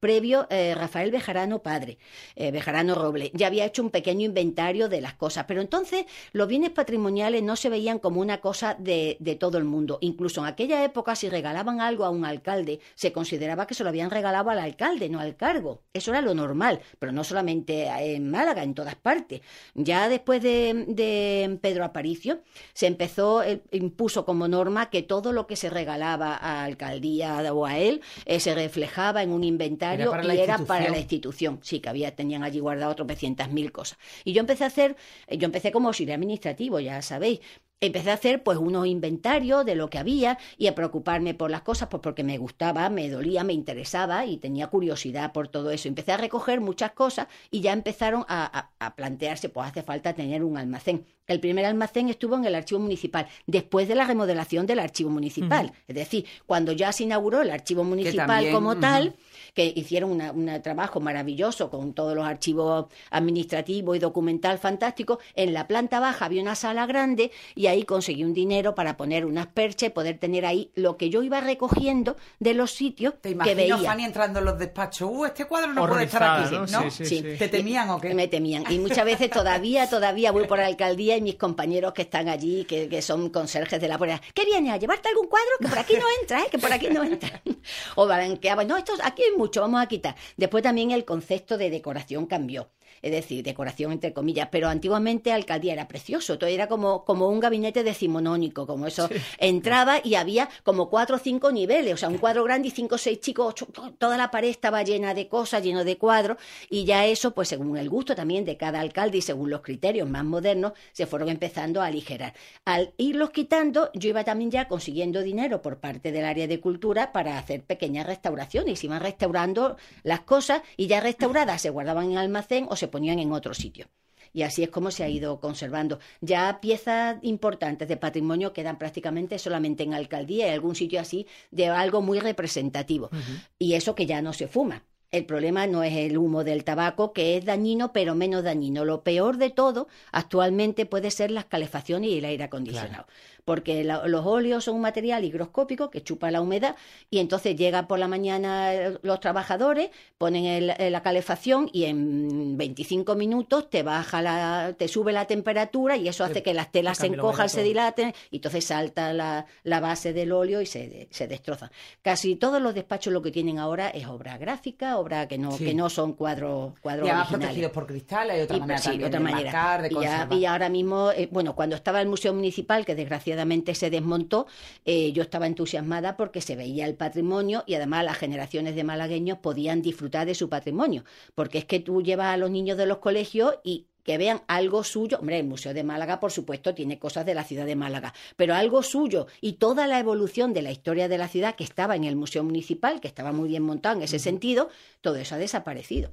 previo 0.00 0.46
eh, 0.50 0.74
Rafael 0.74 1.10
Bejarano 1.10 1.62
padre, 1.62 1.98
eh, 2.36 2.50
Bejarano 2.50 2.94
Roble. 2.94 3.30
Ya 3.34 3.46
había 3.46 3.64
hecho 3.64 3.82
un 3.82 3.90
pequeño 3.90 4.26
inventario 4.26 4.88
de 4.88 5.00
las 5.00 5.14
cosas, 5.14 5.44
pero 5.46 5.60
entonces 5.60 6.04
los 6.32 6.48
bienes 6.48 6.70
patrimoniales 6.70 7.42
no 7.42 7.56
se 7.56 7.68
veían 7.68 7.98
como 7.98 8.20
una 8.20 8.40
cosa 8.40 8.74
de, 8.78 9.16
de 9.20 9.36
todo 9.36 9.58
el 9.58 9.64
mundo. 9.64 9.98
Incluso 10.00 10.40
en 10.40 10.46
aquella 10.46 10.84
época, 10.84 11.14
si 11.14 11.28
regalaban 11.28 11.80
algo 11.80 12.04
a 12.04 12.10
un 12.10 12.24
alcalde, 12.24 12.80
se 12.94 13.12
consideraba 13.12 13.66
que 13.66 13.74
se 13.74 13.82
lo 13.82 13.90
habían 13.90 14.10
regalado 14.10 14.50
al 14.50 14.58
alcalde, 14.58 15.08
no 15.08 15.20
al 15.20 15.36
cargo. 15.36 15.82
Eso 15.92 16.10
era 16.10 16.20
lo 16.20 16.34
normal, 16.34 16.80
pero 16.98 17.12
no 17.12 17.24
solamente 17.24 17.86
en 17.86 18.30
Málaga, 18.30 18.62
en 18.62 18.74
todas 18.74 18.96
partes. 18.96 19.40
Ya 19.74 20.08
después 20.08 20.42
de, 20.42 20.84
de 20.88 21.58
Pedro 21.60 21.84
Aparicio, 21.84 22.42
se 22.72 22.86
empezó, 22.86 23.42
impuso 23.70 24.24
como 24.24 24.48
norma 24.48 24.90
que 24.90 25.02
todo 25.02 25.32
lo 25.32 25.46
que 25.46 25.56
se 25.56 25.70
regalaba 25.70 26.36
a 26.36 26.64
alcaldía 26.64 27.52
o 27.52 27.66
a 27.66 27.78
él 27.78 28.02
eh, 28.26 28.40
se 28.40 28.54
reflejaba 28.54 29.22
en 29.22 29.30
un 29.30 29.37
inventario 29.44 30.12
y 30.22 30.38
era 30.38 30.58
para 30.58 30.90
la 30.90 30.98
institución. 30.98 31.60
Sí, 31.62 31.80
que 31.80 31.88
había, 31.88 32.14
tenían 32.14 32.42
allí 32.42 32.60
guardado 32.60 32.94
tropecientas 32.94 33.50
mil 33.50 33.72
cosas. 33.72 33.98
Y 34.24 34.32
yo 34.32 34.40
empecé 34.40 34.64
a 34.64 34.68
hacer, 34.68 34.96
yo 35.30 35.46
empecé 35.46 35.72
como 35.72 35.88
auxiliar 35.88 36.16
administrativo, 36.16 36.80
ya 36.80 37.02
sabéis, 37.02 37.40
empecé 37.80 38.10
a 38.10 38.14
hacer 38.14 38.42
pues 38.42 38.58
unos 38.58 38.86
inventarios 38.86 39.64
de 39.64 39.74
lo 39.74 39.88
que 39.88 39.98
había 39.98 40.38
y 40.56 40.66
a 40.66 40.74
preocuparme 40.74 41.34
por 41.34 41.50
las 41.50 41.62
cosas 41.62 41.88
pues 41.88 42.00
porque 42.02 42.24
me 42.24 42.38
gustaba, 42.38 42.88
me 42.90 43.08
dolía, 43.08 43.44
me 43.44 43.52
interesaba 43.52 44.26
y 44.26 44.38
tenía 44.38 44.66
curiosidad 44.68 45.32
por 45.32 45.48
todo 45.48 45.70
eso. 45.70 45.88
Empecé 45.88 46.12
a 46.12 46.16
recoger 46.16 46.60
muchas 46.60 46.92
cosas 46.92 47.28
y 47.50 47.60
ya 47.60 47.72
empezaron 47.72 48.24
a, 48.28 48.70
a, 48.78 48.96
plantearse 48.96 49.48
pues 49.48 49.68
hace 49.68 49.82
falta 49.82 50.14
tener 50.14 50.42
un 50.42 50.56
almacén. 50.56 51.06
El 51.26 51.40
primer 51.40 51.66
almacén 51.66 52.08
estuvo 52.08 52.36
en 52.36 52.46
el 52.46 52.54
archivo 52.54 52.80
municipal, 52.80 53.28
después 53.46 53.86
de 53.86 53.94
la 53.94 54.06
remodelación 54.06 54.66
del 54.66 54.78
archivo 54.78 55.10
municipal. 55.10 55.72
Es 55.86 55.94
decir, 55.94 56.24
cuando 56.46 56.72
ya 56.72 56.90
se 56.90 57.04
inauguró 57.04 57.42
el 57.42 57.50
archivo 57.50 57.84
municipal 57.84 58.50
como 58.50 58.78
tal, 58.78 59.14
que 59.54 59.72
hicieron 59.74 60.10
un 60.10 60.62
trabajo 60.62 61.00
maravilloso 61.00 61.70
con 61.70 61.92
todos 61.92 62.14
los 62.14 62.26
archivos 62.26 62.86
administrativos 63.10 63.96
y 63.96 64.00
documental 64.00 64.58
fantástico, 64.58 65.18
en 65.34 65.52
la 65.52 65.66
planta 65.66 66.00
baja 66.00 66.26
había 66.26 66.42
una 66.42 66.54
sala 66.54 66.86
grande 66.86 67.30
y 67.54 67.66
ahí 67.66 67.84
conseguí 67.84 68.24
un 68.24 68.34
dinero 68.34 68.74
para 68.74 68.96
poner 68.96 69.24
unas 69.24 69.46
perchas 69.46 69.88
y 69.88 69.92
poder 69.92 70.18
tener 70.18 70.46
ahí 70.46 70.70
lo 70.74 70.96
que 70.96 71.10
yo 71.10 71.22
iba 71.22 71.40
recogiendo 71.40 72.16
de 72.38 72.54
los 72.54 72.70
sitios 72.70 73.14
¿Te 73.20 73.36
que 73.36 73.54
veía. 73.54 73.78
Fanny 73.78 74.04
entrando 74.04 74.38
en 74.40 74.44
los 74.44 74.58
despachos, 74.58 75.10
uh, 75.12 75.24
este 75.26 75.44
cuadro 75.46 75.72
no 75.72 75.86
puede 75.86 76.04
estar 76.04 76.44
aquí, 76.44 76.56
¿no? 76.70 76.90
Sí, 76.90 77.22
¿Te 77.38 77.48
temían 77.48 77.90
o 77.90 78.00
qué? 78.00 78.14
Me 78.14 78.28
temían. 78.28 78.64
Y 78.70 78.78
muchas 78.78 79.04
veces 79.04 79.30
todavía, 79.30 79.88
todavía 79.88 80.32
voy 80.32 80.46
por 80.46 80.58
la 80.58 80.66
alcaldía 80.66 81.16
y 81.16 81.22
mis 81.22 81.36
compañeros 81.36 81.92
que 81.92 82.02
están 82.02 82.28
allí, 82.28 82.64
que, 82.64 82.88
que 82.88 83.02
son 83.02 83.30
conserjes 83.30 83.80
de 83.80 83.88
la 83.88 83.98
puerta, 83.98 84.20
¿qué 84.34 84.44
viene? 84.44 84.72
¿A 84.72 84.76
llevarte 84.76 85.08
algún 85.08 85.26
cuadro? 85.26 85.48
Que 85.60 85.68
por 85.68 85.78
aquí 85.78 85.94
no 85.94 86.06
entra, 86.20 86.40
¿eh? 86.42 86.48
Que 86.50 86.58
por 86.58 86.72
aquí 86.72 86.88
no 86.90 87.02
entra. 87.02 87.40
o 87.96 88.06
blanqueaban, 88.06 88.66
no, 88.66 88.76
esto, 88.76 88.92
aquí 89.02 89.22
hay 89.22 89.36
mucho, 89.38 89.62
vamos 89.62 89.80
a 89.80 89.86
quitar. 89.86 90.16
Después 90.36 90.62
también 90.62 90.90
el 90.90 91.04
concepto 91.04 91.56
de 91.56 91.70
decoración 91.70 92.26
cambió 92.26 92.68
es 93.02 93.12
decir, 93.12 93.44
decoración 93.44 93.92
entre 93.92 94.12
comillas, 94.12 94.48
pero 94.50 94.68
antiguamente 94.68 95.32
alcaldía 95.32 95.72
era 95.72 95.88
precioso, 95.88 96.38
todo 96.38 96.50
era 96.50 96.68
como, 96.68 97.04
como 97.04 97.28
un 97.28 97.40
gabinete 97.40 97.82
decimonónico, 97.82 98.66
como 98.66 98.86
eso. 98.86 99.08
Entraba 99.38 100.00
y 100.02 100.14
había 100.14 100.48
como 100.64 100.88
cuatro 100.88 101.16
o 101.16 101.18
cinco 101.18 101.52
niveles, 101.52 101.94
o 101.94 101.96
sea, 101.96 102.08
un 102.08 102.18
cuadro 102.18 102.44
grande 102.44 102.68
y 102.68 102.70
cinco 102.70 102.96
o 102.96 102.98
seis 102.98 103.20
chicos, 103.20 103.54
toda 103.98 104.16
la 104.16 104.30
pared 104.30 104.48
estaba 104.48 104.82
llena 104.82 105.14
de 105.14 105.28
cosas, 105.28 105.62
lleno 105.62 105.84
de 105.84 105.96
cuadros, 105.96 106.38
y 106.68 106.84
ya 106.84 107.06
eso, 107.06 107.32
pues 107.32 107.48
según 107.48 107.76
el 107.76 107.88
gusto 107.88 108.14
también 108.14 108.44
de 108.44 108.56
cada 108.56 108.80
alcalde 108.80 109.18
y 109.18 109.22
según 109.22 109.50
los 109.50 109.60
criterios 109.60 110.08
más 110.08 110.24
modernos, 110.24 110.72
se 110.92 111.06
fueron 111.06 111.28
empezando 111.28 111.80
a 111.82 111.86
aligerar. 111.86 112.34
Al 112.64 112.92
irlos 112.96 113.30
quitando, 113.30 113.90
yo 113.94 114.08
iba 114.08 114.24
también 114.24 114.50
ya 114.50 114.68
consiguiendo 114.68 115.22
dinero 115.22 115.62
por 115.62 115.78
parte 115.78 116.12
del 116.12 116.24
área 116.24 116.46
de 116.46 116.60
cultura 116.60 117.12
para 117.12 117.38
hacer 117.38 117.62
pequeñas 117.62 118.06
restauraciones, 118.06 118.82
iban 118.84 119.00
restaurando 119.00 119.76
las 120.02 120.20
cosas 120.20 120.62
y 120.76 120.86
ya 120.86 121.00
restauradas 121.00 121.62
se 121.62 121.70
guardaban 121.70 122.10
en 122.12 122.18
almacén 122.18 122.66
o 122.68 122.76
se 122.76 122.87
ponían 122.88 123.18
en 123.18 123.32
otro 123.32 123.54
sitio. 123.54 123.88
Y 124.32 124.42
así 124.42 124.62
es 124.62 124.68
como 124.68 124.90
se 124.90 125.04
ha 125.04 125.08
ido 125.08 125.40
conservando. 125.40 125.98
Ya 126.20 126.60
piezas 126.60 127.16
importantes 127.22 127.88
de 127.88 127.96
patrimonio 127.96 128.52
quedan 128.52 128.78
prácticamente 128.78 129.38
solamente 129.38 129.82
en 129.82 129.94
alcaldía 129.94 130.48
y 130.48 130.50
algún 130.50 130.74
sitio 130.74 131.00
así 131.00 131.26
de 131.50 131.68
algo 131.68 132.02
muy 132.02 132.20
representativo. 132.20 133.10
Y 133.58 133.74
eso 133.74 133.94
que 133.94 134.06
ya 134.06 134.22
no 134.22 134.32
se 134.32 134.48
fuma. 134.48 134.84
El 135.10 135.24
problema 135.24 135.66
no 135.66 135.82
es 135.82 135.94
el 135.96 136.18
humo 136.18 136.44
del 136.44 136.64
tabaco, 136.64 137.14
que 137.14 137.38
es 137.38 137.44
dañino, 137.46 137.94
pero 137.94 138.14
menos 138.14 138.44
dañino. 138.44 138.84
Lo 138.84 139.02
peor 139.02 139.38
de 139.38 139.48
todo 139.48 139.88
actualmente 140.12 140.84
puede 140.84 141.10
ser 141.10 141.30
las 141.30 141.46
calefacciones 141.46 142.10
y 142.10 142.18
el 142.18 142.26
aire 142.26 142.44
acondicionado 142.44 143.06
porque 143.48 143.82
los 143.82 144.26
óleos 144.26 144.64
son 144.64 144.74
un 144.74 144.82
material 144.82 145.24
higroscópico 145.24 145.88
que 145.88 146.02
chupa 146.02 146.30
la 146.30 146.42
humedad 146.42 146.76
y 147.08 147.18
entonces 147.18 147.56
llegan 147.56 147.86
por 147.86 147.98
la 147.98 148.06
mañana 148.06 148.74
eh, 148.74 148.98
los 149.00 149.20
trabajadores, 149.20 149.88
ponen 150.18 150.66
la 150.66 151.02
calefacción 151.02 151.70
y 151.72 151.84
en 151.84 152.58
25 152.58 153.14
minutos 153.14 153.70
te 153.70 153.82
baja 153.82 154.20
la, 154.20 154.74
te 154.76 154.86
sube 154.86 155.14
la 155.14 155.24
temperatura 155.24 155.96
y 155.96 156.08
eso 156.08 156.24
hace 156.24 156.42
que 156.42 156.52
las 156.52 156.70
telas 156.70 156.98
se 156.98 157.06
encojan, 157.06 157.48
se 157.48 157.62
dilaten 157.62 158.12
y 158.30 158.36
entonces 158.36 158.66
salta 158.66 159.14
la, 159.14 159.46
base 159.64 160.12
del 160.12 160.32
óleo 160.32 160.60
y 160.60 160.66
se, 160.66 161.08
se 161.10 161.26
destroza. 161.26 161.70
Casi 162.02 162.36
todos 162.36 162.60
los 162.60 162.74
despachos 162.74 163.14
lo 163.14 163.22
que 163.22 163.30
tienen 163.30 163.58
ahora 163.58 163.88
es 163.88 164.06
obra 164.08 164.36
gráfica, 164.36 164.98
obra 164.98 165.26
que 165.26 165.38
no, 165.38 165.56
que 165.56 165.72
no 165.72 165.88
son 165.88 166.12
cuadros 166.12 166.78
cuadros 166.80 167.08
y 167.08 167.28
protegidos 167.30 167.72
por 167.72 167.86
cristal, 167.86 168.28
hay 168.30 168.42
otra 168.42 168.58
manera 168.58 168.78
también 168.82 169.04
otra 169.04 169.18
de 169.18 169.24
manera. 169.24 170.28
y, 170.30 170.36
y, 170.36 170.44
ahora 170.44 170.68
mismo, 170.68 171.12
eh, 171.12 171.30
bueno, 171.32 171.54
cuando 171.54 171.76
estaba 171.76 172.02
el 172.02 172.08
Museo 172.08 172.34
Municipal, 172.34 172.84
que 172.84 172.94
desgraciadamente 172.94 173.37
se 173.74 173.90
desmontó, 173.90 174.46
eh, 174.84 175.12
yo 175.12 175.22
estaba 175.22 175.46
entusiasmada 175.46 176.16
porque 176.16 176.40
se 176.40 176.56
veía 176.56 176.86
el 176.86 176.94
patrimonio 176.94 177.64
y 177.66 177.74
además 177.74 178.04
las 178.04 178.16
generaciones 178.16 178.74
de 178.74 178.84
malagueños 178.84 179.38
podían 179.38 179.82
disfrutar 179.82 180.26
de 180.26 180.34
su 180.34 180.48
patrimonio, 180.48 181.04
porque 181.34 181.58
es 181.58 181.64
que 181.64 181.80
tú 181.80 182.02
llevas 182.02 182.34
a 182.34 182.36
los 182.36 182.50
niños 182.50 182.76
de 182.76 182.86
los 182.86 182.98
colegios 182.98 183.54
y 183.64 183.86
que 184.08 184.16
vean 184.16 184.40
algo 184.46 184.84
suyo. 184.84 185.18
Hombre, 185.18 185.38
el 185.38 185.46
Museo 185.46 185.74
de 185.74 185.84
Málaga, 185.84 186.18
por 186.18 186.32
supuesto, 186.32 186.74
tiene 186.74 186.98
cosas 186.98 187.26
de 187.26 187.34
la 187.34 187.44
ciudad 187.44 187.66
de 187.66 187.76
Málaga, 187.76 188.14
pero 188.36 188.54
algo 188.54 188.82
suyo 188.82 189.26
y 189.42 189.54
toda 189.54 189.86
la 189.86 189.98
evolución 189.98 190.54
de 190.54 190.62
la 190.62 190.70
historia 190.70 191.08
de 191.08 191.18
la 191.18 191.28
ciudad 191.28 191.56
que 191.56 191.64
estaba 191.64 191.94
en 191.94 192.04
el 192.04 192.16
Museo 192.16 192.42
Municipal, 192.42 193.00
que 193.00 193.08
estaba 193.08 193.32
muy 193.32 193.50
bien 193.50 193.64
montado 193.64 193.96
en 193.96 194.02
ese 194.02 194.18
sentido, 194.18 194.70
todo 195.02 195.16
eso 195.16 195.34
ha 195.34 195.38
desaparecido. 195.38 196.10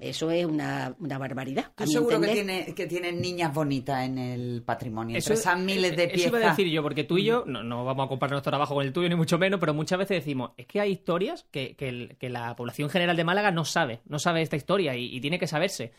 Eso 0.00 0.30
es 0.30 0.46
una, 0.46 0.94
una 0.98 1.18
barbaridad. 1.18 1.72
Yo 1.78 1.86
seguro 1.86 2.20
que, 2.20 2.28
tiene, 2.28 2.74
que 2.74 2.86
tienen 2.86 3.20
niñas 3.20 3.52
bonitas 3.52 4.02
en 4.04 4.16
el 4.16 4.62
patrimonio. 4.62 5.18
Eso, 5.18 5.34
esas 5.34 5.58
miles 5.58 5.94
de 5.94 6.08
piezas. 6.08 6.28
Eso 6.28 6.36
iba 6.38 6.46
a 6.46 6.50
decir 6.50 6.68
yo, 6.68 6.82
porque 6.82 7.04
tú 7.04 7.18
y 7.18 7.24
yo 7.24 7.44
no, 7.46 7.62
no, 7.62 7.84
vamos 7.84 8.06
a 8.06 8.08
comparar 8.08 8.32
nuestro 8.32 8.50
trabajo 8.50 8.74
con 8.74 8.86
el 8.86 8.94
tuyo, 8.94 9.10
ni 9.10 9.14
mucho 9.14 9.38
menos, 9.38 9.60
pero 9.60 9.74
muchas 9.74 9.98
veces 9.98 10.24
decimos, 10.24 10.52
es 10.56 10.66
que 10.66 10.80
hay 10.80 10.92
historias 10.92 11.44
que, 11.50 11.76
que, 11.76 12.30
la 12.30 12.56
población 12.56 12.88
general 12.88 13.16
de 13.16 13.24
Málaga 13.24 13.50
no 13.50 13.64
sabe, 13.64 14.00
no 14.06 14.18
sabe 14.18 14.40
esta 14.40 14.56
historia 14.56 14.96
y 14.96 15.20
tiene 15.20 15.38
que 15.38 15.46
saberse. 15.46 15.92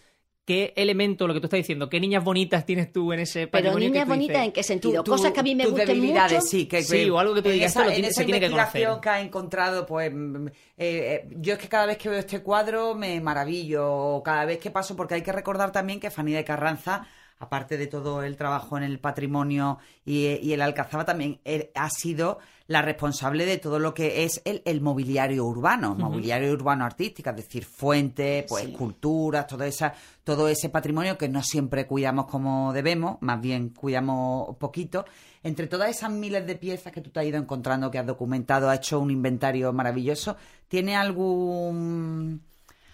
¿Qué 0.51 0.73
elemento, 0.75 1.27
lo 1.27 1.33
que 1.33 1.39
tú 1.39 1.45
estás 1.45 1.59
diciendo, 1.59 1.87
qué 1.87 1.97
niñas 1.97 2.25
bonitas 2.25 2.65
tienes 2.65 2.91
tú 2.91 3.13
en 3.13 3.21
ese 3.21 3.47
patrimonio 3.47 3.79
Pero 3.79 3.93
niñas 3.93 4.05
bonitas, 4.05 4.43
¿en 4.43 4.51
qué 4.51 4.63
sentido? 4.63 5.01
Cosas 5.01 5.31
que 5.31 5.39
a 5.39 5.43
mí 5.43 5.55
me 5.55 5.65
gustan 5.65 5.97
mucho. 5.97 6.41
Sí, 6.41 6.65
que, 6.65 6.83
sí, 6.83 7.09
o 7.09 7.17
algo 7.19 7.35
que 7.35 7.41
tú 7.41 7.47
digas, 7.47 7.71
esa, 7.71 7.95
en 7.95 8.03
esa 8.03 8.21
investigación 8.21 8.99
que, 8.99 9.07
ha 9.07 9.21
encontrado, 9.21 9.85
pues, 9.85 10.11
mm, 10.13 10.47
eh, 10.47 10.51
eh, 10.77 11.29
yo 11.37 11.53
es 11.53 11.59
que 11.59 11.69
cada 11.69 11.85
vez 11.85 11.97
que 11.97 12.09
veo 12.09 12.19
este 12.19 12.41
cuadro 12.41 12.95
me 12.95 13.21
maravillo, 13.21 14.21
cada 14.25 14.43
vez 14.43 14.57
que 14.57 14.71
paso, 14.71 14.93
porque 14.93 15.13
hay 15.13 15.21
que 15.21 15.31
recordar 15.31 15.71
también 15.71 16.01
que 16.01 16.11
Fanny 16.11 16.33
de 16.33 16.43
Carranza 16.43 17.07
aparte 17.39 17.77
de 17.77 17.87
todo 17.87 18.21
el 18.21 18.35
trabajo 18.35 18.77
en 18.77 18.83
el 18.83 18.99
patrimonio 18.99 19.79
y, 20.05 20.37
y 20.41 20.51
el 20.51 20.61
Alcazaba, 20.61 21.05
también 21.05 21.39
eh, 21.45 21.71
ha 21.75 21.89
sido 21.89 22.39
la 22.71 22.81
responsable 22.81 23.45
de 23.45 23.57
todo 23.57 23.79
lo 23.79 23.93
que 23.93 24.23
es 24.23 24.41
el, 24.45 24.61
el 24.65 24.79
mobiliario 24.81 25.45
urbano, 25.45 25.93
mobiliario 25.93 26.51
urbano 26.53 26.85
artístico, 26.85 27.29
es 27.29 27.35
decir, 27.35 27.65
fuentes, 27.65 28.45
pues 28.47 28.63
Sí. 28.63 28.71
esculturas, 28.71 29.45
todo 29.45 29.63
esa, 29.63 29.93
todo 30.23 30.47
ese 30.47 30.69
patrimonio 30.69 31.17
que 31.17 31.27
no 31.27 31.43
siempre 31.43 31.85
cuidamos 31.85 32.27
como 32.27 32.71
debemos, 32.73 33.17
más 33.21 33.41
bien 33.41 33.69
cuidamos 33.69 34.55
poquito. 34.57 35.05
Entre 35.43 35.67
todas 35.67 35.89
esas 35.89 36.11
miles 36.11 36.45
de 36.47 36.55
piezas 36.55 36.93
que 36.93 37.01
tú 37.01 37.09
te 37.09 37.19
has 37.19 37.25
ido 37.25 37.37
encontrando, 37.37 37.91
que 37.91 37.99
has 37.99 38.05
documentado, 38.05 38.69
has 38.69 38.77
hecho 38.77 38.99
un 38.99 39.11
inventario 39.11 39.73
maravilloso, 39.73 40.37
¿tiene 40.67 40.95
algún 40.95 42.41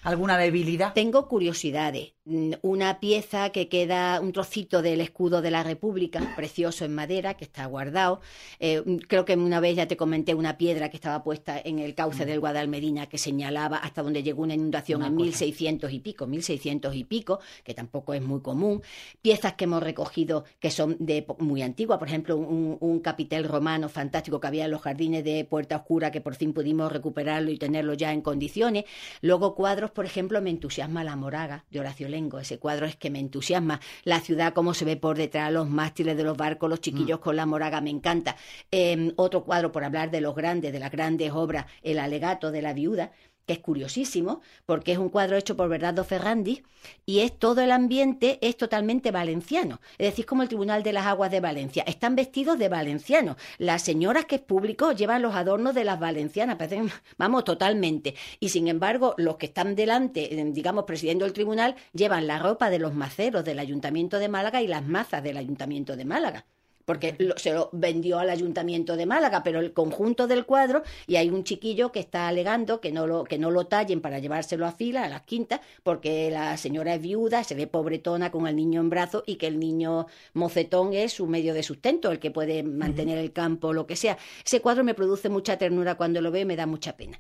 alguna 0.07 0.37
debilidad? 0.37 0.93
Tengo 0.93 1.27
curiosidades. 1.27 2.13
Mm, 2.25 2.53
Una 2.61 2.99
pieza 2.99 3.51
que 3.51 3.69
queda, 3.69 4.19
un 4.19 4.31
trocito 4.33 4.81
del 4.81 4.99
escudo 5.01 5.41
de 5.41 5.51
la 5.51 5.63
República, 5.63 6.33
precioso 6.35 6.83
en 6.85 6.93
madera, 6.95 7.35
que 7.35 7.45
está 7.45 7.65
guardado. 7.65 8.19
Eh, 8.59 8.81
mm, 8.85 8.97
creo 9.07 9.23
que 9.25 9.35
una 9.35 9.59
vez 9.59 9.75
ya 9.75 9.87
te 9.87 9.95
comenté 9.95 10.33
una 10.33 10.57
piedra 10.57 10.89
que 10.89 10.97
estaba 10.97 11.23
puesta 11.23 11.59
en 11.63 11.79
el 11.79 11.93
cauce 11.95 12.25
del 12.25 12.39
Guadalmedina 12.39 13.07
que 13.07 13.17
señalaba 13.17 13.77
hasta 13.77 14.01
donde 14.03 14.23
llegó 14.23 14.41
una 14.43 14.55
inundación 14.55 14.99
Una 15.01 15.07
en 15.07 15.13
cosa. 15.13 15.23
1600 15.25 15.91
y 15.93 15.99
pico, 15.99 16.27
1600 16.27 16.95
y 16.95 17.03
pico, 17.03 17.39
que 17.63 17.73
tampoco 17.73 18.13
es 18.13 18.21
muy 18.21 18.41
común. 18.41 18.81
Piezas 19.21 19.53
que 19.53 19.65
hemos 19.65 19.83
recogido 19.83 20.43
que 20.59 20.71
son 20.71 20.97
de 20.99 21.25
muy 21.39 21.61
antiguas, 21.61 21.99
por 21.99 22.07
ejemplo, 22.07 22.37
un, 22.37 22.77
un 22.79 22.99
capitel 22.99 23.43
romano 23.45 23.87
fantástico 23.89 24.39
que 24.39 24.47
había 24.47 24.65
en 24.65 24.71
los 24.71 24.81
jardines 24.81 25.23
de 25.23 25.45
Puerta 25.45 25.77
Oscura, 25.77 26.11
que 26.11 26.21
por 26.21 26.35
fin 26.35 26.53
pudimos 26.53 26.91
recuperarlo 26.91 27.51
y 27.51 27.57
tenerlo 27.57 27.93
ya 27.93 28.11
en 28.13 28.21
condiciones. 28.21 28.85
Luego 29.21 29.55
cuadros, 29.55 29.91
por 29.97 30.05
ejemplo, 30.05 30.43
me 30.43 30.51
entusiasma 30.51 31.03
la 31.03 31.15
Moraga 31.15 31.65
de 31.71 31.79
Horacio 31.79 32.07
Lengo. 32.07 32.37
Ese 32.37 32.59
cuadro 32.59 32.85
es 32.85 32.95
que 32.95 33.09
me 33.09 33.17
entusiasma. 33.17 33.81
La 34.03 34.19
ciudad, 34.19 34.53
cómo 34.53 34.75
se 34.75 34.85
ve 34.85 34.95
por 34.95 35.17
detrás, 35.17 35.51
los 35.51 35.67
mástiles 35.67 36.15
de 36.15 36.23
los 36.23 36.37
barcos, 36.37 36.69
los 36.69 36.81
chiquillos 36.81 37.17
con 37.17 37.35
la 37.35 37.47
Moraga, 37.47 37.81
me 37.81 37.89
encanta. 37.89 38.35
Eh, 38.69 39.11
otro 39.15 39.43
cuadro, 39.43 39.71
por 39.71 39.83
hablar 39.83 40.11
de 40.11 40.21
los 40.21 40.35
grandes, 40.35 40.71
de 40.71 40.77
las 40.77 40.91
grandes 40.91 41.31
obras, 41.31 41.65
El 41.81 41.97
alegato 41.97 42.51
de 42.51 42.61
la 42.61 42.73
viuda 42.73 43.11
que 43.47 43.53
es 43.53 43.59
curiosísimo, 43.59 44.41
porque 44.65 44.91
es 44.91 44.97
un 44.97 45.09
cuadro 45.09 45.37
hecho 45.37 45.55
por 45.55 45.69
Bernardo 45.69 46.03
Ferrandi 46.03 46.63
y 47.05 47.19
es 47.19 47.39
todo 47.39 47.61
el 47.61 47.71
ambiente 47.71 48.37
es 48.41 48.57
totalmente 48.57 49.09
valenciano. 49.09 49.79
Es 49.97 50.11
decir, 50.11 50.25
como 50.25 50.43
el 50.43 50.49
Tribunal 50.49 50.83
de 50.83 50.93
las 50.93 51.07
Aguas 51.07 51.31
de 51.31 51.39
Valencia. 51.39 51.83
Están 51.87 52.15
vestidos 52.15 52.59
de 52.59 52.67
valencianos. 52.69 53.37
Las 53.57 53.81
señoras 53.81 54.25
que 54.25 54.35
es 54.35 54.41
público 54.41 54.91
llevan 54.91 55.21
los 55.21 55.33
adornos 55.33 55.73
de 55.73 55.85
las 55.85 55.99
valencianas, 55.99 56.57
vamos, 57.17 57.45
totalmente. 57.45 58.15
Y 58.41 58.49
sin 58.49 58.67
embargo, 58.67 59.15
los 59.17 59.37
que 59.37 59.45
están 59.47 59.75
delante, 59.75 60.39
eh, 60.39 60.45
digamos, 60.51 60.83
presidiendo 60.83 61.25
el 61.25 61.33
tribunal, 61.33 61.75
llevan 61.93 62.27
la 62.27 62.39
ropa 62.39 62.69
de 62.69 62.79
los 62.79 62.93
maceros 62.93 63.45
del 63.45 63.59
Ayuntamiento 63.59 64.19
de 64.19 64.27
Málaga 64.27 64.61
y 64.61 64.67
las 64.67 64.85
mazas 64.85 65.23
del 65.23 65.37
Ayuntamiento 65.37 65.95
de 65.95 66.05
Málaga 66.05 66.45
porque 66.87 67.15
lo- 67.19 67.37
se 67.37 67.51
lo 67.51 67.69
vendió 67.73 68.17
al 68.17 68.29
ayuntamiento 68.29 68.95
de 68.95 69.05
Málaga, 69.05 69.43
pero 69.43 69.59
el 69.59 69.73
conjunto 69.73 70.25
del 70.25 70.45
cuadro, 70.45 70.83
y 71.05 71.17
hay 71.17 71.29
un 71.29 71.43
chiquillo 71.43 71.91
que 71.91 71.99
está 71.99 72.29
alegando 72.29 72.79
que 72.79 72.93
no 72.93 73.05
lo, 73.05 73.25
que 73.25 73.37
no 73.37 73.51
lo 73.51 73.67
tallen 73.67 73.99
para 73.99 74.19
llevárselo 74.19 74.65
a 74.65 74.71
fila, 74.71 75.03
a 75.03 75.09
las 75.09 75.23
quintas, 75.23 75.59
porque 75.83 76.31
la 76.31 76.55
señora 76.55 76.95
es 76.95 77.01
viuda, 77.01 77.43
se 77.43 77.55
ve 77.55 77.67
pobretona 77.67 78.31
con 78.31 78.47
el 78.47 78.55
niño 78.55 78.79
en 78.79 78.89
brazos 78.89 79.23
y 79.25 79.35
que 79.35 79.47
el 79.47 79.59
niño 79.59 80.07
mocetón 80.33 80.93
es 80.93 81.11
su 81.11 81.27
medio 81.27 81.53
de 81.53 81.61
sustento, 81.61 82.09
el 82.09 82.19
que 82.19 82.31
puede 82.31 82.63
mantener 82.63 83.17
el 83.17 83.33
campo, 83.33 83.73
lo 83.73 83.85
que 83.85 83.97
sea. 83.97 84.17
Ese 84.45 84.61
cuadro 84.61 84.85
me 84.85 84.93
produce 84.93 85.27
mucha 85.27 85.57
ternura 85.57 85.95
cuando 85.95 86.21
lo 86.21 86.31
veo 86.31 86.43
y 86.43 86.45
me 86.45 86.55
da 86.55 86.65
mucha 86.67 86.95
pena 86.95 87.19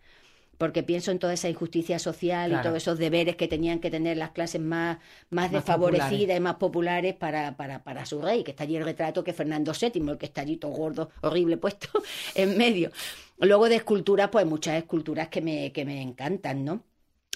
porque 0.57 0.83
pienso 0.83 1.11
en 1.11 1.19
toda 1.19 1.33
esa 1.33 1.49
injusticia 1.49 1.99
social 1.99 2.49
Claro. 2.49 2.61
y 2.61 2.63
todos 2.63 2.77
esos 2.77 2.97
deberes 2.99 3.35
que 3.35 3.47
tenían 3.47 3.79
que 3.79 3.91
tener 3.91 4.17
las 4.17 4.31
clases 4.31 4.61
más, 4.61 4.97
más, 5.29 5.45
Más 5.45 5.51
desfavorecidas 5.51 6.09
populares. 6.09 6.37
y 6.37 6.39
más 6.41 6.55
populares 6.55 7.13
para, 7.15 7.55
para, 7.57 7.83
para 7.83 8.05
su 8.05 8.21
rey, 8.21 8.43
que 8.43 8.51
está 8.51 8.63
allí 8.63 8.75
el 8.75 8.83
retrato 8.85 9.23
que 9.23 9.33
Fernando 9.33 9.71
VII, 9.79 10.09
el 10.09 10.17
que 10.17 10.25
está 10.25 10.41
allí 10.41 10.57
todo 10.57 10.71
gordo, 10.71 11.11
horrible 11.21 11.57
puesto 11.57 11.87
en 12.35 12.57
medio. 12.57 12.91
Luego 13.39 13.69
de 13.69 13.75
esculturas, 13.75 14.29
pues 14.31 14.45
muchas 14.45 14.77
esculturas 14.77 15.27
que 15.29 15.41
me, 15.41 15.71
que 15.71 15.85
me 15.85 16.01
encantan, 16.01 16.65
¿no? 16.65 16.83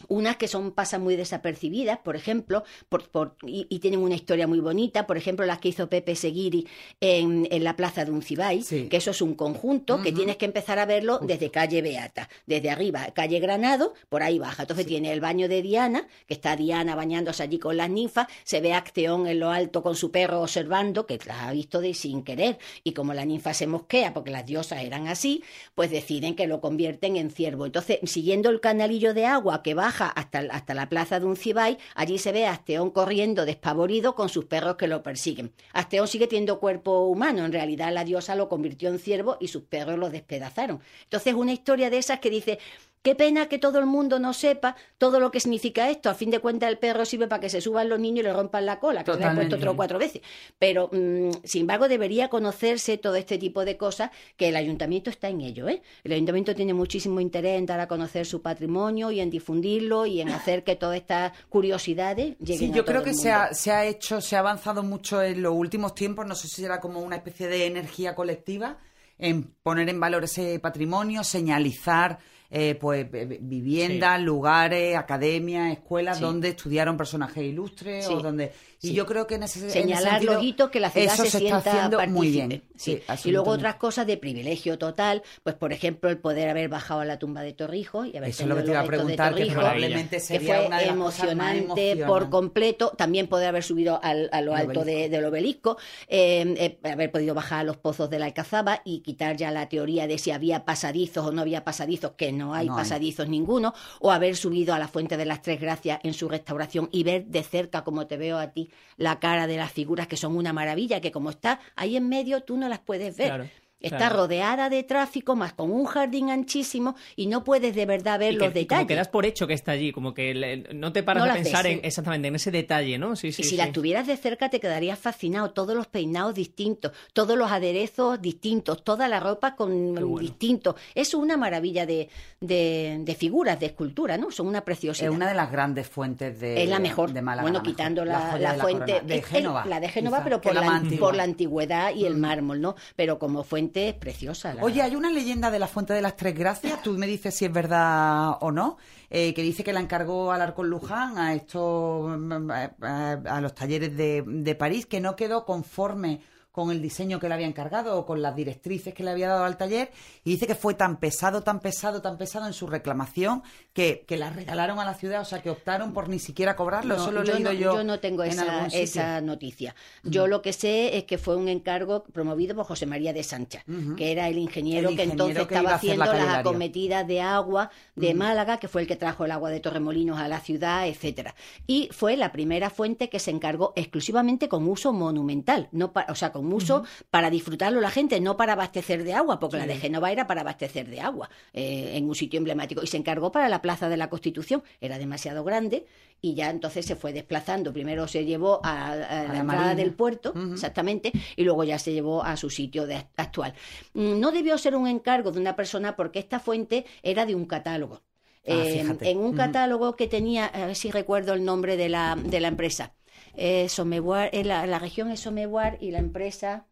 Unas 0.08 0.38
que 0.38 0.48
son 0.48 0.72
pasan 0.72 1.02
muy 1.02 1.16
desapercibidas, 1.16 2.00
por 2.00 2.16
ejemplo, 2.16 2.64
por, 2.90 3.10
por- 3.10 3.36
y, 3.46 3.68
y 3.70 3.80
tienen 3.80 4.00
una 4.02 4.16
historia 4.16 4.48
muy 4.48 4.60
bonita, 4.60 5.08
por 5.08 5.18
ejemplo, 5.18 5.46
las 5.46 5.60
que 5.60 5.70
hizo 5.70 5.90
Pepe 5.90 6.16
Seguiri 6.16 6.68
en, 7.00 7.48
en 7.52 7.64
la 7.64 7.76
plaza 7.76 8.06
de 8.06 8.12
Uncibay, 8.12 8.62
Sí. 8.64 8.88
que 8.90 8.98
eso 8.98 9.12
es 9.12 9.22
un 9.22 9.34
conjunto 9.36 10.02
que 10.02 10.12
tienes 10.12 10.38
que 10.38 10.46
empezar 10.46 10.80
a 10.80 10.86
verlo 10.86 11.20
desde 11.20 11.52
calle 11.52 11.82
Beata, 11.82 12.30
desde 12.46 12.70
arriba, 12.70 13.08
calle 13.14 13.40
Granado, 13.40 13.94
por 14.10 14.24
ahí 14.24 14.40
baja. 14.40 14.64
Entonces 14.64 14.86
tiene 14.86 15.12
el 15.12 15.20
baño 15.22 15.48
de 15.48 15.62
Diana, 15.62 16.08
que 16.28 16.34
está 16.34 16.56
Diana 16.56 16.96
bañándose 16.96 17.44
allí 17.44 17.60
con 17.60 17.78
las 17.78 17.90
ninfas, 17.90 18.28
se 18.44 18.62
ve 18.62 18.74
a 18.74 18.78
Acteón 18.78 19.28
en 19.28 19.40
lo 19.40 19.50
alto 19.52 19.82
con 19.84 19.96
su 19.96 20.12
perro 20.12 20.42
observando, 20.42 21.06
que 21.06 21.20
las 21.26 21.40
ha 21.42 21.52
visto 21.52 21.82
de 21.82 21.94
sin 21.94 22.24
querer, 22.24 22.58
y 22.84 22.94
como 22.94 23.14
la 23.14 23.26
ninfa 23.26 23.54
se 23.54 23.68
mosquea, 23.68 24.14
porque 24.14 24.32
las 24.32 24.46
diosas 24.46 24.84
eran 24.84 25.08
así, 25.08 25.44
pues 25.76 25.92
deciden 25.92 26.36
que 26.36 26.48
lo 26.48 26.62
convierten 26.62 27.16
en 27.18 27.30
ciervo. 27.32 27.66
Entonces, 27.66 28.00
siguiendo 28.04 28.50
el 28.50 28.60
canalillo 28.60 29.14
de 29.14 29.26
agua 29.26 29.62
que 29.64 29.74
baja 29.92 30.08
hasta, 30.08 30.40
hasta 30.52 30.74
la 30.74 30.88
plaza 30.88 31.20
de 31.20 31.26
Uncibay, 31.26 31.78
allí 31.96 32.18
se 32.18 32.32
ve 32.32 32.46
a 32.48 32.52
Asteón 32.52 32.92
corriendo 32.92 33.46
despavorido 33.46 34.16
con 34.16 34.30
sus 34.30 34.46
perros 34.46 34.76
que 34.78 34.88
lo 34.88 35.04
persiguen. 35.04 35.52
Asteón 35.74 36.08
sigue 36.08 36.28
teniendo 36.28 36.60
cuerpo 36.60 37.08
humano, 37.08 37.44
en 37.44 37.52
realidad 37.52 37.92
la 37.92 38.06
diosa 38.06 38.36
lo 38.36 38.48
convirtió 38.48 38.88
en 38.88 39.00
ciervo 39.00 39.38
y 39.42 39.50
sus 39.50 39.64
perros 39.64 40.00
lo 40.00 40.10
despedazaron. 40.10 40.80
Entonces, 41.04 41.34
una 41.34 41.52
historia 41.52 41.90
de 41.90 41.98
esas 41.98 42.20
que 42.20 42.30
dice, 42.30 42.60
Qué 43.04 43.16
pena 43.16 43.48
que 43.48 43.58
todo 43.58 43.80
el 43.80 43.88
mundo 43.88 44.20
no 44.20 44.32
sepa 44.34 44.76
todo 45.00 45.20
lo 45.20 45.32
que 45.32 45.40
significa 45.40 45.90
esto. 45.90 46.10
A 46.10 46.14
fin 46.14 46.30
de 46.30 46.40
cuentas, 46.40 46.70
el 46.70 46.78
perro 46.78 47.04
sirve 47.04 47.28
para 47.28 47.40
que 47.40 47.50
se 47.50 47.60
suban 47.60 47.90
los 47.90 48.00
niños 48.00 48.20
y 48.20 48.24
le 48.24 48.34
rompan 48.34 48.66
la 48.66 48.80
cola, 48.80 49.04
que 49.04 49.12
se 49.14 49.18
le 49.20 49.26
ha 49.26 49.34
puesto 49.34 49.58
tres 49.58 49.70
o 49.72 49.76
cuatro 49.76 49.98
veces. 49.98 50.22
Pero, 50.60 50.90
mm, 50.92 51.32
sin 51.44 51.62
embargo, 51.62 51.88
debería 51.88 52.28
conocerse 52.30 52.98
todo 53.00 53.16
este 53.16 53.40
tipo 53.40 53.66
de 53.66 53.76
cosas, 53.76 54.12
que 54.38 54.50
el 54.50 54.56
ayuntamiento 54.56 55.10
está 55.10 55.30
en 55.30 55.42
ello. 55.42 55.68
¿eh? 55.68 55.82
El 56.04 56.12
ayuntamiento 56.14 56.54
tiene 56.54 56.76
muchísimo 56.76 57.20
interés 57.20 57.58
en 57.58 57.66
dar 57.66 57.80
a 57.80 57.88
conocer 57.88 58.26
su 58.28 58.42
patrimonio 58.44 59.10
y 59.10 59.20
en 59.20 59.32
difundirlo 59.32 60.06
y 60.06 60.22
en 60.22 60.30
hacer 60.30 60.64
que 60.64 60.76
todas 60.76 60.98
estas 60.98 61.32
curiosidades 61.50 62.38
lleguen 62.38 62.58
Sí, 62.60 62.66
a 62.72 62.76
yo 62.76 62.84
todo 62.84 62.86
creo 62.86 62.98
el 63.00 63.06
que 63.06 63.10
mundo. 63.12 63.24
se 63.24 63.32
ha, 63.32 63.54
se 63.54 63.72
ha 63.72 63.86
hecho, 63.86 64.22
se 64.22 64.36
ha 64.36 64.40
avanzado 64.40 64.84
mucho 64.84 65.24
en 65.24 65.42
los 65.42 65.54
últimos 65.56 65.96
tiempos, 65.96 66.28
no 66.28 66.36
sé 66.36 66.48
si 66.48 66.62
será 66.62 66.80
como 66.80 67.00
una 67.00 67.16
especie 67.16 67.48
de 67.48 67.66
energía 67.66 68.14
colectiva 68.14 68.78
en 69.18 69.44
poner 69.64 69.90
en 69.90 70.00
valor 70.00 70.24
ese 70.24 70.60
patrimonio, 70.60 71.24
señalizar 71.24 72.20
eh, 72.52 72.76
pues 72.76 73.08
eh, 73.14 73.38
viviendas, 73.42 74.22
lugares, 74.22 74.98
academias, 74.98 75.72
escuelas 75.72 76.18
Sí. 76.18 76.24
donde 76.24 76.50
estudiaron 76.50 76.98
personajes 76.98 77.44
ilustres 77.44 78.06
Sí, 78.06 78.14
o 78.14 78.20
donde 78.20 78.52
y 78.82 78.94
yo 78.94 79.06
creo 79.06 79.28
que 79.28 79.36
en 79.36 79.44
ese 79.44 79.70
señalar 79.70 80.22
hitos 80.42 80.70
que 80.70 80.80
la 80.80 80.90
ciudad 80.90 81.16
se, 81.16 81.30
se, 81.30 81.38
sienta 81.40 81.58
está 81.60 81.72
haciendo 81.86 82.00
muy 82.08 82.30
bien. 82.32 82.50
partícipe. 82.50 82.72
Sí, 82.82 83.02
Sí. 83.18 83.30
y 83.30 83.32
luego 83.32 83.52
otras 83.52 83.76
cosas 83.76 84.08
de 84.08 84.18
privilegio 84.18 84.78
total, 84.80 85.22
pues 85.44 85.56
por 85.56 85.72
ejemplo 85.72 86.10
el 86.10 86.18
poder 86.18 86.50
haber 86.50 86.68
bajado 86.68 87.02
a 87.02 87.06
la 87.06 87.20
tumba 87.20 87.42
de 87.44 87.54
Torrijos 87.54 88.08
y 88.08 88.18
haber 88.18 88.30
Eso 88.32 88.44
es 88.44 88.50
lo 88.50 88.56
que 88.56 88.64
te 88.64 88.72
iba 88.72 88.80
a 88.80 88.84
preguntar, 88.86 89.36
que 89.36 89.46
probablemente 89.46 90.16
que 90.18 90.20
sería 90.20 90.56
fue 90.58 90.66
una 90.68 90.80
de 90.80 90.86
las 90.88 90.96
cosas 90.96 91.36
más 91.36 91.56
emocionante 91.56 92.06
por 92.08 92.30
completo, 92.32 92.92
también 92.98 93.28
poder 93.28 93.50
haber 93.50 93.64
subido 93.64 94.00
al- 94.02 94.30
a 94.32 94.42
lo 94.42 94.54
El 94.56 94.62
alto 94.70 94.84
de- 94.84 95.10
del 95.10 95.26
obelisco, 95.26 95.78
eh, 96.08 96.80
eh, 96.84 96.90
haber 96.92 97.12
podido 97.12 97.36
bajar 97.36 97.60
a 97.60 97.64
los 97.64 97.78
pozos 97.78 98.10
de 98.10 98.18
la 98.20 98.26
Alcazaba 98.26 98.82
y 98.84 99.02
quitar 99.02 99.38
ya 99.38 99.52
la 99.52 99.70
teoría 99.70 100.08
de 100.08 100.18
si 100.18 100.32
había 100.32 100.66
pasadizos 100.66 101.26
o 101.28 101.32
no 101.32 101.42
había 101.42 101.64
pasadizos, 101.64 102.14
que 102.18 102.32
no 102.32 102.54
hay 102.56 102.68
No 102.68 102.76
hay. 102.78 102.84
pasadizos 102.84 103.30
ninguno, 103.30 103.74
o 104.00 104.12
haber 104.12 104.36
subido 104.36 104.74
a 104.74 104.80
la 104.80 104.88
Fuente 104.88 105.18
de 105.18 105.26
las 105.26 105.42
Tres 105.44 105.62
Gracias 105.62 106.00
en 106.04 106.14
su 106.16 106.28
restauración 106.30 106.90
y 106.92 107.04
ver 107.04 107.26
de 107.26 107.44
cerca, 107.44 107.84
como 107.84 108.08
te 108.08 108.18
veo 108.18 108.38
a 108.40 108.48
ti, 108.52 108.70
la 108.98 109.20
cara 109.20 109.48
de 109.48 109.58
las 109.58 109.72
figuras 109.72 110.08
que 110.08 110.18
son 110.18 110.36
una 110.36 110.54
maravilla, 110.54 111.02
que 111.02 111.12
como 111.12 111.30
está 111.30 111.60
ahí 111.76 111.96
en 111.98 112.08
medio 112.10 112.42
tú 112.44 112.58
no 112.58 112.70
las 112.70 112.80
puedes 112.80 113.18
ver. 113.18 113.52
Está 113.82 113.98
claro. 113.98 114.18
rodeada 114.18 114.70
de 114.70 114.84
tráfico, 114.84 115.36
más 115.36 115.54
con 115.54 115.72
un 115.72 115.86
jardín 115.86 116.30
anchísimo 116.30 116.96
y 117.16 117.28
no 117.28 117.44
puedes 117.44 117.74
de 117.76 117.86
verdad 117.86 118.20
ver 118.20 118.34
Y 118.34 118.38
que- 118.38 118.46
los 118.46 118.50
y 118.50 118.52
Como 118.54 118.62
detalles. 118.62 118.88
que 118.88 118.96
das 118.96 119.08
por 119.08 119.26
hecho 119.26 119.48
que 119.48 119.54
está 119.54 119.72
allí, 119.72 119.92
como 119.92 120.14
que 120.14 120.34
le- 120.34 120.58
no 120.74 120.92
te 120.94 121.04
paras 121.04 121.26
No 121.26 121.32
a 121.32 121.34
pensar 121.34 121.66
en, 121.68 121.80
sí. 121.80 121.82
exactamente 121.84 122.28
en 122.28 122.36
ese 122.36 122.52
detalle, 122.52 122.98
¿no? 122.98 123.16
Sí, 123.16 123.32
sí. 123.32 123.42
y 123.42 123.46
si 123.46 123.50
sí. 123.52 123.58
las 123.58 123.72
tuvieras 123.72 124.08
de 124.08 124.18
cerca 124.18 124.50
te 124.50 124.60
quedarías 124.60 125.00
fascinado. 125.00 125.52
Todos 125.52 125.76
los 125.76 125.88
peinados 125.88 126.36
distintos, 126.36 126.92
todos 127.14 127.38
los 127.38 127.52
aderezos 127.52 128.22
distintos, 128.22 128.84
toda 128.84 129.08
la 129.08 129.20
ropa 129.20 129.56
con 129.56 129.96
bueno. 129.96 130.18
distinto. 130.20 130.76
Es 130.96 131.14
una 131.14 131.36
maravilla 131.38 131.86
de, 131.86 132.10
de, 132.40 132.98
de 133.02 133.16
figuras, 133.16 133.60
de 133.60 133.68
escultura, 133.68 134.18
¿no? 134.18 134.32
Son 134.32 134.48
una 134.48 134.62
preciosidad. 134.62 135.10
es 135.10 135.16
una 135.16 135.28
de 135.28 135.36
las 135.36 135.52
grandes 135.52 135.88
fuentes 135.90 136.40
de 136.40 136.64
es 136.64 136.70
la 136.70 136.80
mejor. 136.80 137.14
de 137.14 137.22
Málaga, 137.22 137.44
bueno, 137.44 137.60
la 137.60 137.64
quitando 137.64 138.06
la, 138.06 138.38
la 138.38 138.54
fuente. 138.56 139.02
de 139.06 139.16
es- 139.18 139.24
es 139.24 139.26
Génova. 139.30 139.66
la 139.66 139.80
de 139.80 139.90
Génova, 139.90 140.18
quizá, 140.18 140.24
pero 140.24 140.42
por 140.42 140.54
la, 140.54 140.84
por 141.00 141.16
la 141.16 141.24
antigüedad 141.24 141.96
y 141.96 142.06
el 142.06 142.16
mármol, 142.18 142.62
¿no? 142.62 142.76
Pero 142.96 143.18
como 143.18 143.44
fuente 143.44 143.71
es 143.76 143.94
preciosa. 143.96 144.54
la- 144.54 144.64
Oye, 144.64 144.82
hay 144.82 144.96
una 144.96 145.10
leyenda 145.12 145.50
de 145.52 145.60
la 145.60 145.68
Fuente 145.68 145.94
de 145.94 146.02
las 146.02 146.16
Tres 146.16 146.38
Gracias, 146.38 146.82
tú 146.84 146.92
me 146.94 147.08
dices 147.08 147.36
si 147.36 147.46
es 147.46 147.52
verdad 147.54 148.38
o 148.42 148.52
no, 148.52 148.78
eh, 149.10 149.34
que 149.34 149.42
dice 149.42 149.64
que 149.64 149.74
la 149.74 149.80
encargó 149.80 150.32
Alarcón 150.32 150.70
Luján 150.70 151.18
a 151.18 151.34
estos, 151.34 152.18
mm, 152.20 152.52
a, 152.52 152.72
a- 152.82 153.12
a 153.38 153.42
los 153.42 153.54
talleres 153.56 153.96
de, 153.96 154.24
de 154.26 154.56
París, 154.56 154.86
que 154.86 155.00
no 155.02 155.16
quedó 155.16 155.46
conforme 155.46 156.22
con 156.52 156.70
el 156.72 156.82
diseño 156.82 157.20
que 157.20 157.28
le 157.30 157.34
había 157.36 157.48
encargado 157.48 157.98
o 157.98 158.06
con 158.06 158.22
las 158.22 158.36
directrices 158.36 158.94
que 158.94 159.04
le 159.04 159.12
había 159.12 159.30
dado 159.30 159.46
al 159.46 159.58
taller 159.58 159.90
y 160.24 160.32
dice 160.32 160.48
que 160.48 160.56
fue 160.56 160.74
tan 160.74 160.98
pesado, 161.00 161.42
tan 161.44 161.60
pesado, 161.62 162.02
tan 162.02 162.18
pesado 162.18 162.46
en 162.48 162.54
su 162.54 162.68
reclamación 162.68 163.42
que, 163.74 164.04
que 164.06 164.18
la 164.18 164.30
regalaron 164.32 164.80
a 164.80 164.86
la 164.86 164.94
ciudad, 164.94 165.22
o 165.22 165.26
sea, 165.26 165.42
que 165.42 165.50
optaron 165.50 165.94
por 165.94 166.10
ni 166.10 166.20
siquiera 166.20 166.56
cobrarlo. 166.58 166.96
Eso 166.96 167.12
lo 167.12 167.22
he 167.24 167.26
yo, 167.26 167.34
leído 167.36 167.54
no, 167.54 167.60
yo. 167.60 167.74
yo 167.76 167.84
no 167.86 168.00
tengo 168.00 168.24
en 168.24 168.32
esa, 168.32 168.68
esa 168.68 169.22
noticia. 169.22 169.76
Yo 170.04 170.28
lo 170.28 170.42
que 170.42 170.52
sé 170.54 170.98
es 170.98 171.06
que 171.06 171.18
fue 171.18 171.36
un 171.38 171.48
encargo 171.48 172.04
promovido 172.04 172.56
por 172.56 172.66
José 172.66 172.86
María 172.86 173.14
de 173.14 173.24
Sancha, 173.24 173.64
que 173.96 174.12
era 174.12 174.28
el 174.28 174.38
ingeniero, 174.38 174.90
El 174.90 174.96
que 174.98 175.04
entonces 175.04 175.48
que 175.48 175.56
estaba 175.56 175.76
haciendo 175.76 176.06
la 176.06 176.14
las 176.14 176.38
acometidas 176.40 177.08
de 177.08 177.22
agua 177.22 177.70
de 177.96 178.14
Málaga, 178.14 178.58
que 178.58 178.68
fue 178.68 178.82
el 178.82 178.88
que 178.88 178.96
trajo 178.98 179.24
el 179.26 179.32
agua 179.32 179.50
de 179.50 179.60
Torremolinos 179.62 180.20
a 180.20 180.28
la 180.28 180.40
ciudad, 180.42 180.86
etcétera. 180.88 181.34
Y 181.66 181.88
fue 181.94 182.18
la 182.18 182.32
primera 182.34 182.70
fuente 182.70 183.10
que 183.10 183.20
se 183.20 183.32
encargó 183.32 183.72
exclusivamente 183.76 184.50
con 184.50 184.68
uso 184.68 184.92
monumental, 184.92 185.70
no 185.72 185.94
pa- 185.94 186.06
o 186.10 186.16
sea, 186.16 186.32
con 186.32 186.41
uso 186.54 186.84
para 187.10 187.30
disfrutarlo 187.30 187.82
la 187.82 187.92
gente, 187.92 188.20
no 188.22 188.38
para 188.38 188.54
abastecer 188.54 189.04
de 189.04 189.14
agua, 189.14 189.40
porque 189.40 189.58
la 189.58 189.66
de 189.68 189.76
Génova 189.76 190.12
era 190.12 190.28
para 190.28 190.42
abastecer 190.42 190.88
de 190.90 191.02
agua 191.02 191.30
eh, 191.54 191.92
en 191.96 192.08
un 192.08 192.16
sitio 192.16 192.38
emblemático. 192.38 192.82
Y 192.84 192.88
se 192.88 192.98
encargó 192.98 193.32
para 193.32 193.50
la 193.50 193.62
Plaza 193.62 193.90
de 193.90 193.98
la 193.98 194.10
Constitución, 194.10 194.64
era 194.80 194.98
demasiado 194.98 195.44
grande 195.44 195.86
y 196.22 196.36
ya 196.36 196.50
entonces 196.50 196.86
se 196.86 196.96
fue 196.96 197.14
desplazando. 197.14 197.74
Primero 197.74 198.08
se 198.08 198.26
llevó 198.26 198.60
a, 198.64 198.92
a 198.92 198.96
la, 198.96 199.34
la 199.34 199.44
Marina. 199.44 199.76
del 199.76 199.94
puerto, 199.94 200.34
exactamente, 200.54 201.12
y 201.36 201.44
luego 201.44 201.64
ya 201.64 201.80
se 201.80 201.92
llevó 201.94 202.24
a 202.24 202.38
su 202.38 202.50
sitio 202.50 202.86
de- 202.88 203.08
actual. 203.18 203.54
Mm, 203.94 204.20
No 204.20 204.32
debió 204.32 204.58
ser 204.58 204.76
un 204.76 204.88
encargo 204.88 205.32
de 205.32 205.40
una 205.40 205.56
persona 205.56 205.96
porque 205.96 206.20
esta 206.20 206.40
fuente 206.40 206.86
era 207.04 207.26
de 207.26 207.36
un 207.36 207.46
catálogo. 207.46 208.02
Ah, 208.48 208.54
Eh, 208.56 208.80
fíjate. 208.82 209.10
en 209.12 209.20
un 209.20 209.34
catálogo 209.36 209.96
que 209.96 210.08
tenía, 210.08 210.46
a 210.48 210.66
ver 210.68 210.76
si 210.76 210.90
recuerdo 210.90 211.34
el 211.34 211.44
nombre 211.46 211.78
de 211.78 211.90
la, 211.90 212.16
de 212.16 212.40
la 212.40 212.48
empresa. 212.48 212.94
Eh, 213.36 213.68
eh, 213.68 214.44
la, 214.44 214.66
la 214.66 214.80
región 214.80 215.12
es 215.12 215.20
Somevoir 215.22 215.78
y 215.82 215.92
la 215.92 216.00
empresa. 216.00 216.68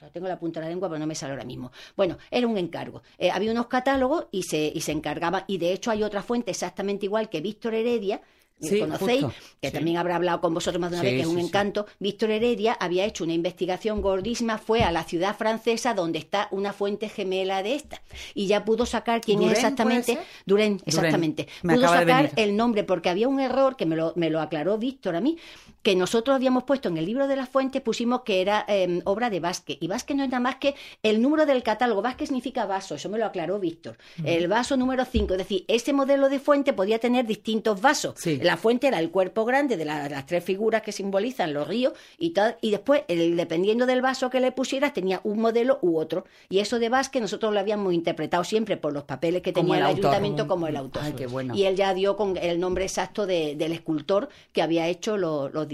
Lo 0.00 0.10
tengo 0.10 0.28
la 0.28 0.38
punta 0.38 0.60
de 0.60 0.66
la 0.66 0.70
lengua, 0.70 0.88
pero 0.88 0.98
no 0.98 1.06
me 1.06 1.14
sale 1.14 1.32
ahora 1.32 1.44
mismo. 1.44 1.72
Bueno, 1.96 2.18
era 2.30 2.46
un 2.46 2.58
encargo. 2.58 3.02
Eh, 3.16 3.30
había 3.30 3.50
unos 3.52 3.66
catálogos 3.66 4.26
y 4.30 4.42
se, 4.42 4.70
y 4.74 4.80
se 4.82 4.92
encargaba. 4.92 5.44
Y 5.46 5.58
de 5.58 5.72
hecho 5.72 5.90
hay 5.90 6.02
otra 6.02 6.22
fuente 6.22 6.50
exactamente 6.50 7.06
igual 7.06 7.30
que 7.30 7.40
Víctor 7.40 7.74
Heredia. 7.74 8.20
Sí, 8.58 8.78
conocéis, 8.78 9.22
justo, 9.24 9.34
que 9.60 9.68
sí. 9.68 9.74
también 9.74 9.98
habrá 9.98 10.16
hablado 10.16 10.40
con 10.40 10.54
vosotros 10.54 10.80
más 10.80 10.90
de 10.90 10.96
una 10.96 11.02
Sí, 11.02 11.06
vez, 11.08 11.16
que 11.16 11.20
es 11.22 11.26
un 11.28 11.38
encanto. 11.38 11.86
Víctor 11.98 12.30
Heredia 12.30 12.72
había 12.72 13.04
hecho 13.04 13.24
una 13.24 13.34
investigación 13.34 14.00
gordísima, 14.00 14.56
fue 14.56 14.82
a 14.82 14.90
la 14.90 15.04
ciudad 15.04 15.36
francesa 15.36 15.92
donde 15.92 16.18
está 16.18 16.48
una 16.50 16.72
fuente 16.72 17.10
gemela 17.10 17.62
de 17.62 17.74
esta. 17.74 18.00
Y 18.34 18.46
ya 18.46 18.64
pudo 18.64 18.86
sacar 18.86 19.20
quién 19.20 19.40
¿Durén 19.40 19.52
es 19.52 19.58
exactamente. 19.58 20.18
Durén, 20.46 20.80
exactamente. 20.86 21.48
Me 21.62 21.74
pudo 21.74 21.88
sacar 21.88 22.30
el 22.36 22.56
nombre 22.56 22.82
porque 22.84 23.10
había 23.10 23.28
un 23.28 23.40
error 23.40 23.76
que 23.76 23.84
me 23.84 23.94
lo, 23.94 24.14
me 24.16 24.30
lo 24.30 24.40
aclaró 24.40 24.78
Víctor 24.78 25.16
a 25.16 25.20
mí, 25.20 25.36
que 25.86 25.94
nosotros 25.94 26.34
habíamos 26.34 26.64
puesto 26.64 26.88
en 26.88 26.96
el 26.96 27.06
libro 27.06 27.28
de 27.28 27.36
las 27.36 27.48
fuentes, 27.48 27.80
pusimos 27.80 28.22
que 28.22 28.40
era 28.40 28.64
eh, 28.66 29.02
obra 29.04 29.30
de 29.30 29.38
Vázquez. 29.38 29.78
Y 29.80 29.86
Vázquez 29.86 30.16
no 30.16 30.24
es 30.24 30.30
nada 30.30 30.40
más 30.40 30.56
que 30.56 30.74
el 31.04 31.22
número 31.22 31.46
del 31.46 31.62
catálogo. 31.62 32.02
Vázquez 32.02 32.26
significa 32.26 32.66
vaso, 32.66 32.96
eso 32.96 33.08
me 33.08 33.18
lo 33.18 33.24
aclaró 33.24 33.60
Víctor. 33.60 33.96
El 34.24 34.48
vaso 34.48 34.76
número 34.76 35.04
5, 35.04 35.34
es 35.34 35.38
decir, 35.38 35.64
ese 35.68 35.92
modelo 35.92 36.28
de 36.28 36.40
fuente 36.40 36.72
podía 36.72 36.98
tener 36.98 37.24
distintos 37.24 37.80
vasos. 37.80 38.14
Sí. 38.16 38.38
La 38.42 38.56
fuente 38.56 38.88
era 38.88 38.98
el 38.98 39.12
cuerpo 39.12 39.44
grande 39.44 39.76
de 39.76 39.84
la- 39.84 40.08
las 40.08 40.26
tres 40.26 40.42
figuras 40.42 40.82
que 40.82 40.90
simbolizan 40.90 41.54
los 41.54 41.68
ríos 41.68 41.92
y 42.18 42.30
tal, 42.30 42.56
y 42.62 42.72
después, 42.72 43.02
el, 43.06 43.36
dependiendo 43.36 43.86
del 43.86 44.02
vaso 44.02 44.28
que 44.28 44.40
le 44.40 44.50
pusieras, 44.50 44.92
tenía 44.92 45.20
un 45.22 45.38
modelo 45.38 45.78
u 45.82 45.98
otro. 46.00 46.24
Y 46.48 46.58
eso 46.58 46.80
de 46.80 46.88
Vázquez 46.88 47.22
nosotros 47.22 47.54
lo 47.54 47.60
habíamos 47.60 47.94
interpretado 47.94 48.42
siempre 48.42 48.76
por 48.76 48.92
los 48.92 49.04
papeles 49.04 49.40
que 49.40 49.52
Como 49.52 49.68
tenía 49.74 49.88
el, 49.88 49.96
ayuntamiento 49.98 50.48
como 50.48 50.66
el 50.66 50.74
autor. 50.74 51.02
Ay, 51.04 51.12
qué 51.12 51.28
bueno. 51.28 51.54
Y 51.54 51.62
él 51.62 51.76
ya 51.76 51.94
dio 51.94 52.16
con 52.16 52.36
el 52.38 52.58
nombre 52.58 52.82
exacto 52.84 53.24
de- 53.24 53.54
del 53.54 53.70
escultor 53.70 54.28
que 54.52 54.62
había 54.62 54.88
hecho 54.88 55.16
lo- 55.16 55.48
los 55.48 55.68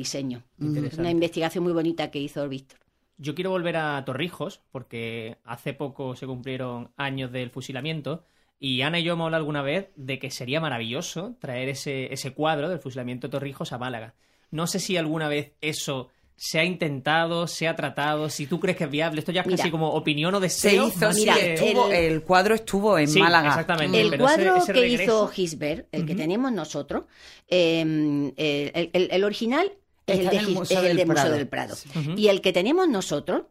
Interesante. 0.61 1.01
Una 1.01 1.11
investigación 1.11 1.65
muy 1.65 1.73
bonita 1.73 2.11
que 2.11 2.19
hizo 2.21 2.49
Víctor. 2.49 2.79
Yo 3.19 3.35
quiero 3.35 3.51
volver 3.51 3.77
a 3.77 4.05
Torrijos, 4.05 4.61
porque 4.73 5.37
hace 5.45 5.75
poco 5.75 6.17
se 6.17 6.27
cumplieron 6.27 6.91
años 6.97 7.31
del 7.31 7.51
fusilamiento, 7.51 8.25
y 8.59 8.83
Ana 8.83 8.99
y 9.01 9.05
yo 9.05 9.13
hemos 9.15 9.27
hablado 9.27 9.41
alguna 9.43 9.63
vez 9.63 9.89
de 9.97 10.19
que 10.19 10.31
sería 10.31 10.61
maravilloso 10.61 11.35
traer 11.41 11.69
ese, 11.69 12.13
ese 12.13 12.33
cuadro 12.33 12.69
del 12.69 12.79
fusilamiento 12.79 13.27
de 13.29 13.33
Torrijos 13.33 13.73
a 13.73 13.79
Málaga. 13.79 14.15
No 14.51 14.67
sé 14.67 14.79
si 14.81 14.97
alguna 14.97 15.29
vez 15.29 15.53
eso 15.61 16.09
se 16.35 16.59
ha 16.59 16.65
intentado, 16.65 17.47
se 17.47 17.69
ha 17.69 17.77
tratado, 17.77 18.29
si 18.29 18.47
tú 18.47 18.59
crees 18.59 18.77
que 18.77 18.85
es 18.85 18.91
viable. 18.91 19.21
Esto 19.21 19.31
ya 19.33 19.43
es 19.43 19.47
Mira, 19.47 19.57
casi 19.59 19.71
como 19.71 19.91
opinión 19.91 20.35
o 20.35 20.39
Se 20.39 20.43
deseo. 20.45 20.89
hizo, 20.89 20.99
más 21.07 21.15
sí, 21.15 21.21
Mira, 21.23 21.35
que- 21.37 21.55
estuvo- 21.55 21.87
el- 21.89 21.93
el... 22.13 22.23
cuadro 22.23 22.55
estuvo 22.55 22.99
en 22.99 23.07
Sí, 23.09 23.21
Málaga. 23.21 23.49
exactamente. 23.51 24.01
El 24.01 24.11
pero 24.11 24.25
cuadro 24.25 24.57
ese 24.57 24.73
que 24.73 24.81
regreso- 24.81 25.03
hizo 25.03 25.29
Gisbert, 25.29 25.89
el 25.93 26.07
que 26.07 26.13
Ujú. 26.13 26.21
tenemos 26.23 26.51
nosotros, 26.53 27.05
eh, 27.49 27.81
el, 28.37 28.91
el- 28.93 29.09
el 29.13 29.25
original 29.25 29.73
es 30.07 30.19
el, 30.19 30.29
de, 30.29 30.33
en 30.37 30.39
el 30.41 30.47
Gis- 30.49 30.55
Museo 30.55 30.79
es 30.79 30.83
el 30.85 30.89
del 30.89 30.97
de 30.99 31.07
Museo 31.07 31.23
Prado. 31.23 31.37
del 31.37 31.49
Prado. 31.49 31.77
Y 32.17 32.29
el 32.29 32.41
que 32.41 32.53
tenemos 32.53 32.89
nosotros, 32.89 33.43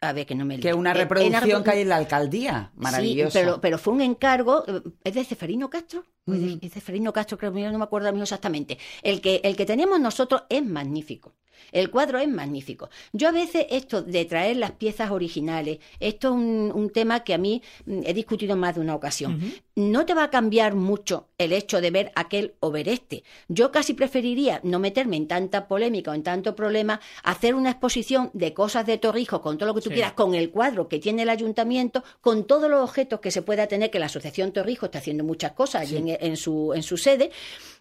a 0.00 0.12
ver 0.12 0.26
que 0.26 0.34
no 0.34 0.44
me 0.44 0.60
Que 0.60 0.74
una 0.74 0.92
reproducción 0.92 1.42
reprodu- 1.42 1.64
que 1.64 1.70
hay 1.70 1.80
en 1.82 1.88
la 1.88 1.96
alcaldía. 1.96 2.72
Maravilloso. 2.76 3.30
Sí, 3.30 3.38
pero, 3.40 3.60
pero 3.60 3.78
fue 3.78 3.94
un 3.94 4.00
encargo. 4.02 4.64
eh, 4.66 4.80
¿Es 5.04 5.14
de 5.14 5.24
Ceferino 5.24 5.70
Castro? 5.70 6.04
¿O 6.26 6.32
es. 6.34 6.42
Es 6.42 6.60
de 6.60 6.70
Ceferino 6.70 7.12
Castro, 7.12 7.36
creo 7.38 7.52
que 7.52 7.60
no 7.70 7.78
me 7.78 7.84
acuerdo 7.84 8.10
mismo 8.10 8.22
exactamente. 8.22 8.78
El 9.02 9.20
que, 9.20 9.40
el 9.44 9.56
que 9.56 9.66
tenemos 9.66 10.00
nosotros 10.00 10.42
es 10.48 10.64
magnífico. 10.64 11.34
El 11.72 11.90
cuadro 11.90 12.18
es 12.18 12.28
magnífico. 12.28 12.90
Yo 13.12 13.28
a 13.28 13.32
veces 13.32 13.66
esto 13.70 14.02
de 14.02 14.24
traer 14.26 14.56
las 14.56 14.72
piezas 14.72 15.10
originales, 15.10 15.78
esto 15.98 16.28
es 16.28 16.34
un, 16.34 16.72
un 16.74 16.90
tema 16.90 17.24
que 17.24 17.34
a 17.34 17.38
mí 17.38 17.62
mm, 17.86 18.00
he 18.04 18.14
discutido 18.14 18.54
más 18.56 18.74
de 18.74 18.80
una 18.80 18.94
ocasión. 18.94 19.40
No 19.74 20.06
te 20.06 20.14
va 20.14 20.24
a 20.24 20.30
cambiar 20.30 20.74
mucho 20.74 21.28
el 21.38 21.52
hecho 21.52 21.80
de 21.80 21.90
ver 21.90 22.12
aquel 22.14 22.54
o 22.60 22.70
ver 22.70 22.88
este. 22.88 23.24
Yo 23.48 23.72
casi 23.72 23.94
preferiría 23.94 24.60
no 24.62 24.78
meterme 24.78 25.16
en 25.16 25.26
tanta 25.26 25.66
polémica 25.66 26.10
o 26.12 26.14
en 26.14 26.22
tanto 26.22 26.54
problema, 26.54 27.00
hacer 27.24 27.54
una 27.54 27.70
exposición 27.70 28.30
de 28.34 28.52
cosas 28.54 28.86
de 28.86 28.98
Torrijos 28.98 29.40
con 29.40 29.58
todo 29.58 29.68
lo 29.68 29.74
que 29.74 29.80
tú 29.80 29.88
Sí. 29.88 29.94
quieras, 29.94 30.12
con 30.12 30.34
el 30.34 30.50
cuadro 30.50 30.86
que 30.88 30.98
tiene 31.00 31.22
el 31.22 31.28
ayuntamiento, 31.28 32.04
con 32.20 32.44
todos 32.46 32.70
los 32.70 32.82
objetos 32.88 33.20
que 33.20 33.30
se 33.30 33.42
pueda 33.42 33.66
tener, 33.66 33.90
que 33.90 33.98
la 33.98 34.06
Asociación 34.06 34.52
Torrijos 34.52 34.88
está 34.88 34.98
haciendo 34.98 35.24
muchas 35.24 35.52
cosas 35.52 35.82
allí 35.82 35.96
en, 35.96 36.08
en 36.20 36.36
su, 36.36 36.72
en 36.74 36.82
su 36.82 36.96
sede, 36.96 37.30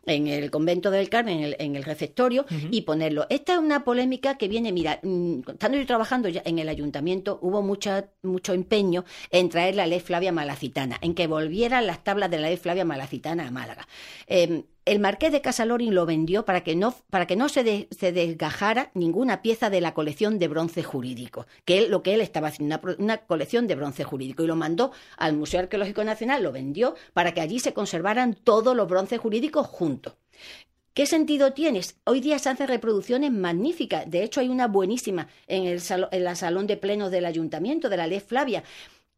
en 0.05 0.27
el 0.27 0.51
convento 0.51 0.91
del 0.91 1.09
Carmen, 1.09 1.39
en 1.39 1.43
el, 1.43 1.55
en 1.59 1.75
el 1.75 1.83
refectorio, 1.83 2.45
y 2.71 2.81
ponerlo. 2.81 3.25
Esta 3.29 3.53
es 3.53 3.59
una 3.59 3.83
polémica 3.83 4.37
que 4.37 4.47
viene, 4.47 4.71
mira, 4.71 4.99
mm, 5.01 5.39
estando 5.47 5.77
yo 5.77 5.85
trabajando 5.85 6.29
ya 6.29 6.41
en 6.45 6.59
el 6.59 6.69
ayuntamiento, 6.69 7.39
hubo 7.41 7.61
mucha, 7.61 8.09
mucho 8.21 8.53
empeño 8.53 9.05
en 9.31 9.49
traer 9.49 9.75
la 9.75 9.87
ley 9.87 9.99
Flavia 9.99 10.31
Malacitana, 10.31 10.97
en 11.01 11.15
que 11.15 11.27
volvieran 11.27 11.87
las 11.87 12.03
tablas 12.03 12.29
de 12.29 12.39
la 12.39 12.47
ley 12.49 12.57
Flavia 12.57 12.85
Malacitana 12.85 13.47
a 13.47 13.51
Málaga. 13.51 13.87
Eh, 14.27 14.63
el 14.85 14.99
marqués 14.99 15.31
de 15.31 15.41
Casalorin 15.41 15.95
lo 15.95 16.05
vendió 16.05 16.45
para 16.45 16.61
que 16.63 16.75
no, 16.75 16.93
para 17.09 17.25
que 17.27 17.35
no 17.35 17.49
se, 17.49 17.63
de- 17.63 17.87
se 17.91 18.11
desgajara 18.11 18.91
ninguna 18.93 19.41
pieza 19.41 19.69
de 19.69 19.81
la 19.81 19.93
colección 19.93 20.39
de 20.39 20.47
bronce 20.47 20.83
jurídico, 20.83 21.45
que 21.65 21.87
lo 21.87 22.03
que 22.03 22.13
él 22.13 22.21
estaba 22.21 22.49
haciendo, 22.49 22.79
una, 22.97 23.17
colección 23.19 23.67
de 23.67 23.75
bronce 23.75 24.03
jurídico, 24.03 24.43
y 24.43 24.47
lo 24.47 24.55
mandó 24.55 24.91
al 25.17 25.33
Museo 25.33 25.61
Arqueológico 25.61 26.03
Nacional, 26.03 26.43
lo 26.43 26.51
vendió 26.51 26.95
para 27.13 27.33
que 27.33 27.41
allí 27.41 27.59
se 27.59 27.73
conservaran 27.73 28.33
todos 28.33 28.75
los 28.75 28.87
bronces 28.87 29.19
jurídicos 29.19 29.67
juntos. 29.67 30.15
¿Qué 30.93 31.07
sentido 31.07 31.53
tienes? 31.53 31.95
Hoy 32.05 32.19
día 32.21 32.37
se 32.37 32.49
hacen 32.49 32.67
reproducciones 32.67 33.31
magníficas. 33.31 34.09
De 34.09 34.23
hecho, 34.23 34.41
hay 34.41 34.49
una 34.49 34.67
buenísima 34.67 35.27
en 35.47 35.65
el 35.65 35.81
en 36.11 36.23
la 36.23 36.35
salón 36.35 36.67
de 36.67 36.77
plenos 36.77 37.09
del 37.09 37.25
ayuntamiento, 37.25 37.89
de 37.89 37.97
la 37.97 38.05
ley 38.05 38.19
Flavia. 38.19 38.63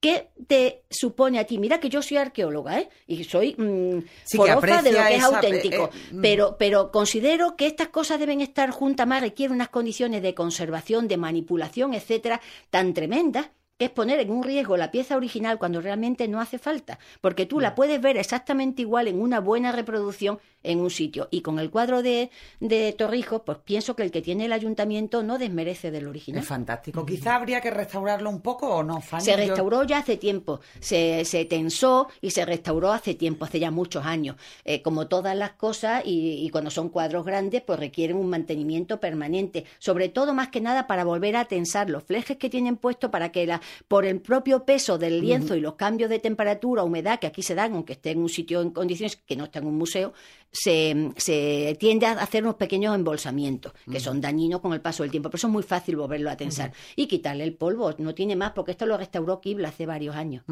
¿Qué 0.05 0.29
te 0.45 0.83
supone 0.87 1.39
a 1.39 1.45
ti? 1.45 1.57
Mira 1.57 1.79
que 1.79 1.89
yo 1.89 2.03
soy 2.03 2.17
arqueóloga, 2.17 2.79
¿eh? 2.79 2.89
Y 3.07 3.23
soy 3.23 3.55
mm, 3.57 4.03
Sí, 4.23 4.37
forofa 4.37 4.83
de 4.83 4.91
lo 4.91 4.99
que 4.99 5.15
es 5.15 5.23
esa- 5.23 5.35
auténtico. 5.37 5.85
eh, 5.85 5.89
eh, 5.91 6.13
mm. 6.13 6.21
pero, 6.21 6.57
pero 6.59 6.91
considero 6.91 7.55
que 7.55 7.65
estas 7.65 7.87
cosas 7.87 8.19
deben 8.19 8.39
estar 8.41 8.69
juntas 8.69 9.07
más, 9.07 9.21
requieren 9.21 9.55
unas 9.55 9.69
condiciones 9.69 10.21
de 10.21 10.35
conservación, 10.35 11.07
de 11.07 11.17
manipulación, 11.17 11.95
etcétera, 11.95 12.39
tan 12.69 12.93
tremendas 12.93 13.49
que 13.79 13.85
es 13.85 13.91
poner 13.91 14.19
en 14.19 14.29
un 14.31 14.43
riesgo 14.43 14.77
la 14.77 14.91
pieza 14.91 15.17
original 15.17 15.57
cuando 15.57 15.81
realmente 15.81 16.27
no 16.29 16.39
hace 16.39 16.59
falta, 16.59 16.97
porque 17.19 17.45
tú 17.47 17.59
la 17.59 17.73
puedes 17.75 17.99
ver 17.99 18.15
exactamente 18.15 18.83
igual 18.83 19.07
en 19.09 19.19
una 19.19 19.39
buena 19.41 19.71
reproducción 19.73 20.39
en 20.65 20.80
un 20.80 20.89
sitio. 20.89 21.28
Y 21.32 21.41
con 21.41 21.60
el 21.60 21.69
cuadro 21.69 22.01
de, 22.04 22.30
de 22.60 22.93
Torrijos, 22.93 23.41
pues 23.45 23.58
pienso 23.60 23.95
que 23.95 24.04
el 24.04 24.12
que 24.12 24.21
tiene 24.21 24.45
el 24.45 24.54
ayuntamiento 24.54 25.23
no 25.23 25.38
desmerece 25.38 25.91
del 25.91 26.08
original. 26.08 26.41
Es 26.41 26.47
fantástico. 26.47 27.06
Quizá 27.06 27.36
habría 27.36 27.62
que 27.62 27.71
restaurarlo 27.71 28.30
un 28.30 28.41
poco 28.41 28.67
o 28.73 28.84
no, 28.84 29.01
Fanny. 29.01 29.23
Se 29.23 29.32
Yo- 29.32 29.38
restauró 29.38 29.84
ya 29.84 29.99
hace 29.99 30.17
tiempo, 30.17 30.60
se, 30.80 31.23
se 31.25 31.45
tensó 31.45 32.08
y 32.21 32.32
se 32.32 32.45
restauró 32.45 32.91
hace 32.91 33.13
tiempo, 33.15 33.45
hace 33.45 33.60
ya 33.60 33.71
muchos 33.71 34.06
años. 34.06 34.36
Eh, 34.63 34.82
como 34.82 35.08
todas 35.08 35.36
las 35.36 35.51
cosas, 35.51 36.04
y, 36.06 36.45
y 36.45 36.49
cuando 36.49 36.69
son 36.71 36.89
cuadros 36.89 37.25
grandes, 37.25 37.62
pues 37.62 37.80
requieren 37.80 38.17
un 38.17 38.28
mantenimiento 38.30 38.99
permanente, 38.99 39.65
sobre 39.80 40.10
todo 40.10 40.34
más 40.34 40.49
que 40.49 40.62
nada 40.62 40.88
para 40.88 41.04
volver 41.04 41.36
a 41.36 41.45
tensar 41.45 41.89
los 41.89 42.04
flejes 42.04 42.38
que 42.38 42.49
tienen 42.49 42.78
puesto 42.78 43.12
para 43.12 43.32
que 43.32 43.45
la, 43.45 43.62
por 43.88 44.06
el 44.06 44.19
propio 44.21 44.65
peso 44.65 44.97
del 44.97 45.21
lienzo 45.21 45.56
y 45.56 45.62
los 45.62 45.75
cambios 45.75 46.10
de 46.10 46.19
temperatura, 46.19 46.84
humedad 46.84 47.19
que 47.19 47.28
aquí 47.28 47.41
se 47.41 47.56
dan, 47.56 47.73
aunque 47.73 47.93
esté 47.93 48.12
en 48.12 48.19
un 48.19 48.30
sitio 48.30 48.62
en 48.62 48.71
condiciones 48.71 49.15
que 49.17 49.36
no 49.36 49.45
está 49.45 49.60
en 49.60 49.67
un 49.67 49.78
museo, 49.78 50.13
se, 50.55 51.11
se 51.17 51.75
tiende 51.79 52.05
a 52.05 52.13
hacer 52.13 52.43
unos 52.43 52.55
pequeños 52.55 52.95
embolsamientos 52.95 53.73
que 53.91 53.99
son 53.99 54.21
dañinos 54.21 54.61
con 54.61 54.73
el 54.73 54.81
paso 54.81 55.03
del 55.03 55.11
tiempo, 55.11 55.29
pero 55.29 55.37
eso 55.37 55.47
es 55.47 55.53
muy 55.53 55.63
fácil 55.63 55.97
volverlo 55.97 56.29
a 56.29 56.37
tensar 56.37 56.71
y 56.95 57.07
quitarle 57.07 57.43
el 57.43 57.53
polvo, 57.53 57.93
no 57.97 58.15
tiene 58.15 58.35
más, 58.35 58.51
porque 58.51 58.71
esto 58.71 58.85
lo 58.85 58.97
restauró 58.97 59.41
Kibla 59.41 59.69
hace 59.69 59.85
varios 59.85 60.15
años. 60.15 60.43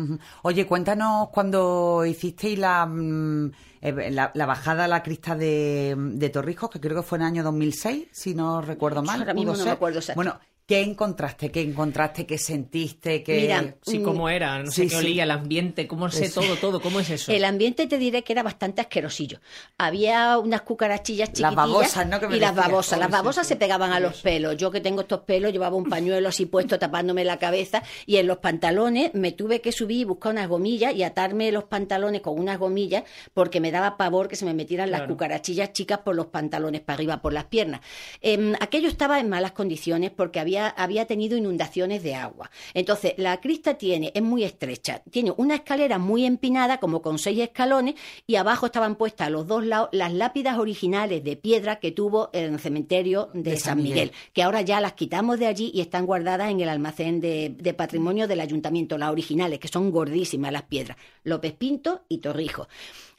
Oye, 0.42 0.66
cuéntanos 0.66 1.30
cuando 1.30 2.06
hicisteis 2.06 2.60
la, 2.60 2.86
mm, 2.86 3.52
eh, 3.82 4.12
la, 4.12 4.32
la 4.34 4.46
bajada 4.46 4.86
a 4.86 4.88
la 4.88 5.02
crista 5.02 5.36
de, 5.36 5.96
de 5.98 6.30
Torrijos, 6.30 6.70
que 6.70 6.80
creo 6.80 6.98
que 6.98 7.04
fue 7.04 7.18
en 7.18 7.22
el 7.24 7.28
año 7.28 7.44
2006, 7.44 8.08
si 8.12 8.36
no 8.36 8.62
recuerdo 8.62 9.04
mal. 9.04 9.20
Ahora 9.20 9.34
mismo 9.34 9.56
no 9.56 9.66
me 9.66 9.72
acuerdo 9.72 10.00
exacto. 10.00 10.18
Bueno, 10.18 10.40
¿Qué 10.66 10.80
encontraste? 10.82 11.52
¿Qué 11.52 11.62
encontraste? 11.62 12.26
¿Qué 12.26 12.38
sentiste? 12.38 13.22
¿Qué... 13.22 13.36
Mira, 13.42 13.76
Sí, 13.82 14.00
Mm, 14.00 14.04
cómo 14.04 14.30
era, 14.30 14.64
no 14.64 14.72
sé 14.72 14.84
qué 14.84 14.90
sí. 14.92 14.96
olía, 14.96 15.24
el 15.24 15.32
ambiente, 15.32 15.88
cómo 15.88 16.10
sé 16.10 16.26
Eso. 16.26 16.40
todo, 16.42 16.56
todo, 16.56 16.82
¿cómo 16.82 17.00
es 17.02 17.10
eso? 17.10 17.32
El 17.34 17.44
ambiente 17.44 17.86
te 17.88 17.98
diré 17.98 18.24
que 18.24 18.32
era 18.32 18.44
bastante 18.44 18.80
asquerosillo. 18.82 19.40
Había 19.78 20.38
unas 20.38 20.62
cucarachillas 20.62 21.30
Las 21.30 21.34
chiquitillas. 21.38 21.56
babosas, 21.56 22.08
¿no? 22.08 22.20
Que 22.20 22.28
me 22.30 22.38
y 22.38 22.40
las 22.40 22.56
babosas. 22.56 22.98
Las 23.00 23.10
Oh, 23.10 23.12
babosas 23.12 23.46
sí. 23.46 23.50
se 23.54 23.56
pegaban 23.58 23.92
a 23.92 24.00
los 24.00 24.22
pelos. 24.22 24.56
Yo 24.58 24.72
que 24.72 24.80
tengo 24.82 25.02
estos 25.02 25.22
pelos 25.22 25.52
llevaba 25.52 25.76
un 25.76 25.90
pañuelo 25.90 26.30
así 26.30 26.46
puesto 26.46 26.80
tapándome 26.80 27.26
la 27.26 27.38
cabeza 27.40 27.84
y 28.06 28.18
en 28.18 28.28
los 28.28 28.38
pantalones 28.38 29.14
me 29.14 29.32
tuve 29.34 29.60
que 29.62 29.72
subir 29.74 30.00
y 30.02 30.04
buscar 30.06 30.32
unas 30.32 30.48
gomillas 30.48 30.96
y 30.96 31.04
atarme 31.04 31.52
los 31.52 31.66
pantalones 31.66 32.22
con 32.22 32.40
unas 32.40 32.58
gomillas 32.58 33.04
porque 33.34 33.60
me 33.60 33.72
daba 33.72 33.98
pavor 33.98 34.28
que 34.30 34.36
se 34.38 34.46
me 34.46 34.54
metieran 34.54 34.92
las 34.92 35.02
cucarachillas 35.04 35.74
chicas 35.74 36.00
por 36.00 36.16
los 36.16 36.28
pantalones 36.28 36.82
para 36.82 36.96
arriba, 36.96 37.22
por 37.22 37.34
las 37.34 37.46
piernas. 37.46 37.82
Em, 38.22 38.54
aquello 38.62 38.88
estaba 38.88 39.20
en 39.20 39.28
malas 39.30 39.52
condiciones 39.52 40.12
porque 40.12 40.40
había, 40.40 40.53
había 40.58 41.06
tenido 41.06 41.38
inundaciones 41.38 42.04
de 42.04 42.16
agua. 42.16 42.50
Entonces, 42.74 43.14
la 43.18 43.40
crista 43.42 43.76
tiene, 43.76 44.12
es 44.14 44.22
muy 44.22 44.44
estrecha, 44.44 45.02
tiene 45.10 45.34
una 45.38 45.56
escalera 45.56 45.98
muy 45.98 46.26
empinada, 46.26 46.80
como 46.80 47.02
con 47.02 47.20
seis 47.20 47.40
escalones, 47.40 47.96
y 48.28 48.36
abajo 48.36 48.68
estaban 48.68 48.96
puestas 48.96 49.28
a 49.28 49.30
los 49.30 49.48
dos 49.48 49.66
lados 49.66 49.90
las 49.92 50.14
lápidas 50.14 50.58
originales 50.58 51.24
de 51.24 51.36
piedra 51.36 51.80
que 51.80 51.92
tuvo 51.92 52.30
el 52.34 52.60
cementerio 52.60 53.30
de, 53.34 53.52
De 53.52 53.58
San 53.58 53.74
San 53.74 53.78
Miguel, 53.78 54.10
Miguel. 54.10 54.12
que 54.34 54.44
ahora 54.44 54.62
ya 54.62 54.82
las 54.82 54.94
quitamos 54.94 55.40
de 55.40 55.48
allí 55.48 55.72
y 55.74 55.82
están 55.82 56.06
guardadas 56.06 56.52
en 56.52 56.62
el 56.62 56.70
almacén 56.70 57.22
de, 57.22 57.56
de 57.58 57.74
patrimonio 57.74 58.28
del 58.28 58.40
ayuntamiento, 58.40 58.98
las 58.98 59.10
originales, 59.12 59.60
que 59.60 59.68
son 59.68 59.92
gordísimas 59.92 60.52
las 60.52 60.64
piedras, 60.64 60.98
López 61.24 61.54
Pinto 61.54 62.04
y 62.08 62.20
Torrijos. 62.20 62.68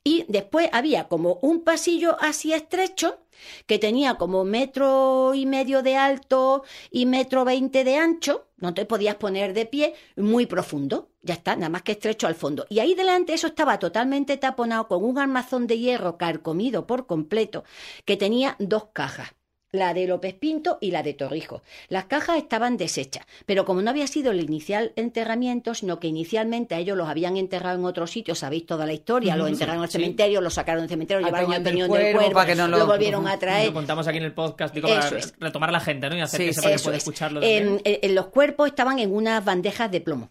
Y 0.06 0.26
después 0.28 0.68
había 0.72 1.08
como 1.08 1.38
un 1.40 1.62
pasillo 1.64 2.18
así 2.20 2.52
estrecho 2.52 3.20
que 3.66 3.78
tenía 3.78 4.16
como 4.16 4.44
metro 4.44 5.32
y 5.34 5.46
medio 5.46 5.82
de 5.82 5.96
alto 5.96 6.62
y 6.90 7.06
metro 7.06 7.44
veinte 7.44 7.84
de 7.84 7.96
ancho, 7.96 8.48
no 8.58 8.74
te 8.74 8.84
podías 8.84 9.16
poner 9.16 9.54
de 9.54 9.66
pie, 9.66 9.94
muy 10.16 10.46
profundo, 10.46 11.10
ya 11.22 11.34
está, 11.34 11.56
nada 11.56 11.70
más 11.70 11.82
que 11.82 11.92
estrecho 11.92 12.26
al 12.26 12.34
fondo. 12.34 12.66
Y 12.68 12.80
ahí 12.80 12.94
delante 12.94 13.32
eso 13.32 13.46
estaba 13.46 13.78
totalmente 13.78 14.36
taponado 14.36 14.88
con 14.88 15.02
un 15.04 15.18
armazón 15.18 15.66
de 15.66 15.78
hierro 15.78 16.18
carcomido 16.18 16.86
por 16.86 17.06
completo, 17.06 17.64
que 18.04 18.16
tenía 18.16 18.56
dos 18.58 18.88
cajas 18.92 19.34
la 19.74 19.92
de 19.92 20.06
López 20.06 20.34
Pinto 20.34 20.78
y 20.80 20.90
la 20.92 21.02
de 21.02 21.14
Torrijos. 21.14 21.62
Las 21.88 22.04
cajas 22.06 22.38
estaban 22.38 22.76
deshechas, 22.76 23.26
pero 23.44 23.64
como 23.64 23.82
no 23.82 23.90
había 23.90 24.06
sido 24.06 24.30
el 24.32 24.40
inicial 24.40 24.92
enterramiento, 24.96 25.74
sino 25.74 25.98
que 26.00 26.06
inicialmente 26.08 26.74
a 26.74 26.78
ellos 26.78 26.96
los 26.96 27.08
habían 27.08 27.36
enterrado 27.36 27.78
en 27.78 27.84
otro 27.84 28.06
sitio, 28.06 28.34
sabéis 28.34 28.66
toda 28.66 28.86
la 28.86 28.92
historia, 28.92 29.36
los 29.36 29.48
enterraron 29.48 29.82
al 29.82 29.88
sí. 29.88 29.98
cementerio, 29.98 30.40
los 30.40 30.54
sacaron 30.54 30.82
del 30.82 30.88
cementerio, 30.90 31.18
Al 31.18 31.24
llevaron 31.24 31.52
al 31.52 31.62
Peñón 31.62 31.90
del 31.90 32.02
del 32.02 32.12
Cuervo, 32.16 32.54
no 32.56 32.68
lo, 32.68 32.78
lo- 32.78 32.86
volvieron 32.86 33.26
a 33.28 33.38
traer. 33.38 33.66
Lo 33.68 33.74
contamos 33.74 34.06
aquí 34.06 34.18
en 34.18 34.24
el 34.24 34.32
podcast, 34.32 34.74
digo, 34.74 34.88
para 34.88 35.08
es. 35.18 35.34
retomar 35.38 35.68
a 35.70 35.72
la 35.72 35.80
gente, 35.80 36.08
¿no? 36.08 36.16
Y 36.16 36.20
hacer 36.20 36.40
Sí, 36.40 36.46
que 36.46 36.52
sepa 36.54 36.70
que 36.70 36.78
puede 36.78 36.96
es. 36.96 37.02
escucharlo 37.02 37.42
En, 37.42 37.64
también. 37.78 37.82
en- 37.84 38.10
en 38.10 38.14
los 38.14 38.26
cuerpos 38.26 38.68
estaban 38.68 38.98
en 39.00 39.12
unas 39.14 39.44
bandejas 39.44 39.90
de 39.90 40.00
plomo. 40.00 40.30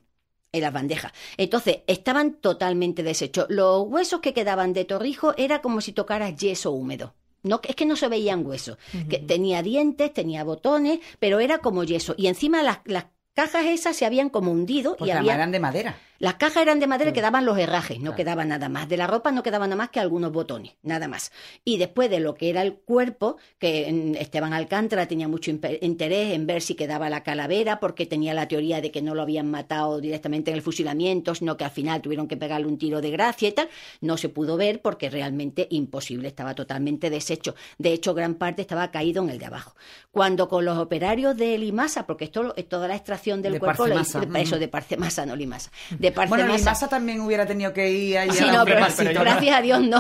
En 0.52 0.62
las 0.62 0.72
bandejas. 0.72 1.12
Entonces, 1.38 1.80
estaban 1.88 2.34
totalmente 2.36 3.02
deshechos. 3.04 3.48
Los 3.50 3.84
huesos 3.88 4.22
que 4.22 4.34
quedaban 4.34 4.72
de 4.74 4.86
torrijo 4.86 5.34
era 5.36 5.62
como 5.62 5.82
si 5.82 5.94
tocaras 5.94 6.36
yeso 6.36 6.72
húmedo. 6.72 7.16
No, 7.44 7.60
es 7.68 7.76
que 7.76 7.86
no 7.86 7.96
se 7.96 8.08
veían 8.08 8.46
huesos. 8.46 8.78
Que 9.10 9.20
tenía 9.20 9.62
dientes, 9.62 10.14
tenía 10.14 10.44
botones, 10.44 11.00
pero 11.20 11.40
era 11.40 11.60
como 11.60 11.84
yeso. 11.84 12.16
Y 12.18 12.28
encima 12.28 12.64
las, 12.64 12.80
las 12.86 13.06
cajas 13.34 13.66
esas 13.66 13.96
se 13.96 14.06
habían 14.06 14.30
como 14.30 14.52
hundido 14.52 14.96
Porque 14.96 15.14
y 15.14 15.18
había 15.18 15.36
eran 15.36 15.52
de 15.52 15.60
madera. 15.60 15.98
Las 16.24 16.36
cajas 16.36 16.62
eran 16.64 16.80
de 16.80 16.88
madera 16.88 17.10
y 17.10 17.14
quedaban 17.14 17.44
los 17.44 17.58
herrajes, 17.58 18.00
no 18.00 18.16
quedaba 18.16 18.46
nada 18.46 18.70
más. 18.70 18.88
De 18.88 18.96
la 18.96 19.08
ropa 19.08 19.30
no 19.34 19.44
quedaba 19.44 19.68
nada 19.68 19.76
más 19.76 19.90
que 19.90 20.00
algunos 20.00 20.32
botones, 20.32 20.72
nada 20.82 21.10
más. 21.10 21.34
Y 21.66 21.76
después 21.76 22.10
de 22.10 22.22
lo 22.22 22.34
que 22.34 22.50
era 22.50 22.62
el 22.62 22.76
cuerpo, 22.76 23.36
que 23.60 23.92
mm, 23.92 24.16
Esteban 24.16 24.54
Alcántara 24.54 25.06
tenía 25.06 25.28
mucho 25.28 25.52
interés 25.52 26.32
en 26.32 26.48
ver 26.48 26.62
si 26.62 26.76
quedaba 26.76 27.10
la 27.10 27.24
calavera, 27.24 27.82
porque 27.82 28.06
tenía 28.06 28.34
la 28.34 28.48
teoría 28.48 28.80
de 28.80 28.90
que 28.90 29.02
no 29.02 29.16
lo 29.16 29.22
habían 29.22 29.52
matado 29.52 30.00
directamente 30.00 30.50
en 30.50 30.56
el 30.56 30.64
fusilamiento, 30.64 31.36
sino 31.36 31.58
que 31.58 31.66
al 31.66 31.72
final 31.72 32.02
tuvieron 32.02 32.30
que 32.30 32.38
pegarle 32.38 32.68
un 32.68 32.78
tiro 32.78 33.02
de 33.02 33.12
gracia 33.12 33.50
y 33.50 33.52
tal. 33.52 33.68
No 34.00 34.16
se 34.16 34.30
pudo 34.30 34.56
ver 34.56 34.82
porque 34.82 35.10
realmente 35.10 35.68
imposible, 35.72 36.30
estaba 36.30 36.56
totalmente 36.56 37.10
deshecho. 37.10 37.54
De 37.78 37.92
hecho, 37.92 38.14
gran 38.14 38.36
parte 38.36 38.62
estaba 38.62 38.92
caído 38.92 39.22
en 39.24 39.30
el 39.30 39.40
de 39.40 39.48
abajo. 39.48 39.76
Cuando 40.12 40.48
con 40.48 40.64
los 40.64 40.78
operarios 40.78 41.36
de 41.36 41.58
Limasa, 41.58 42.08
porque 42.08 42.24
esto 42.24 42.54
es 42.56 42.70
toda 42.70 42.88
la 42.88 42.96
extracción 42.96 43.42
del 43.42 43.52
De 43.52 43.60
cuerpo, 43.60 43.84
Parcemasa, 43.84 44.22
eso 44.40 44.56
ujú. 44.56 44.60
de 44.62 44.68
Parcemasa, 44.70 45.26
no 45.26 45.36
Limasa. 45.36 45.70
De 46.00 46.13
Bueno, 46.14 46.30
Parcemasa. 46.32 46.58
Limasa 46.58 46.88
también 46.90 47.22
hubiera 47.22 47.46
tenido 47.46 47.74
que 47.74 47.90
ir 47.92 48.18
ahí 48.18 48.32
Sí, 48.32 48.44
a 48.48 48.52
no, 48.52 48.64
pero, 48.66 48.78
repasito, 48.78 49.04
pero 49.06 49.20
¿no? 49.20 49.22
gracias 49.32 49.56
a 49.58 49.62
Dios 49.62 49.82
no. 49.82 50.00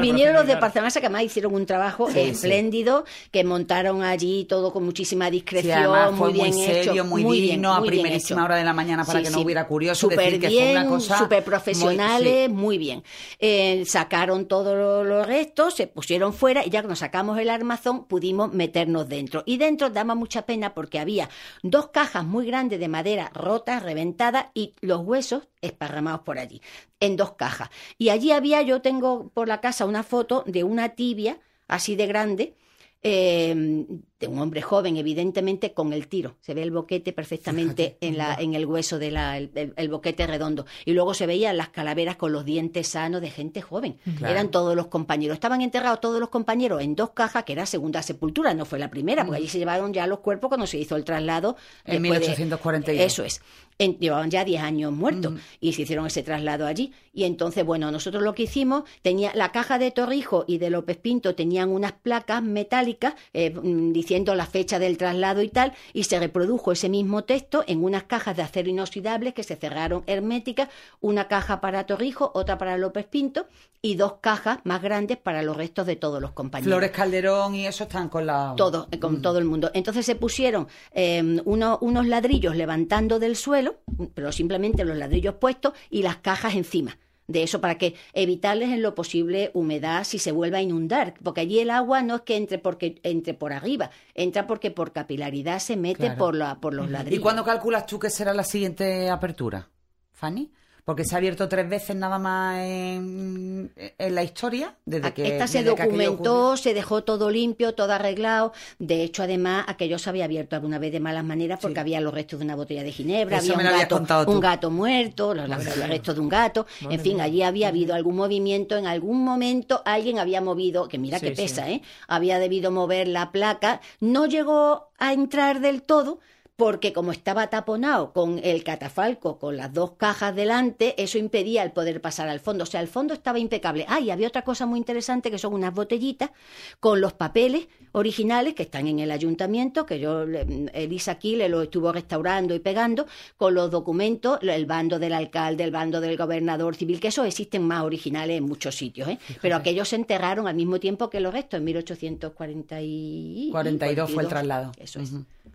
Vinieron 0.00 0.34
los 0.34 0.46
de. 0.46 0.56
Parcemasa 0.56 1.00
que 1.00 1.06
además 1.06 1.24
hicieron 1.24 1.54
un 1.54 1.66
trabajo 1.66 2.06
Sí, 2.08 2.14
sí. 2.14 2.20
espléndido, 2.30 3.04
que 3.30 3.44
montaron 3.44 4.02
allí 4.02 4.44
todo 4.44 4.72
con 4.72 4.84
muchísima 4.84 5.26
Sí, 5.26 5.32
discreción, 5.32 6.16
fue 6.16 6.28
muy 6.30 6.32
bien 6.32 6.54
muy 6.54 6.64
hecho, 6.64 6.72
serio, 6.84 7.04
muy, 7.04 7.22
bien, 7.22 7.32
digno, 7.56 7.72
a 7.74 7.80
muy 7.80 7.90
bien 7.90 8.02
primerísima 8.02 8.40
hecho. 8.40 8.44
hora 8.46 8.56
de 8.56 8.64
la 8.64 8.72
mañana 8.72 9.04
para 9.04 9.18
Sí, 9.18 9.24
que 9.24 9.30
no 9.30 9.38
sí. 9.38 9.44
hubiera 9.44 9.66
curioso. 9.66 10.00
Súper 10.08 10.18
decir 10.18 10.40
que 10.40 10.48
bien, 10.48 10.72
fue 10.72 10.80
una 10.80 10.88
cosa 10.88 11.18
súper 11.18 11.38
muy- 11.40 11.44
profesionales, 11.44 12.50
muy, 12.50 12.78
bien. 12.78 13.02
Eh, 13.38 13.84
sacaron 13.86 14.46
todos 14.46 14.76
los, 14.76 15.06
los 15.06 15.26
restos, 15.26 15.74
se 15.74 15.86
pusieron 15.86 16.32
fuera 16.32 16.64
y 16.64 16.70
ya 16.70 16.82
que 16.82 16.88
nos 16.88 17.00
sacamos 17.00 17.38
el 17.38 17.50
armazón 17.50 18.04
pudimos 18.06 18.52
meternos 18.52 19.08
dentro. 19.08 19.42
Y 19.46 19.56
dentro 19.58 19.90
daba 19.90 20.14
mucha 20.14 20.42
pena 20.42 20.74
porque 20.74 20.98
había 20.98 21.28
dos 21.62 21.88
cajas 21.88 22.24
muy 22.24 22.46
grandes 22.46 22.80
de 22.80 22.88
madera 22.88 23.30
rotas, 23.34 23.82
reventadas 23.82 24.46
y 24.54 24.74
los 24.80 25.00
huesos 25.00 25.43
esparramados 25.60 26.20
por 26.20 26.38
allí, 26.38 26.60
en 27.00 27.16
dos 27.16 27.32
cajas. 27.32 27.70
Y 27.98 28.10
allí 28.10 28.32
había, 28.32 28.62
yo 28.62 28.80
tengo 28.82 29.30
por 29.30 29.48
la 29.48 29.60
casa 29.60 29.84
una 29.86 30.02
foto 30.02 30.44
de 30.46 30.64
una 30.64 30.90
tibia 30.90 31.40
así 31.68 31.96
de 31.96 32.06
grande, 32.06 32.56
eh, 33.02 33.86
de 34.20 34.28
un 34.28 34.38
hombre 34.38 34.62
joven, 34.62 34.96
evidentemente, 34.96 35.72
con 35.72 35.92
el 35.92 36.06
tiro. 36.06 36.36
Se 36.40 36.54
ve 36.54 36.62
el 36.62 36.70
boquete 36.70 37.12
perfectamente 37.12 37.98
en, 38.00 38.16
la, 38.16 38.34
en 38.34 38.54
el 38.54 38.64
hueso 38.64 38.98
del 38.98 39.16
el, 39.16 39.72
el 39.76 39.88
boquete 39.88 40.26
redondo. 40.26 40.66
Y 40.84 40.92
luego 40.92 41.14
se 41.14 41.26
veían 41.26 41.56
las 41.56 41.70
calaveras 41.70 42.16
con 42.16 42.32
los 42.32 42.44
dientes 42.44 42.86
sanos 42.88 43.20
de 43.20 43.30
gente 43.30 43.60
joven. 43.60 43.96
Claro. 44.18 44.32
Eran 44.32 44.50
todos 44.50 44.76
los 44.76 44.86
compañeros. 44.86 45.34
Estaban 45.34 45.62
enterrados 45.62 46.00
todos 46.00 46.20
los 46.20 46.28
compañeros 46.28 46.80
en 46.80 46.94
dos 46.94 47.10
cajas, 47.10 47.42
que 47.44 47.52
era 47.54 47.66
segunda 47.66 48.02
sepultura, 48.02 48.54
no 48.54 48.64
fue 48.64 48.78
la 48.78 48.88
primera, 48.88 49.24
porque 49.24 49.38
allí 49.38 49.48
se 49.48 49.58
llevaron 49.58 49.92
ya 49.92 50.06
los 50.06 50.20
cuerpos 50.20 50.48
cuando 50.48 50.66
se 50.66 50.78
hizo 50.78 50.94
el 50.96 51.04
traslado. 51.04 51.56
En 51.84 52.00
después 52.02 52.20
de- 52.20 52.26
1842. 52.28 53.04
Eso 53.06 53.24
es. 53.24 53.42
En- 53.78 53.98
llevaban 53.98 54.30
ya 54.30 54.44
10 54.44 54.62
años 54.62 54.92
muertos 54.92 55.34
y 55.60 55.72
se 55.72 55.82
hicieron 55.82 56.06
ese 56.06 56.22
traslado 56.22 56.66
allí. 56.66 56.92
Y 57.12 57.24
entonces, 57.24 57.64
bueno, 57.64 57.90
nosotros 57.90 58.22
lo 58.22 58.32
que 58.34 58.44
hicimos, 58.44 58.84
tenía 59.02 59.32
la 59.34 59.50
caja 59.50 59.78
de 59.78 59.90
Torrijo 59.90 60.44
y 60.46 60.58
de 60.58 60.70
López 60.70 60.96
Pinto 60.98 61.34
tenían 61.34 61.70
unas 61.70 61.92
placas 61.92 62.42
metálicas 62.42 63.14
eh, 63.32 63.50
mm, 63.50 63.92
diciendo 64.04 64.34
la 64.34 64.44
fecha 64.44 64.78
del 64.78 64.98
traslado 64.98 65.40
y 65.40 65.48
tal, 65.48 65.72
y 65.94 66.04
se 66.04 66.18
reprodujo 66.20 66.72
ese 66.72 66.90
mismo 66.90 67.24
texto 67.24 67.64
en 67.66 67.82
unas 67.82 68.02
cajas 68.02 68.36
de 68.36 68.42
acero 68.42 68.68
inoxidable 68.68 69.32
que 69.32 69.42
se 69.42 69.56
cerraron 69.56 70.02
herméticas, 70.06 70.68
una 71.00 71.26
caja 71.26 71.62
para 71.62 71.86
Torrijo, 71.86 72.30
otra 72.34 72.58
para 72.58 72.76
López 72.76 73.06
Pinto 73.06 73.46
y 73.80 73.94
dos 73.96 74.14
cajas 74.20 74.58
más 74.64 74.82
grandes 74.82 75.16
para 75.16 75.42
los 75.42 75.56
restos 75.56 75.86
de 75.86 75.96
todos 75.96 76.20
los 76.20 76.32
compañeros 76.32 76.70
Flores 76.70 76.90
Calderón 76.90 77.54
y 77.54 77.66
eso 77.66 77.84
están 77.84 78.10
con 78.10 78.26
la... 78.26 78.52
todo, 78.56 78.88
eh, 78.90 78.98
con 78.98 79.22
todo 79.22 79.38
el 79.38 79.46
mundo. 79.46 79.70
Entonces 79.72 80.04
se 80.04 80.16
pusieron 80.16 80.68
eh, 80.92 81.40
uno- 81.46 81.78
unos 81.80 82.06
ladrillos 82.06 82.56
levantando 82.56 83.18
del 83.18 83.36
suelo, 83.36 83.76
pero 84.12 84.32
simplemente 84.32 84.84
los 84.84 84.96
ladrillos 84.98 85.36
puestos 85.36 85.72
y 85.88 86.02
las 86.02 86.16
cajas 86.18 86.54
encima. 86.54 86.98
De 87.26 87.42
eso 87.42 87.60
para 87.60 87.78
que 87.78 87.94
evitarles 88.12 88.68
en 88.70 88.82
lo 88.82 88.94
posible 88.94 89.50
humedad 89.54 90.04
si 90.04 90.18
se 90.18 90.30
vuelve 90.30 90.58
a 90.58 90.62
inundar, 90.62 91.14
porque 91.22 91.40
allí 91.40 91.58
el 91.58 91.70
agua 91.70 92.02
no 92.02 92.16
es 92.16 92.20
que 92.22 92.36
entre 92.36 92.58
porque 92.58 93.00
entre 93.02 93.32
por 93.32 93.52
arriba, 93.54 93.90
entra 94.14 94.46
porque 94.46 94.70
por 94.70 94.92
capilaridad 94.92 95.58
se 95.58 95.76
mete 95.76 96.00
Claro. 96.04 96.18
por 96.18 96.34
la 96.36 96.60
por 96.60 96.74
los 96.74 96.88
¿Y 96.88 96.92
ladrillos. 96.92 97.22
cuándo 97.22 97.42
calculas 97.44 97.86
tú 97.86 97.98
que 97.98 98.10
será 98.10 98.34
la 98.34 98.44
siguiente 98.44 99.08
apertura, 99.08 99.70
Fanny? 100.12 100.50
Porque 100.84 101.04
se 101.04 101.14
ha 101.14 101.18
abierto 101.18 101.48
tres 101.48 101.66
veces 101.68 101.96
nada 101.96 102.18
más 102.18 102.58
en, 102.60 103.72
en 103.96 104.14
la 104.14 104.22
historia, 104.22 104.74
desde 104.84 105.14
que 105.14 105.26
Esta 105.28 105.46
se 105.46 105.62
desde 105.62 105.70
documentó, 105.70 106.56
se 106.58 106.74
dejó 106.74 107.02
todo 107.04 107.30
limpio, 107.30 107.74
todo 107.74 107.92
arreglado. 107.94 108.52
De 108.78 109.02
hecho, 109.02 109.22
además, 109.22 109.64
aquello 109.66 109.98
se 109.98 110.10
había 110.10 110.26
abierto 110.26 110.56
alguna 110.56 110.78
vez 110.78 110.92
de 110.92 111.00
malas 111.00 111.24
maneras 111.24 111.58
porque 111.62 111.76
Sí. 111.76 111.80
había 111.80 112.00
los 112.02 112.12
restos 112.12 112.38
de 112.38 112.44
una 112.44 112.54
botella 112.54 112.82
de 112.82 112.92
ginebra, 112.92 113.38
Eso 113.38 113.54
había 113.54 113.70
un 113.70 114.40
gato, 114.40 114.68
un 114.68 114.74
muerto, 114.76 115.34
los, 115.34 115.48
los 115.48 115.64
restos 115.88 116.14
de 116.16 116.20
un 116.20 116.28
gato. 116.28 116.66
Madre 116.82 116.96
en 116.96 117.00
fin, 117.00 117.14
mía. 117.14 117.24
allí 117.24 117.42
había 117.42 117.68
habido 117.68 117.94
algún 117.94 118.16
movimiento, 118.16 118.76
en 118.76 118.86
algún 118.86 119.24
momento 119.24 119.80
alguien 119.86 120.18
había 120.18 120.42
movido, 120.42 120.86
que 120.88 120.98
mira 120.98 121.18
Sí, 121.18 121.26
que 121.28 121.36
sí. 121.36 121.42
pesa, 121.42 121.70
¿eh? 121.70 121.80
Había 122.08 122.38
debido 122.38 122.70
mover 122.70 123.08
la 123.08 123.32
placa. 123.32 123.80
No 124.00 124.26
llegó 124.26 124.88
a 124.98 125.12
entrar 125.14 125.60
del 125.60 125.82
todo, 125.82 126.20
porque 126.56 126.92
como 126.92 127.10
estaba 127.10 127.48
taponado 127.48 128.12
con 128.12 128.40
el 128.44 128.62
catafalco, 128.62 129.38
con 129.38 129.56
las 129.56 129.72
dos 129.72 129.92
cajas 129.92 130.36
delante, 130.36 130.94
eso 131.02 131.18
impedía 131.18 131.64
el 131.64 131.72
poder 131.72 132.00
pasar 132.00 132.28
al 132.28 132.38
fondo. 132.38 132.62
O 132.62 132.66
sea, 132.66 132.80
el 132.80 132.86
fondo 132.86 133.12
estaba 133.12 133.40
impecable. 133.40 133.84
Ah, 133.88 133.98
y 133.98 134.10
había 134.10 134.28
otra 134.28 134.42
cosa 134.42 134.64
muy 134.64 134.78
interesante 134.78 135.32
que 135.32 135.38
son 135.38 135.52
unas 135.52 135.74
botellitas 135.74 136.30
con 136.78 137.00
los 137.00 137.12
papeles 137.12 137.66
originales 137.90 138.54
que 138.54 138.64
están 138.64 138.86
en 138.86 139.00
el 139.00 139.10
ayuntamiento, 139.10 139.84
que 139.84 139.98
yo, 139.98 140.22
Elisa 140.22 141.12
aquí 141.12 141.34
le 141.34 141.48
lo 141.48 141.62
estuvo 141.62 141.92
restaurando 141.92 142.54
y 142.54 142.60
pegando, 142.60 143.06
con 143.36 143.54
los 143.54 143.70
documentos, 143.70 144.38
el 144.42 144.66
bando 144.66 144.98
del 145.00 145.12
alcalde, 145.12 145.64
el 145.64 145.72
bando 145.72 146.00
del 146.00 146.16
gobernador 146.16 146.76
civil, 146.76 147.00
que 147.00 147.08
esos 147.08 147.26
existen 147.26 147.62
más 147.62 147.82
originales 147.82 148.38
en 148.38 148.44
muchos 148.44 148.76
sitios, 148.76 149.08
¿eh? 149.08 149.18
Pero 149.40 149.56
aquellos 149.56 149.88
se 149.88 149.96
enterraron 149.96 150.46
al 150.46 150.54
mismo 150.54 150.78
tiempo 150.78 151.10
que 151.10 151.20
los 151.20 151.32
restos, 151.32 151.58
en 151.58 151.64
1840 151.64 152.80
y... 152.82 153.48
42 153.50 154.10
fue 154.10 154.22
el 154.22 154.28
traslado. 154.28 154.72
Eso 154.78 155.00
es. 155.00 155.12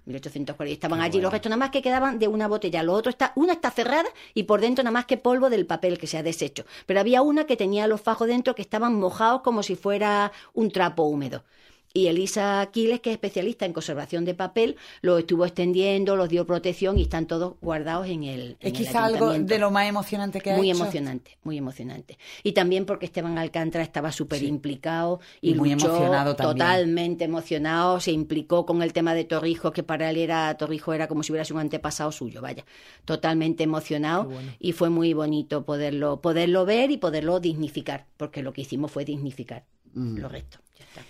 1840. 0.10 0.74
Estaban 0.74 1.02
allí 1.02 1.22
los 1.22 1.32
restos 1.32 1.50
nada 1.50 1.60
más 1.60 1.70
que 1.70 1.82
quedaban 1.82 2.20
de 2.20 2.28
una 2.28 2.48
botella. 2.48 2.84
Lo 2.84 2.94
otro 2.94 3.10
está, 3.10 3.32
una 3.36 3.54
está 3.54 3.72
cerrada 3.72 4.10
y 4.34 4.44
por 4.44 4.60
dentro 4.62 4.84
nada 4.84 4.92
más 4.92 5.06
que 5.06 5.18
polvo 5.18 5.50
del 5.50 5.66
papel 5.66 5.98
que 5.98 6.08
se 6.08 6.18
ha 6.18 6.24
deshecho. 6.24 6.66
Pero 6.86 7.00
había 7.00 7.22
una 7.22 7.46
que 7.46 7.56
tenía 7.58 7.88
los 7.88 8.02
fajos 8.02 8.28
dentro 8.28 8.56
que 8.56 8.62
estaban 8.62 8.96
mojados 8.96 9.42
como 9.42 9.64
si 9.64 9.76
fuera 9.76 10.32
un 10.54 10.72
trapo 10.72 11.04
húmedo. 11.04 11.44
Y 11.92 12.06
Elisa 12.08 12.62
Aquiles, 12.62 13.00
que 13.00 13.10
es 13.10 13.16
especialista 13.16 13.66
en 13.66 13.74
conservación 13.74 14.24
de 14.24 14.36
papel, 14.36 14.76
lo 15.02 15.18
estuvo 15.18 15.44
extendiendo, 15.46 16.16
los 16.16 16.30
dio 16.30 16.46
protección 16.46 17.00
y 17.00 17.02
están 17.04 17.26
todos 17.26 17.56
guardados 17.62 18.08
en 18.08 18.24
el. 18.26 18.58
Es 18.60 18.74
quizá 18.74 19.06
algo 19.06 19.34
de 19.34 19.58
lo 19.58 19.72
más 19.72 19.88
emocionante 19.88 20.40
que 20.40 20.52
ha 20.52 20.58
Muy 20.58 20.70
hecho. 20.70 20.82
emocionante, 20.84 21.38
muy 21.44 21.58
emocionante. 21.58 22.20
Y 22.44 22.52
también 22.52 22.86
porque 22.86 23.08
Esteban 23.08 23.38
Alcántara 23.40 23.84
estaba 23.84 24.12
súper 24.12 24.44
implicado 24.44 25.20
y, 25.42 25.56
muy 25.56 25.72
luchó 25.72 25.88
emocionado 25.88 26.36
también. 26.36 26.58
totalmente 26.58 27.24
emocionado, 27.24 28.00
se 28.00 28.12
implicó 28.12 28.68
con 28.68 28.84
el 28.84 28.94
tema 28.94 29.16
de 29.16 29.24
Torrijos, 29.24 29.72
que 29.72 29.82
para 29.82 30.12
él 30.12 30.18
era, 30.18 30.56
Torrijos 30.58 30.94
era 30.94 31.08
como 31.08 31.24
si 31.24 31.32
hubiera 31.32 31.44
sido 31.46 31.56
un 31.56 31.62
antepasado 31.62 32.12
suyo, 32.12 32.40
vaya, 32.42 32.66
totalmente 33.06 33.64
emocionado 33.64 34.30
y 34.60 34.74
fue 34.74 34.90
muy 34.90 35.14
bonito 35.14 35.66
poderlo, 35.66 36.22
poderlo 36.22 36.66
ver 36.66 36.92
y 36.92 36.98
poderlo 36.98 37.40
dignificar, 37.40 38.06
porque 38.18 38.44
lo 38.44 38.54
que 38.54 38.62
hicimos 38.62 38.92
fue 38.92 39.06
dignificar 39.06 39.66
Mm. 39.94 40.18
los 40.20 40.32
restos. 40.32 40.62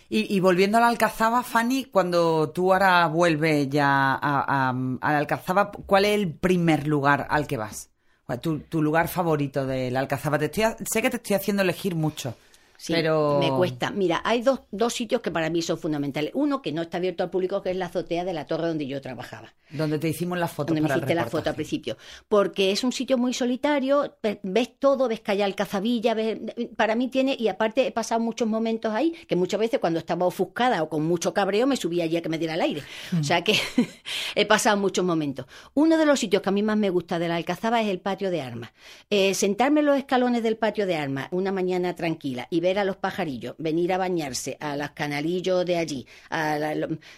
Y, 0.10 0.40
volviendo 0.40 0.78
a 0.78 0.82
la 0.82 0.88
Alcazaba, 0.88 1.44
Fanny, 1.44 1.86
cuando 1.86 2.50
tú 2.50 2.74
ahora 2.74 3.06
vuelves 3.08 3.70
ya 3.70 4.16
a, 4.16 4.74
la 4.74 5.18
Alcazaba, 5.18 5.72
¿cuál 5.72 6.06
es 6.06 6.16
el 6.16 6.34
primer 6.34 6.88
lugar 6.88 7.28
al 7.30 7.46
que 7.46 7.58
vas? 7.58 7.92
¿Cuál 8.26 8.38
es 8.38 8.42
Tu, 8.42 8.60
tu 8.62 8.82
lugar 8.82 9.08
favorito 9.08 9.66
de 9.68 9.92
la 9.92 10.00
Alcazaba. 10.00 10.40
Te 10.40 10.46
estoy, 10.46 10.64
sé 10.92 11.02
que 11.02 11.10
te 11.12 11.18
estoy 11.18 11.36
haciendo 11.36 11.62
elegir 11.62 11.96
mucho, 11.96 12.36
Sí, 12.82 12.94
pero 12.94 13.40
me 13.42 13.50
cuesta. 13.52 13.92
Mira, 13.92 14.22
hay 14.24 14.42
dos, 14.42 14.62
dos 14.72 14.94
sitios 14.94 15.20
que 15.22 15.32
para 15.32 15.50
mí 15.50 15.62
son 15.62 15.78
fundamentales. 15.78 16.32
Uno 16.34 16.62
que 16.62 16.72
no 16.72 16.82
está 16.82 16.96
abierto 16.96 17.24
al 17.24 17.30
público, 17.30 17.62
que 17.62 17.72
es 17.72 17.76
la 17.76 17.88
azotea 17.88 18.24
de 18.24 18.32
la 18.32 18.46
torre 18.46 18.68
donde 18.70 18.88
yo 18.88 19.02
trabajaba. 19.02 19.54
donde 19.70 20.00
te 20.00 20.08
hicimos 20.08 20.38
las 20.40 20.50
fotos 20.50 20.68
donde 20.70 20.82
me 20.82 20.88
para 20.88 21.00
hiciste 21.00 21.14
la 21.14 21.26
foto 21.26 21.50
al 21.50 21.56
principio. 21.56 21.98
Porque 22.30 22.72
es 22.72 22.84
un 22.86 22.94
sitio 22.94 23.18
muy 23.18 23.34
solitario, 23.34 24.16
ve- 24.24 24.40
ves 24.44 24.80
todo, 24.80 25.10
ves 25.10 25.20
que 25.20 25.32
hay 25.34 25.42
alcazabilla, 25.42 26.14
ves- 26.14 26.40
para 26.78 26.96
mí 26.96 27.10
tiene, 27.10 27.36
y 27.38 27.50
aparte 27.50 27.86
he 27.86 27.92
pasado 27.92 28.22
muchos 28.22 28.48
momentos 28.48 28.94
ahí, 28.94 29.12
que 29.28 29.36
muchas 29.36 29.60
veces 29.60 29.80
cuando 29.82 30.00
estaba 30.00 30.26
ofuscada 30.26 30.82
o 30.82 30.88
con 30.90 31.04
mucho 31.06 31.34
cabreo 31.34 31.68
me 31.68 31.76
subía 31.76 32.06
allí 32.06 32.16
a 32.16 32.22
que 32.22 32.30
me 32.30 32.38
diera 32.38 32.54
el 32.54 32.62
aire. 32.62 32.82
O 33.20 33.24
sea 33.26 33.44
que 33.44 33.56
he 34.36 34.46
pasado 34.46 34.78
muchos 34.78 35.04
momentos. 35.06 35.46
Uno 35.74 35.98
de 35.98 36.06
los 36.06 36.20
sitios 36.20 36.42
que 36.42 36.50
a 36.50 36.52
mí 36.54 36.64
más 36.64 36.78
me 36.78 36.90
gusta 36.90 37.20
de 37.20 37.28
la 37.28 37.36
alcazaba 37.36 37.82
es 37.82 37.90
el 37.90 38.00
patio 38.00 38.32
de 38.32 38.42
armas. 38.42 38.72
Eh, 39.10 39.34
sentarme 39.34 39.82
en 39.82 39.88
los 39.88 39.98
escalones 39.98 40.44
del 40.44 40.56
patio 40.58 40.86
de 40.88 40.96
armas 40.96 41.28
una 41.32 41.52
mañana 41.52 41.96
tranquila 41.96 42.48
y 42.50 42.60
ver 42.62 42.69
a 42.78 42.84
los 42.84 42.98
pajarillos 42.98 43.56
venir 43.58 43.94
a 43.94 43.98
bañarse 43.98 44.58
a 44.60 44.76
los 44.76 44.92
canalillos 44.92 45.66
de 45.66 45.78
allí, 45.78 46.06
a 46.30 46.76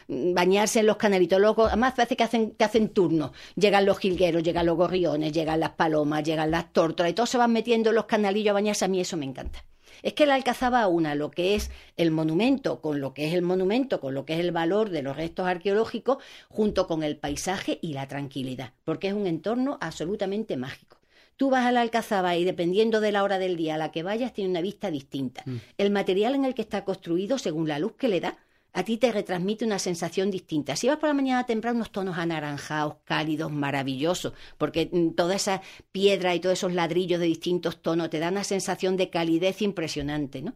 bañarse 0.08 0.80
en 0.80 0.86
los 0.86 0.98
canalitos. 0.98 1.40
Luego, 1.40 1.66
además 1.66 1.94
parece 1.96 2.16
que 2.16 2.24
hacen, 2.24 2.52
que 2.52 2.64
hacen 2.64 2.90
turnos. 2.90 3.32
Llegan 3.56 3.86
los 3.86 3.98
jilgueros, 4.00 4.44
llegan 4.44 4.66
los 4.66 4.78
gorriones, 4.78 5.34
llegan 5.34 5.60
las 5.60 5.72
palomas, 5.72 6.24
llegan 6.24 6.52
las 6.52 6.72
tórtolas 6.72 7.12
y 7.12 7.16
todos 7.16 7.30
se 7.30 7.38
van 7.38 7.52
metiendo 7.52 7.90
en 7.90 7.96
los 7.96 8.06
canalillos 8.06 8.52
a 8.52 8.54
bañarse. 8.54 8.86
A 8.86 8.88
mí 8.88 9.02
eso 9.02 9.18
me 9.18 9.26
encanta. 9.26 9.66
Es 10.04 10.14
que 10.14 10.26
la 10.26 10.36
alcazaba 10.36 10.88
una 10.88 11.16
lo 11.16 11.30
que 11.30 11.56
es 11.56 11.70
el 11.98 12.12
monumento, 12.12 12.82
con 12.82 13.02
lo 13.02 13.14
que 13.14 13.28
es 13.28 13.34
el 13.34 13.42
monumento, 13.42 14.00
con 14.00 14.14
lo 14.14 14.26
que 14.26 14.34
es 14.34 14.40
el 14.40 14.52
valor 14.52 14.90
de 14.90 15.04
los 15.04 15.16
restos 15.16 15.46
arqueológicos, 15.46 16.18
junto 16.50 16.88
con 16.88 17.04
el 17.04 17.18
paisaje 17.18 17.78
y 17.82 17.94
la 17.94 18.08
tranquilidad, 18.08 18.74
porque 18.84 19.10
es 19.10 19.14
un 19.14 19.28
entorno 19.28 19.78
absolutamente 19.80 20.58
mágico. 20.58 21.01
Tú 21.38 21.50
vas 21.50 21.66
a 21.66 21.72
la 21.72 21.82
Alcazaba 21.82 22.36
y 22.36 22.44
dependiendo 22.44 23.02
de 23.02 23.12
la 23.12 23.24
hora 23.24 23.40
del 23.40 23.56
día 23.58 23.76
a 23.76 23.78
la 23.78 23.92
que 23.92 24.04
vayas, 24.04 24.34
tiene 24.34 24.50
una 24.50 24.62
vista 24.62 24.92
distinta. 24.92 25.44
El 25.78 25.92
material 25.92 26.36
en 26.36 26.46
el 26.46 26.54
que 26.54 26.62
está 26.62 26.86
construido, 26.86 27.38
según 27.38 27.68
la 27.68 27.80
luz 27.80 27.94
que 27.98 28.08
le 28.08 28.20
da, 28.20 28.38
a 28.74 28.84
ti 28.84 28.98
te 28.98 29.12
retransmite 29.12 29.66
una 29.66 29.80
sensación 29.80 30.32
distinta. 30.32 30.76
Si 30.76 30.88
vas 30.88 30.98
por 30.98 31.10
la 31.10 31.14
mañana 31.14 31.46
temprano, 31.46 31.78
unos 31.78 31.92
tonos 31.92 32.18
anaranjados, 32.18 32.96
cálidos, 33.04 33.52
maravillosos, 33.52 34.34
porque 34.58 34.90
mm, 34.92 35.10
toda 35.12 35.36
esa 35.36 35.62
piedra 35.92 36.34
y 36.36 36.40
todos 36.40 36.60
esos 36.60 36.74
ladrillos 36.74 37.20
de 37.20 37.26
distintos 37.26 37.82
tonos 37.82 38.10
te 38.10 38.20
dan 38.20 38.34
una 38.34 38.44
sensación 38.44 38.96
de 38.96 39.10
calidez 39.10 39.62
impresionante, 39.62 40.42
¿no? 40.42 40.54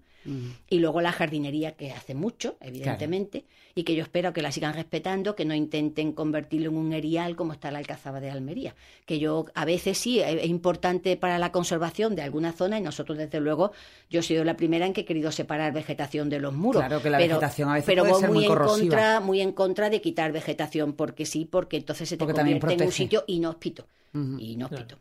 Y 0.70 0.80
luego 0.80 1.02
la 1.02 1.12
jardinería, 1.12 1.74
que 1.74 1.92
hace 1.92 2.16
mucho, 2.16 2.58
evidentemente, 2.60 3.46
y 3.76 3.84
que 3.84 3.96
yo 3.96 4.04
espero 4.04 4.34
que 4.34 4.42
la 4.42 4.52
sigan 4.52 4.74
respetando, 4.74 5.36
que 5.36 5.46
no 5.46 5.54
intenten 5.54 6.14
convertirlo 6.14 6.70
en 6.70 6.78
un 6.78 6.94
erial 6.94 7.36
como 7.36 7.54
está 7.54 7.72
la 7.72 7.80
Alcazaba 7.80 8.20
de 8.20 8.32
Almería. 8.32 8.74
Que 9.06 9.20
yo, 9.20 9.46
a 9.54 9.66
veces 9.66 9.98
sí, 9.98 10.20
es 10.20 10.36
es 10.36 10.50
importante 10.50 11.18
para 11.18 11.38
la 11.40 11.52
conservación 11.52 12.16
de 12.16 12.22
alguna 12.22 12.54
zona 12.54 12.80
y 12.80 12.82
nosotros, 12.82 13.18
desde 13.18 13.40
luego, 13.40 13.72
yo 14.10 14.22
he 14.22 14.24
sido 14.24 14.44
la 14.44 14.56
primera 14.56 14.86
en 14.86 14.94
que 14.94 15.02
he 15.02 15.06
querido 15.06 15.32
separar 15.32 15.74
vegetación 15.74 16.30
de 16.30 16.40
los 16.40 16.54
muros. 16.54 16.82
Claro 16.82 17.02
que 17.02 17.10
la 17.10 17.18
pero, 17.18 17.36
vegetación 17.36 17.70
a 17.70 17.74
veces 17.74 17.86
pero 17.86 18.04
puede 18.04 18.14
voy 18.14 18.22
ser 18.22 18.30
muy 18.30 18.38
muy 18.38 18.46
en 18.46 18.58
contra, 18.58 19.20
muy 19.20 19.42
en 19.42 19.52
contra 19.52 19.90
de 19.90 20.02
quitar 20.02 20.32
vegetación, 20.32 20.94
porque 20.94 21.26
sí, 21.26 21.46
porque 21.46 21.78
entonces 21.78 22.10
se 22.10 22.18
te 22.18 22.26
Porque 22.26 22.40
convierte 22.40 22.74
en 22.74 22.84
un 22.84 22.92
sitio 22.92 23.24
inhóspito. 23.28 23.88
Inhóspito. 24.14 24.98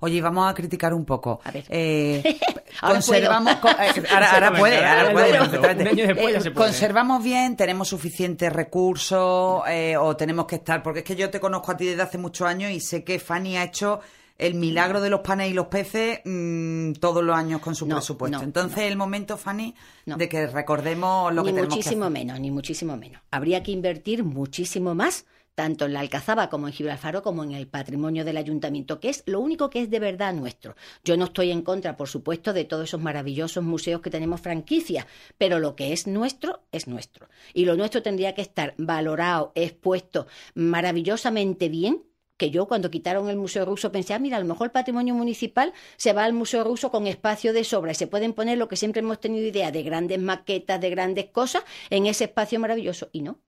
Oye, 0.00 0.20
vamos 0.20 0.48
a 0.50 0.54
criticar 0.54 0.94
un 0.94 1.04
poco. 1.04 1.40
A 1.44 1.50
ver. 1.50 1.64
Eh, 1.68 2.38
Ahora 2.80 2.94
conservamos. 2.94 3.54
co- 3.56 3.68
eh, 3.68 4.04
ahora, 4.12 4.32
ahora 4.34 4.52
puede, 4.58 4.84
ahora 4.84 5.12
puede, 5.12 5.36
Eh, 5.36 6.40
se 6.40 6.50
puede. 6.50 6.52
Conservamos 6.54 7.22
bien, 7.24 7.56
tenemos 7.56 7.88
suficientes 7.88 8.52
recursos 8.52 9.62
eh, 9.68 9.96
o 9.96 10.16
tenemos 10.16 10.46
que 10.46 10.56
estar. 10.56 10.82
Porque 10.82 11.00
es 11.00 11.04
que 11.04 11.16
yo 11.16 11.30
te 11.30 11.40
conozco 11.40 11.72
a 11.72 11.76
ti 11.76 11.86
desde 11.86 12.02
hace 12.02 12.18
muchos 12.18 12.46
años 12.46 12.70
y 12.70 12.80
sé 12.80 13.02
que 13.04 13.18
Fanny 13.18 13.56
ha 13.56 13.64
hecho 13.64 14.00
el 14.36 14.54
milagro 14.54 15.00
de 15.00 15.10
los 15.10 15.20
panes 15.20 15.50
y 15.50 15.52
los 15.52 15.66
peces 15.66 16.20
mm, 16.24 16.92
todos 17.00 17.24
los 17.24 17.34
años 17.36 17.60
con 17.60 17.74
su 17.74 17.86
No, 17.86 17.96
presupuesto. 17.96 18.38
no, 18.38 18.44
Entonces, 18.44 18.84
el 18.84 18.96
momento, 18.96 19.36
Fanny, 19.36 19.74
No. 20.06 20.16
de 20.16 20.28
que 20.28 20.46
recordemos 20.46 21.34
lo 21.34 21.42
ni 21.42 21.48
que 21.48 21.54
tenemos 21.54 21.74
muchísimo 21.76 22.02
que 22.02 22.06
hacer. 22.06 22.12
menos, 22.26 22.40
ni 22.40 22.50
muchísimo 22.52 22.96
menos. 22.96 23.20
Habría 23.32 23.64
que 23.64 23.72
invertir 23.72 24.22
muchísimo 24.22 24.94
más, 24.94 25.26
tanto 25.58 25.86
en 25.86 25.92
la 25.92 25.98
Alcazaba 25.98 26.48
como 26.50 26.68
en 26.68 26.72
Gibralfaro, 26.72 27.20
como 27.20 27.42
en 27.42 27.50
el 27.50 27.66
patrimonio 27.66 28.24
del 28.24 28.36
ayuntamiento, 28.36 29.00
que 29.00 29.08
es 29.08 29.24
lo 29.26 29.40
único 29.40 29.70
que 29.70 29.82
es 29.82 29.90
de 29.90 29.98
verdad 29.98 30.32
nuestro. 30.32 30.76
Yo 31.02 31.16
no 31.16 31.24
estoy 31.24 31.50
en 31.50 31.62
contra, 31.62 31.96
por 31.96 32.06
supuesto, 32.06 32.52
de 32.52 32.64
todos 32.64 32.84
esos 32.84 33.00
maravillosos 33.00 33.64
museos 33.64 34.00
que 34.00 34.08
tenemos 34.08 34.40
franquicia, 34.40 35.08
pero 35.36 35.58
lo 35.58 35.74
que 35.74 35.92
es 35.92 36.06
nuestro 36.06 36.60
es 36.70 36.86
nuestro. 36.86 37.28
Y 37.54 37.64
lo 37.64 37.74
nuestro 37.74 38.04
tendría 38.04 38.36
que 38.36 38.42
estar 38.42 38.74
valorado, 38.78 39.50
expuesto 39.56 40.28
maravillosamente 40.54 41.68
bien 41.68 42.04
que 42.36 42.50
yo 42.50 42.68
cuando 42.68 42.88
quitaron 42.88 43.28
el 43.28 43.36
Museo 43.36 43.64
Ruso 43.64 43.90
pensé, 43.90 44.14
ah, 44.14 44.20
mira, 44.20 44.36
a 44.36 44.40
lo 44.40 44.46
mejor 44.46 44.66
el 44.66 44.70
patrimonio 44.70 45.12
municipal 45.12 45.72
se 45.96 46.12
va 46.12 46.22
al 46.22 46.34
Museo 46.34 46.62
Ruso 46.62 46.92
con 46.92 47.08
espacio 47.08 47.52
de 47.52 47.64
sobra 47.64 47.90
y 47.90 47.96
se 47.96 48.06
pueden 48.06 48.32
poner 48.32 48.58
lo 48.58 48.68
que 48.68 48.76
siempre 48.76 49.00
hemos 49.00 49.18
tenido 49.18 49.44
idea 49.44 49.72
de 49.72 49.82
grandes 49.82 50.20
maquetas, 50.20 50.80
de 50.80 50.90
grandes 50.90 51.26
cosas 51.30 51.64
en 51.90 52.06
ese 52.06 52.26
espacio 52.26 52.60
maravilloso. 52.60 53.08
Y 53.10 53.22
no. 53.22 53.40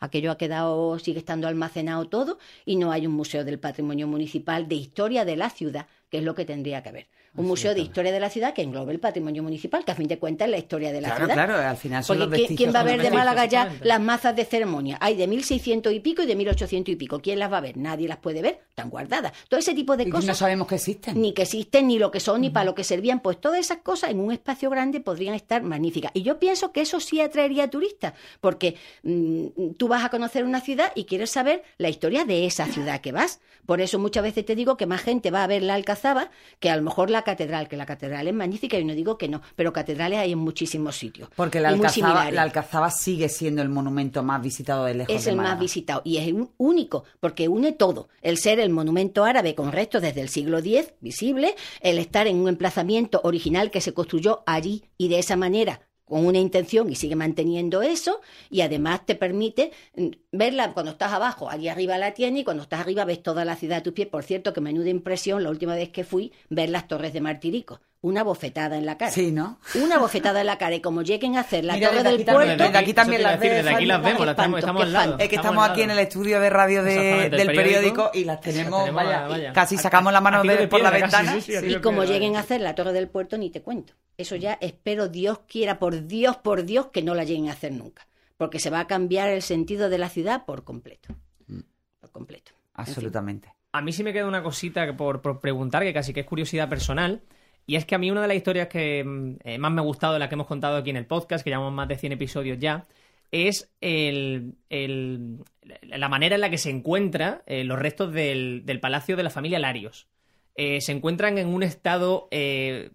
Aquello 0.00 0.30
ha 0.32 0.38
quedado, 0.38 0.98
sigue 0.98 1.18
estando 1.18 1.46
almacenado 1.46 2.08
todo 2.08 2.38
y 2.64 2.76
no 2.76 2.90
hay 2.92 3.06
un 3.06 3.12
museo 3.12 3.44
del 3.44 3.60
patrimonio 3.60 4.06
municipal 4.08 4.66
de 4.68 4.74
historia 4.76 5.24
de 5.24 5.36
la 5.36 5.50
ciudad, 5.50 5.86
que 6.10 6.18
es 6.18 6.24
lo 6.24 6.34
que 6.34 6.44
tendría 6.44 6.82
que 6.82 6.88
haber. 6.88 7.08
Un 7.36 7.46
museo 7.46 7.74
de 7.74 7.80
historia 7.80 8.10
de 8.10 8.18
la 8.18 8.28
ciudad 8.28 8.52
que 8.52 8.62
englobe 8.62 8.92
el 8.92 8.98
patrimonio 8.98 9.42
municipal, 9.44 9.84
que 9.84 9.92
a 9.92 9.94
fin 9.94 10.08
de 10.08 10.18
cuentas 10.18 10.46
es 10.46 10.50
la 10.50 10.58
historia 10.58 10.92
de 10.92 11.00
la 11.00 11.08
Claro, 11.10 11.26
ciudad. 11.26 11.34
claro, 11.46 11.68
al 11.68 11.76
final 11.76 12.02
son 12.02 12.18
Porque 12.18 12.38
los 12.38 12.48
¿quién, 12.56 12.74
va 12.74 12.80
a 12.80 12.82
ver 12.82 13.00
de. 13.00 13.10
Málaga 13.12 13.44
ya 13.46 13.72
las 13.82 14.00
mazas 14.00 14.34
de 14.34 14.44
ceremonia? 14.44 14.98
Hay 15.00 15.14
de 15.16 15.28
1600 15.28 15.92
y 15.92 16.00
pico 16.00 16.22
y 16.22 16.26
de 16.26 16.34
1800 16.34 16.92
y 16.92 16.96
pico. 16.96 17.20
¿Quién 17.20 17.38
las 17.38 17.52
va 17.52 17.58
a 17.58 17.60
ver? 17.60 17.76
Nadie 17.76 18.08
las 18.08 18.18
puede 18.18 18.42
ver, 18.42 18.60
están 18.68 18.90
guardadas. 18.90 19.32
Todo 19.48 19.60
ese 19.60 19.74
tipo 19.74 19.96
de 19.96 20.04
Y 20.04 20.10
cosas 20.10 20.26
no 20.26 20.34
sabemos 20.34 20.66
que 20.66 20.74
existen. 20.74 21.20
ni 21.20 21.32
que 21.32 21.42
existen, 21.42 21.86
ni 21.86 21.98
lo 22.00 22.10
que 22.10 22.18
son, 22.18 22.40
ni 22.40 22.50
para 22.50 22.64
lo 22.64 22.74
que 22.74 22.82
servían, 22.82 23.20
pues 23.20 23.40
todas 23.40 23.60
esas 23.60 23.78
cosas 23.78 24.10
en 24.10 24.18
un 24.18 24.32
espacio 24.32 24.68
grande 24.68 25.00
podrían 25.00 25.34
estar 25.34 25.62
magníficas. 25.62 26.10
Y 26.14 26.22
yo 26.22 26.38
pienso 26.40 26.72
que 26.72 26.80
eso 26.80 26.98
sí 26.98 27.20
atraería 27.20 27.64
a 27.64 27.70
turistas, 27.70 28.14
porque 28.40 28.74
mm, 29.04 29.70
tú 29.78 29.86
vas 29.86 30.04
a 30.04 30.08
conocer 30.08 30.44
una 30.44 30.60
ciudad 30.60 30.90
y 30.96 31.04
quieres 31.04 31.30
saber 31.30 31.62
la 31.78 31.88
historia 31.90 32.24
de 32.24 32.46
esa 32.46 32.66
ciudad 32.66 33.00
que 33.00 33.12
vas. 33.12 33.40
Por 33.66 33.80
eso 33.80 33.98
muchas 34.00 34.24
veces 34.24 34.44
te 34.44 34.56
digo 34.56 34.76
que 34.76 34.86
más 34.86 35.00
gente 35.00 35.30
va 35.30 35.44
a 35.44 35.46
ver 35.46 35.62
la 35.62 35.74
Alcazaba 35.74 36.30
que 36.58 36.70
a 36.70 36.76
lo 36.76 36.82
mejor 36.82 37.08
la 37.10 37.19
catedral, 37.22 37.68
que 37.68 37.76
la 37.76 37.86
catedral 37.86 38.28
es 38.28 38.34
magnífica 38.34 38.78
y 38.78 38.84
no 38.84 38.94
digo 38.94 39.18
que 39.18 39.28
no, 39.28 39.42
pero 39.56 39.72
catedrales 39.72 40.18
hay 40.18 40.32
en 40.32 40.38
muchísimos 40.38 40.96
sitios. 40.96 41.28
Porque 41.36 41.60
la 41.60 41.68
Alcazaba, 41.70 42.30
la 42.30 42.90
sigue 42.90 43.28
siendo 43.28 43.62
el 43.62 43.68
monumento 43.68 44.22
más 44.22 44.42
visitado 44.42 44.84
de 44.84 44.94
lejos 44.94 45.14
es 45.14 45.24
de 45.24 45.30
el 45.30 45.36
más 45.36 45.58
visitado 45.58 46.02
y 46.04 46.18
es 46.18 46.34
único 46.58 47.04
porque 47.20 47.48
une 47.48 47.72
todo. 47.72 48.08
El 48.22 48.38
ser 48.38 48.60
el 48.60 48.70
monumento 48.70 49.24
árabe 49.24 49.54
con 49.54 49.72
restos 49.72 50.02
desde 50.02 50.20
el 50.20 50.28
siglo 50.28 50.58
X 50.58 50.92
visible, 51.00 51.54
el 51.80 51.98
estar 51.98 52.26
en 52.26 52.36
un 52.36 52.48
emplazamiento 52.48 53.20
original 53.24 53.70
que 53.70 53.80
se 53.80 53.94
construyó 53.94 54.42
allí 54.46 54.84
y 54.96 55.08
de 55.08 55.18
esa 55.18 55.36
manera 55.36 55.80
con 56.10 56.26
una 56.26 56.38
intención 56.38 56.90
y 56.90 56.96
sigue 56.96 57.16
manteniendo 57.16 57.82
eso 57.82 58.20
y 58.50 58.60
además 58.62 59.06
te 59.06 59.14
permite 59.14 59.72
mm, 59.96 60.08
verla 60.32 60.74
cuando 60.74 60.92
estás 60.92 61.12
abajo, 61.12 61.48
allí 61.48 61.68
arriba 61.68 61.96
la 61.98 62.12
tienes 62.14 62.42
y 62.42 62.44
cuando 62.44 62.64
estás 62.64 62.80
arriba 62.80 63.04
ves 63.06 63.22
toda 63.22 63.44
la 63.44 63.56
ciudad 63.56 63.78
a 63.78 63.82
tus 63.82 63.92
pies. 63.94 64.08
Por 64.08 64.24
cierto, 64.24 64.52
que 64.52 64.60
menuda 64.60 64.90
impresión 64.90 65.42
la 65.42 65.50
última 65.50 65.74
vez 65.74 65.90
que 65.90 66.04
fui 66.04 66.32
ver 66.50 66.68
las 66.70 66.88
torres 66.88 67.12
de 67.12 67.20
Martirico. 67.20 67.80
Una 68.02 68.22
bofetada 68.24 68.78
en 68.78 68.86
la 68.86 68.96
cara. 68.96 69.10
Sí, 69.10 69.30
¿no? 69.30 69.58
Una 69.74 69.98
bofetada 69.98 70.40
en 70.40 70.46
la 70.46 70.56
cara 70.56 70.74
y 70.74 70.80
como 70.80 71.02
lleguen 71.02 71.36
a 71.36 71.40
hacer 71.40 71.64
la 71.66 71.74
Mira, 71.74 71.90
torre 71.90 72.02
del 72.02 72.24
puerto... 72.24 72.64
desde 72.64 72.78
aquí 72.78 72.94
también 72.94 73.22
las 73.22 73.38
decir, 73.38 73.50
ves, 73.56 73.64
Desde 73.64 73.76
aquí 73.76 73.84
las 73.84 74.02
vemos, 74.02 74.24
las 74.26 74.36
Qué 74.36 74.58
estamos, 74.58 74.82
al 74.84 74.92
lado. 74.94 75.18
Es 75.18 75.28
que 75.28 75.36
estamos 75.36 75.68
aquí 75.68 75.82
en 75.82 75.90
el 75.90 75.98
estudio 75.98 76.40
de 76.40 76.48
radio 76.48 76.82
de- 76.82 76.94
del 77.28 77.40
el 77.40 77.46
periódico, 77.48 77.56
periódico. 77.56 78.10
y 78.14 78.24
las 78.24 78.40
tenemos, 78.40 78.80
tenemos, 78.84 79.04
vaya, 79.04 79.28
vaya. 79.28 79.52
casi 79.52 79.76
sacamos 79.76 80.14
la 80.14 80.22
mano 80.22 80.42
de- 80.42 80.56
de 80.56 80.68
por 80.68 80.80
la 80.80 80.90
casi, 80.90 81.02
ventana. 81.02 81.32
sí, 81.42 81.52
sí. 81.58 81.66
Y 81.66 81.80
como 81.82 81.98
piedra, 82.00 82.14
lleguen 82.14 82.36
a 82.36 82.40
hacer 82.40 82.62
la 82.62 82.74
Torre 82.74 82.94
del 82.94 83.08
Puerto, 83.08 83.36
ni 83.36 83.50
te 83.50 83.60
cuento. 83.60 83.92
Eso 84.16 84.34
ya 84.34 84.56
espero 84.62 85.08
Dios 85.08 85.40
quiera, 85.46 85.78
por 85.78 86.06
Dios, 86.06 86.38
por 86.38 86.64
Dios, 86.64 86.86
que 86.86 87.02
no 87.02 87.14
la 87.14 87.24
lleguen 87.24 87.48
a 87.50 87.52
hacer 87.52 87.72
nunca. 87.72 88.06
porque 88.38 88.58
se 88.58 88.70
va 88.70 88.80
a 88.80 88.86
cambiar 88.86 89.28
el 89.28 89.42
sentido 89.42 89.90
de 89.90 89.98
la 89.98 90.08
ciudad 90.08 90.46
por 90.46 90.64
completo. 90.64 91.14
Mm. 91.48 91.60
Por 92.00 92.10
completo. 92.10 92.52
Absolutamente. 92.72 93.52
A 93.72 93.82
mí 93.82 93.92
sí 93.92 94.02
me 94.02 94.14
queda 94.14 94.24
una 94.26 94.42
cosita 94.42 94.96
por, 94.96 95.20
por 95.20 95.40
preguntar, 95.40 95.82
que 95.82 95.92
casi 95.92 96.14
que 96.14 96.20
es 96.20 96.26
curiosidad 96.26 96.66
personal. 96.70 97.20
Y 97.66 97.76
es 97.76 97.84
que 97.84 97.94
a 97.94 97.98
mí 97.98 98.10
una 98.10 98.22
de 98.22 98.28
las 98.28 98.36
historias 98.36 98.68
que 98.68 99.04
mm, 99.04 99.36
eh, 99.44 99.58
más 99.58 99.70
me 99.72 99.80
ha 99.80 99.84
gustado, 99.84 100.18
la 100.18 100.28
que 100.28 100.34
hemos 100.34 100.46
contado 100.46 100.76
aquí 100.76 100.90
en 100.90 100.96
el 100.96 101.06
podcast, 101.06 101.44
que 101.44 101.50
llevamos 101.50 101.72
más 101.72 101.88
de 101.88 101.96
100 101.96 102.12
episodios 102.12 102.58
ya, 102.58 102.84
es 103.30 103.70
el, 103.80 104.54
el- 104.70 105.38
la 105.82 106.08
manera 106.08 106.34
en 106.34 106.40
la 106.40 106.50
que 106.50 106.58
se 106.58 106.70
encuentran 106.70 107.42
eh, 107.46 107.62
los 107.64 107.78
restos 107.78 108.12
del, 108.12 108.62
del 108.64 108.80
palacio 108.80 109.16
de 109.16 109.22
la 109.22 109.30
familia 109.30 109.58
Larios. 109.60 110.08
Eh, 110.56 110.80
se 110.80 110.90
encuentran 110.92 111.38
en 111.38 111.46
un 111.48 111.62
estado 111.62 112.26
que, 112.30 112.90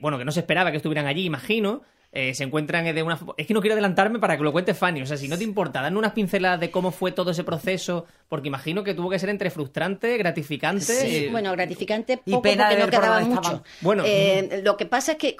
bueno, 0.00 0.16
que 0.18 0.24
no 0.24 0.32
se 0.32 0.40
esperaba 0.40 0.70
que 0.70 0.78
estuvieran 0.78 1.06
allí, 1.06 1.24
imagino. 1.26 1.82
Eh, 2.16 2.32
se 2.32 2.44
encuentran 2.44 2.84
de 2.94 3.02
una... 3.02 3.18
Es 3.36 3.46
que 3.48 3.54
no 3.54 3.60
quiero 3.60 3.74
adelantarme 3.74 4.20
para 4.20 4.36
que 4.36 4.44
lo 4.44 4.52
cuente 4.52 4.72
Fanny. 4.72 5.02
O 5.02 5.06
sea, 5.06 5.16
si 5.16 5.26
no 5.26 5.36
te 5.36 5.42
importa, 5.42 5.82
darme 5.82 5.98
unas 5.98 6.12
pinceladas 6.12 6.60
de 6.60 6.70
cómo 6.70 6.92
fue 6.92 7.10
todo 7.10 7.32
ese 7.32 7.42
proceso, 7.42 8.06
porque 8.28 8.46
imagino 8.46 8.84
que 8.84 8.94
tuvo 8.94 9.10
que 9.10 9.18
ser 9.18 9.30
entre 9.30 9.50
frustrante, 9.50 10.16
gratificante... 10.16 10.84
Sí, 10.84 11.16
eh, 11.24 11.28
bueno, 11.32 11.50
gratificante 11.50 12.20
Y 12.24 12.30
poco 12.30 12.42
pena 12.42 12.68
de 12.68 12.76
porque 12.76 12.96
no 12.96 13.02
quedaba 13.02 13.20
mucho. 13.20 13.64
Bueno. 13.80 14.04
Eh, 14.06 14.62
lo 14.62 14.76
que 14.76 14.86
pasa 14.86 15.12
es 15.12 15.18
que 15.18 15.34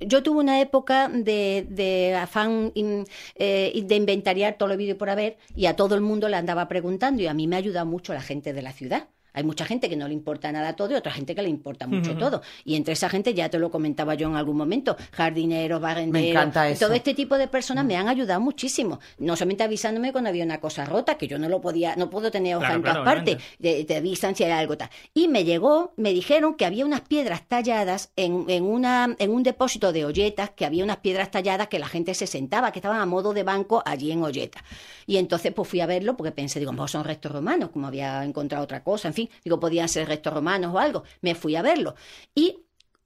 yo 0.00 0.22
tuve 0.22 0.40
una 0.40 0.62
época 0.62 1.10
de, 1.12 1.66
de 1.68 2.14
afán 2.14 2.72
in- 2.74 3.04
eh, 3.34 3.82
de 3.84 3.94
inventariar 3.94 4.56
todo 4.56 4.70
lo 4.70 4.78
vídeo 4.78 4.96
por 4.96 5.10
haber 5.10 5.36
y 5.54 5.66
a 5.66 5.76
todo 5.76 5.94
el 5.94 6.00
mundo 6.00 6.30
le 6.30 6.36
andaba 6.36 6.68
preguntando 6.68 7.22
y 7.22 7.26
a 7.26 7.34
mí 7.34 7.46
me 7.46 7.56
ayuda 7.56 7.84
mucho 7.84 8.14
la 8.14 8.22
gente 8.22 8.54
de 8.54 8.62
la 8.62 8.72
ciudad. 8.72 9.08
Hay 9.34 9.44
mucha 9.44 9.64
gente 9.66 9.88
que 9.88 9.96
no 9.96 10.08
le 10.08 10.14
importa 10.14 10.50
nada 10.52 10.74
todo 10.74 10.92
y 10.92 10.94
otra 10.94 11.12
gente 11.12 11.34
que 11.34 11.42
le 11.42 11.48
importa 11.48 11.86
mucho 11.86 12.16
todo. 12.16 12.40
Y 12.64 12.76
entre 12.76 12.94
esa 12.94 13.08
gente, 13.08 13.34
ya 13.34 13.48
te 13.50 13.58
lo 13.58 13.70
comentaba 13.70 14.14
yo 14.14 14.28
en 14.28 14.36
algún 14.36 14.56
momento, 14.56 14.96
jardineros, 15.12 15.80
barrenderos, 15.80 16.32
todo 16.78 16.94
este 16.94 17.14
tipo 17.14 17.36
de 17.36 17.48
personas 17.48 17.84
me 17.84 17.96
han 17.96 18.08
ayudado 18.08 18.40
muchísimo. 18.40 19.00
No 19.18 19.36
solamente 19.36 19.64
avisándome 19.64 20.12
cuando 20.12 20.30
había 20.30 20.44
una 20.44 20.60
cosa 20.60 20.84
rota, 20.84 21.16
que 21.18 21.26
yo 21.26 21.38
no 21.38 21.48
lo 21.48 21.60
podía, 21.60 21.96
no 21.96 22.08
puedo 22.10 22.30
tener 22.30 22.56
hoja 22.56 22.64
Claro, 22.66 22.76
en 22.76 22.82
todas 22.82 22.96
claro, 23.02 23.16
partes 23.16 23.38
te, 23.60 23.84
te 23.84 23.96
avisan 23.96 24.34
si 24.36 24.44
hay 24.44 24.52
algo 24.52 24.76
tal. 24.76 24.88
Y 25.12 25.28
me 25.28 25.44
llegó, 25.44 25.92
me 25.96 26.12
dijeron 26.12 26.54
que 26.54 26.64
había 26.64 26.86
unas 26.86 27.00
piedras 27.02 27.42
talladas 27.48 28.12
en, 28.16 28.44
en, 28.48 28.64
una, 28.64 29.14
en 29.18 29.30
un 29.30 29.42
depósito 29.42 29.92
de 29.92 30.04
olletas, 30.04 30.50
que 30.50 30.64
había 30.64 30.84
unas 30.84 30.98
piedras 30.98 31.30
talladas 31.30 31.68
que 31.68 31.78
la 31.78 31.88
gente 31.88 32.14
se 32.14 32.26
sentaba, 32.26 32.70
que 32.72 32.78
estaban 32.78 33.00
a 33.00 33.06
modo 33.06 33.34
de 33.34 33.42
banco 33.42 33.82
allí 33.84 34.12
en 34.12 34.22
Olleta. 34.22 34.62
Y 35.06 35.16
entonces 35.16 35.52
pues 35.52 35.68
fui 35.68 35.80
a 35.80 35.86
verlo 35.86 36.16
porque 36.16 36.32
pensé, 36.32 36.60
digo, 36.60 36.72
"Pues 36.72 36.90
son 36.90 37.04
restos 37.04 37.32
romanos, 37.32 37.70
como 37.70 37.86
había 37.86 38.24
encontrado 38.24 38.64
otra 38.64 38.82
cosa, 38.82 39.08
en 39.08 39.14
fin, 39.14 39.23
digo, 39.44 39.60
podían 39.60 39.88
ser 39.88 40.08
restos 40.08 40.32
romanos 40.32 40.74
o 40.74 40.78
algo. 40.78 41.04
Me 41.20 41.34
fui 41.34 41.56
a 41.56 41.62
verlo. 41.62 41.94
Y 42.34 42.60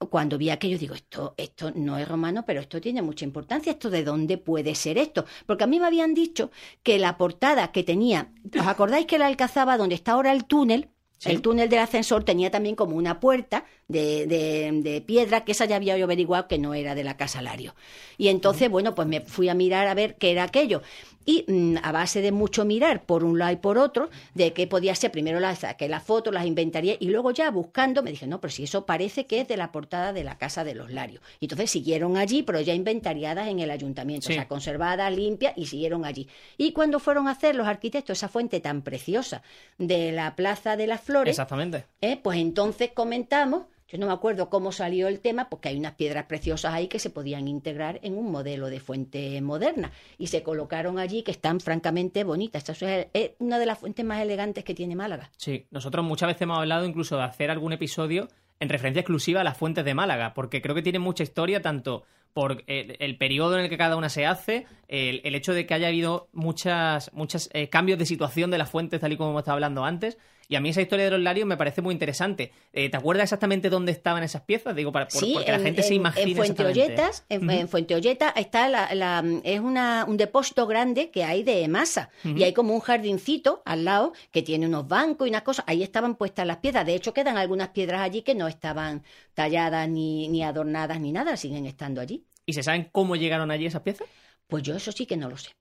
cuando 0.09 0.37
vi 0.37 0.49
aquello, 0.49 0.77
digo, 0.77 0.95
esto, 0.95 1.33
esto 1.37 1.71
no 1.75 1.97
es 1.97 2.07
romano, 2.07 2.45
pero 2.45 2.61
esto 2.61 2.79
tiene 2.79 3.01
mucha 3.01 3.25
importancia. 3.25 3.71
¿Esto 3.73 3.89
de 3.89 4.03
dónde 4.03 4.37
puede 4.37 4.73
ser 4.75 4.97
esto? 4.97 5.25
Porque 5.45 5.65
a 5.65 5.67
mí 5.67 5.79
me 5.79 5.87
habían 5.87 6.13
dicho 6.13 6.51
que 6.83 6.99
la 6.99 7.17
portada 7.17 7.71
que 7.73 7.83
tenía, 7.83 8.31
¿os 8.57 8.65
acordáis 8.67 9.05
que 9.07 9.19
la 9.19 9.27
alcazaba 9.27 9.77
donde 9.77 9.95
está 9.95 10.13
ahora 10.13 10.31
el 10.31 10.45
túnel? 10.45 10.89
El 11.25 11.41
túnel 11.41 11.67
del 11.67 11.79
ascensor 11.79 12.23
tenía 12.23 12.49
también 12.49 12.77
como 12.77 12.95
una 12.95 13.19
puerta 13.19 13.65
de, 13.89 14.25
de- 14.25 14.71
de 14.81 15.01
piedra, 15.01 15.43
que 15.43 15.51
esa 15.51 15.65
ya 15.65 15.75
había 15.75 15.97
yo 15.97 16.05
averiguado 16.05 16.47
que 16.47 16.57
no 16.57 16.73
era 16.73 16.95
de 16.95 17.03
la 17.03 17.17
Casa 17.17 17.41
Lario. 17.41 17.75
Y 18.17 18.29
entonces, 18.29 18.69
bueno, 18.69 18.95
pues 18.95 19.05
me 19.05 19.19
fui 19.21 19.49
a 19.49 19.53
mirar 19.53 19.87
a 19.89 19.93
ver 19.95 20.15
qué 20.17 20.31
era 20.31 20.43
aquello. 20.43 20.81
Y 21.25 21.45
mm, 21.47 21.77
a 21.83 21.91
base 21.91 22.21
de 22.21 22.31
mucho 22.31 22.65
mirar 22.65 23.03
por 23.03 23.23
un 23.23 23.37
lado 23.37 23.51
y 23.51 23.57
por 23.57 23.77
otro, 23.77 24.09
de 24.33 24.53
qué 24.53 24.65
podía 24.67 24.95
ser, 24.95 25.11
primero 25.11 25.39
las 25.39 25.59
saqué 25.59 25.87
las 25.87 26.03
fotos, 26.03 26.33
las 26.33 26.45
inventarié, 26.45 26.97
y 26.99 27.09
luego 27.09 27.31
ya 27.31 27.51
buscando 27.51 28.01
me 28.01 28.11
dije, 28.11 28.25
no, 28.25 28.41
pero 28.41 28.51
si 28.51 28.63
eso 28.63 28.85
parece 28.85 29.25
que 29.27 29.41
es 29.41 29.47
de 29.47 29.57
la 29.57 29.71
portada 29.71 30.11
de 30.13 30.23
la 30.23 30.37
Casa 30.37 30.63
de 30.63 30.73
los 30.75 30.91
Larios. 30.91 31.21
Y 31.39 31.45
entonces 31.45 31.69
siguieron 31.69 32.17
allí, 32.17 32.41
pero 32.43 32.61
ya 32.61 32.73
inventariadas 32.73 33.47
en 33.47 33.59
el 33.59 33.69
ayuntamiento, 33.71 34.27
Sí. 34.27 34.33
o 34.33 34.35
sea, 34.35 34.47
conservadas, 34.47 35.13
limpias, 35.13 35.53
y 35.55 35.67
siguieron 35.67 36.05
allí. 36.05 36.27
Y 36.57 36.71
cuando 36.71 36.99
fueron 36.99 37.27
a 37.27 37.31
hacer 37.31 37.55
los 37.55 37.67
arquitectos 37.67 38.17
esa 38.17 38.27
fuente 38.29 38.59
tan 38.59 38.81
preciosa 38.81 39.43
de 39.77 40.11
la 40.11 40.35
Plaza 40.35 40.77
de 40.77 40.87
las 40.87 41.01
Flores, 41.01 41.31
Exactamente. 41.31 41.85
¿eh? 42.01 42.19
pues 42.23 42.39
entonces 42.39 42.91
comentamos, 42.93 43.63
yo 43.89 43.97
no 43.97 44.05
me 44.05 44.13
acuerdo 44.13 44.49
cómo 44.49 44.71
salió 44.71 45.07
el 45.07 45.19
tema, 45.19 45.49
porque 45.49 45.69
hay 45.69 45.77
unas 45.77 45.95
piedras 45.95 46.25
preciosas 46.25 46.73
ahí 46.73 46.87
que 46.87 46.99
se 46.99 47.09
podían 47.09 47.47
integrar 47.47 47.99
en 48.03 48.17
un 48.17 48.31
modelo 48.31 48.69
de 48.69 48.79
fuente 48.79 49.41
moderna 49.41 49.91
y 50.17 50.27
se 50.27 50.43
colocaron 50.43 50.99
allí 50.99 51.23
que 51.23 51.31
están 51.31 51.59
francamente 51.59 52.23
bonitas. 52.23 52.69
Esta 52.69 52.85
es 52.85 53.07
es 53.13 53.31
una 53.39 53.57
de 53.57 53.65
las 53.65 53.79
fuentes 53.79 54.05
más 54.05 54.21
elegantes 54.21 54.63
que 54.63 54.75
tiene 54.75 54.95
Málaga. 54.95 55.31
Sí, 55.37 55.65
nosotros 55.71 56.05
muchas 56.05 56.27
veces 56.27 56.43
hemos 56.43 56.59
hablado 56.59 56.85
incluso 56.85 57.17
de 57.17 57.23
hacer 57.23 57.49
algún 57.49 57.73
episodio 57.73 58.27
en 58.59 58.69
referencia 58.69 58.99
exclusiva 58.99 59.41
a 59.41 59.43
las 59.43 59.57
fuentes 59.57 59.83
de 59.83 59.93
Málaga, 59.93 60.33
porque 60.33 60.61
creo 60.61 60.75
que 60.75 60.81
tiene 60.81 60.99
mucha 60.99 61.23
historia 61.23 61.61
tanto 61.61 62.03
por 62.33 62.63
el, 62.67 62.95
el 62.99 63.17
periodo 63.17 63.57
en 63.57 63.63
el 63.63 63.69
que 63.69 63.77
cada 63.77 63.95
una 63.95 64.09
se 64.09 64.27
hace, 64.27 64.67
el, 64.87 65.21
el 65.23 65.33
hecho 65.33 65.53
de 65.53 65.65
que 65.65 65.73
haya 65.73 65.87
habido 65.87 66.29
muchas, 66.31 67.11
muchos 67.13 67.49
cambios 67.71 67.97
de 67.97 68.05
situación 68.05 68.51
de 68.51 68.59
las 68.59 68.69
fuentes, 68.69 68.99
tal 68.99 69.13
y 69.13 69.17
como 69.17 69.31
hemos 69.31 69.41
estado 69.41 69.55
hablando 69.55 69.83
antes, 69.83 70.17
y 70.51 70.55
a 70.55 70.61
mí 70.61 70.69
esa 70.69 70.81
historia 70.81 71.05
de 71.05 71.11
los 71.11 71.19
larios 71.21 71.45
me 71.47 71.55
parece 71.57 71.83
muy 71.83 71.93
interesante. 71.93 72.51
Eh, 72.73 72.89
¿Te 72.89 72.97
acuerdas 72.97 73.23
exactamente 73.25 73.69
dónde 73.69 73.91
estaban 73.91 74.23
esas 74.23 74.41
piezas? 74.41 74.75
Digo, 74.75 74.91
para, 74.91 75.07
por- 75.07 75.21
Sí, 75.23 75.31
porque 75.35 75.51
la 75.51 75.57
en, 75.59 75.63
gente 75.63 75.83
se 75.83 75.93
imagina 75.93 76.27
en 76.31 76.35
Fuente. 76.35 76.65
Olletas, 76.65 77.23
en, 77.29 77.43
Ujú. 77.47 77.51
en 77.51 77.67
Fuente 77.69 77.93
Olleta 77.93 78.29
está 78.35 78.67
la, 78.67 78.93
la- 78.95 79.23
es 79.43 79.59
una, 79.59 80.05
un 80.07 80.17
depósito 80.17 80.65
grande 80.65 81.11
que 81.11 81.23
hay 81.23 81.43
de 81.43 81.67
masa 81.67 82.09
y 82.23 82.41
hay 82.43 82.53
como 82.53 82.73
un 82.73 82.79
jardincito 82.79 83.61
al 83.63 83.85
lado 83.85 84.13
que 84.31 84.41
tiene 84.41 84.65
unos 84.65 84.87
bancos 84.87 85.27
y 85.27 85.29
unas 85.29 85.43
cosas. 85.43 85.65
Ahí 85.67 85.83
estaban 85.83 86.15
puestas 86.15 86.47
las 86.47 86.57
piedras. 86.57 86.83
De 86.83 86.95
hecho, 86.95 87.13
quedan 87.13 87.37
algunas 87.37 87.69
piedras 87.69 88.01
allí 88.01 88.23
que 88.23 88.33
no 88.33 88.47
estaban 88.47 89.03
talladas 89.35 89.87
ni, 89.87 90.27
ni 90.29 90.43
adornadas 90.43 90.99
ni 90.99 91.11
nada, 91.11 91.37
siguen 91.37 91.67
estando 91.67 92.01
allí. 92.01 92.25
¿Y 92.47 92.53
se 92.53 92.63
saben 92.63 92.89
cómo 92.91 93.15
llegaron 93.15 93.51
allí 93.51 93.67
esas 93.67 93.83
piezas? 93.83 94.07
Pues 94.47 94.63
yo 94.63 94.75
eso 94.75 94.91
sí 94.91 95.05
que 95.05 95.15
no 95.15 95.29
lo 95.29 95.37
sé. 95.37 95.51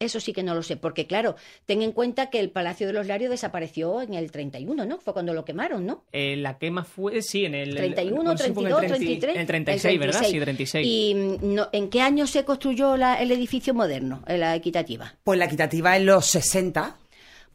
Eso 0.00 0.20
sí 0.20 0.32
que 0.32 0.44
no 0.44 0.54
lo 0.54 0.62
sé, 0.62 0.76
porque 0.76 1.06
claro, 1.08 1.34
ten 1.66 1.82
en 1.82 1.90
cuenta 1.92 2.30
que 2.30 2.38
el 2.38 2.50
Palacio 2.50 2.86
de 2.86 2.92
los 2.92 3.06
Larios 3.08 3.30
desapareció 3.30 4.00
en 4.00 4.14
el 4.14 4.30
31, 4.30 4.84
¿no? 4.86 4.98
Fue 4.98 5.12
cuando 5.12 5.34
lo 5.34 5.44
quemaron, 5.44 5.86
¿no? 5.86 6.04
Eh, 6.12 6.36
la 6.36 6.56
quema 6.58 6.84
fue, 6.84 7.20
sí, 7.20 7.44
en 7.44 7.54
el... 7.56 7.74
31, 7.74 8.22
no 8.22 8.36
sé 8.38 8.44
si 8.44 8.52
fue 8.52 8.62
en 8.70 8.76
32, 8.76 8.82
el 8.82 8.88
30 8.88 9.26
33. 9.26 9.34
En 9.34 9.40
el 9.40 9.46
36, 9.46 9.98
¿verdad? 9.98 10.22
Sí, 10.24 10.40
36. 10.40 10.86
¿Y 10.86 11.14
mm, 11.14 11.54
no, 11.54 11.68
en 11.72 11.90
qué 11.90 12.00
año 12.00 12.26
se 12.28 12.44
construyó 12.44 12.96
la- 12.96 13.16
el 13.20 13.32
edificio 13.32 13.74
moderno, 13.74 14.22
eh, 14.28 14.38
la 14.38 14.54
equitativa? 14.54 15.14
Pues 15.24 15.36
la 15.38 15.46
equitativa 15.46 15.96
en 15.96 16.06
los 16.06 16.26
60. 16.26 16.96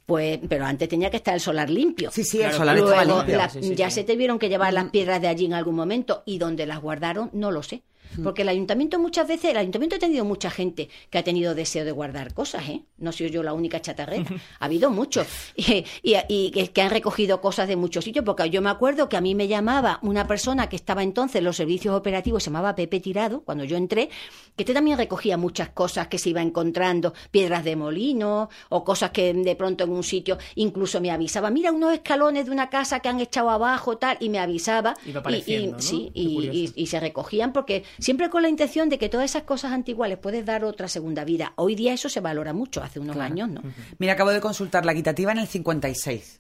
Pues, 0.06 0.39
pero 0.50 0.66
antes 0.66 0.89
tenía 0.89 1.10
que 1.10 1.16
estar 1.18 1.34
el 1.34 1.39
solar 1.39 1.70
limpio. 1.70 2.12
Sí, 2.12 2.26
sí, 2.26 2.39
Claro, 2.39 2.52
el 2.52 2.58
solar 2.58 2.78
estaba 2.78 3.06
limpio. 3.06 3.38
la- 3.38 3.48
Sí, 3.50 3.64
sí, 3.64 3.76
ya 3.76 3.89
sí. 3.89 4.02
se 4.02 4.04
tuvieron 4.04 4.38
que 4.38 4.50
llevar 4.50 4.74
Mm. 4.74 4.76
las 4.76 4.86
piedras 4.89 5.22
de 5.22 5.30
allí 5.30 5.46
en 5.46 5.54
algún 5.54 5.76
momento 5.76 6.24
y 6.26 6.39
donde 6.39 6.66
las 6.66 6.82
guardaron 6.82 7.30
no 7.32 7.52
lo 7.52 7.64
sé. 7.64 7.84
Mm. 8.18 8.24
Porque 8.24 8.43
el 8.43 8.49
ayuntamiento 8.49 8.99
muchas 8.99 9.28
veces, 9.28 9.51
el 9.51 9.58
ayuntamiento 9.58 9.95
ha 9.95 9.99
tenido 9.99 10.24
mucha 10.26 10.49
gente 10.51 10.89
que 11.10 11.18
ha 11.18 11.24
tenido 11.24 11.56
deseo 11.56 11.84
de 11.86 11.91
guardar 11.91 12.34
cosas, 12.34 12.68
¿eh? 12.70 12.84
No 12.97 13.12
soy 13.12 13.30
yo 13.32 13.41
la 13.43 13.54
única 13.54 13.82
chatarrera. 13.82 14.26
Ha 14.60 14.66
habido 14.66 14.89
muchos. 14.91 15.28
Y, 15.56 15.84
y- 16.04 16.18
y 16.30 16.68
que, 16.70 16.82
han 16.82 16.89
recogido 16.91 17.41
cosas 17.41 17.68
de 17.68 17.76
muchos 17.76 18.04
sitios. 18.04 18.24
Porque 18.26 18.49
yo 18.49 18.62
me 18.62 18.70
acuerdo 18.70 19.10
que 19.10 19.18
a 19.18 19.22
mí 19.22 19.36
me 19.36 19.47
llamaba 19.47 19.99
una 20.04 20.28
persona 20.28 20.68
que 20.70 20.76
estaba 20.76 21.01
entonces 21.04 21.38
en 21.38 21.45
los 21.45 21.56
servicios 21.58 21.95
operativos, 21.95 22.43
se 22.43 22.49
llamaba 22.49 22.76
Pepe 22.76 22.99
Tirado, 22.99 23.41
cuando 23.41 23.64
yo 23.64 23.78
entré, 23.78 24.10
que 24.56 24.64
este 24.64 24.74
también 24.74 24.97
recogía 24.97 25.38
muchas 25.38 25.70
cosas 25.70 26.08
que 26.08 26.18
se 26.20 26.30
iba 26.30 26.41
encontrando, 26.41 27.14
piedras 27.32 27.64
de 27.64 27.76
molino 27.76 28.49
o 28.70 28.84
cosas 28.84 29.12
que 29.12 29.34
de 29.34 29.56
pronto 29.56 29.84
en 29.86 29.91
un 29.91 30.04
sitio 30.04 30.38
incluso 30.56 31.01
me 31.01 31.10
avisaba, 31.12 31.49
mira 31.49 31.72
unos 31.72 31.93
escalones 31.93 32.45
de 32.45 32.51
una 32.51 32.70
casa 32.70 32.99
que 32.99 33.10
han 33.10 33.20
echado 33.20 33.49
abajo 33.49 33.97
tal 33.97 34.18
y 34.20 34.30
me 34.30 34.39
avisaba 34.39 34.93
Iba 35.06 35.14
y, 35.16 35.20
apareciendo, 35.20 35.72
¿no? 35.78 35.82
sí 35.82 36.12
y, 36.14 36.49
y- 36.49 36.74
y 36.76 36.86
se 36.88 36.99
recogían 36.99 37.51
porque 37.54 37.84
siempre 38.00 38.30
con 38.30 38.41
la 38.41 38.50
intención 38.50 38.89
de 38.89 38.98
que 38.98 39.10
todas 39.10 39.26
esas 39.30 39.44
cosas 39.44 39.72
antiguas 39.72 40.10
les 40.10 40.18
puedes 40.18 40.46
dar 40.46 40.64
otra 40.64 40.88
segunda 40.88 41.24
vida. 41.24 41.54
Hoy 41.56 41.76
día 41.76 41.94
eso 41.94 42.10
se 42.10 42.20
valora 42.20 42.54
mucho, 42.54 42.84
hace 42.84 43.00
unos 43.00 43.18
años, 43.18 43.50
¿no? 43.50 43.62
Mira, 44.00 44.14
acabo 44.14 44.32
de 44.32 44.41
consultar 44.41 44.86
la 44.86 44.91
equitativa 44.94 45.32
en 45.32 45.38
el 45.39 45.48
56. 45.48 46.39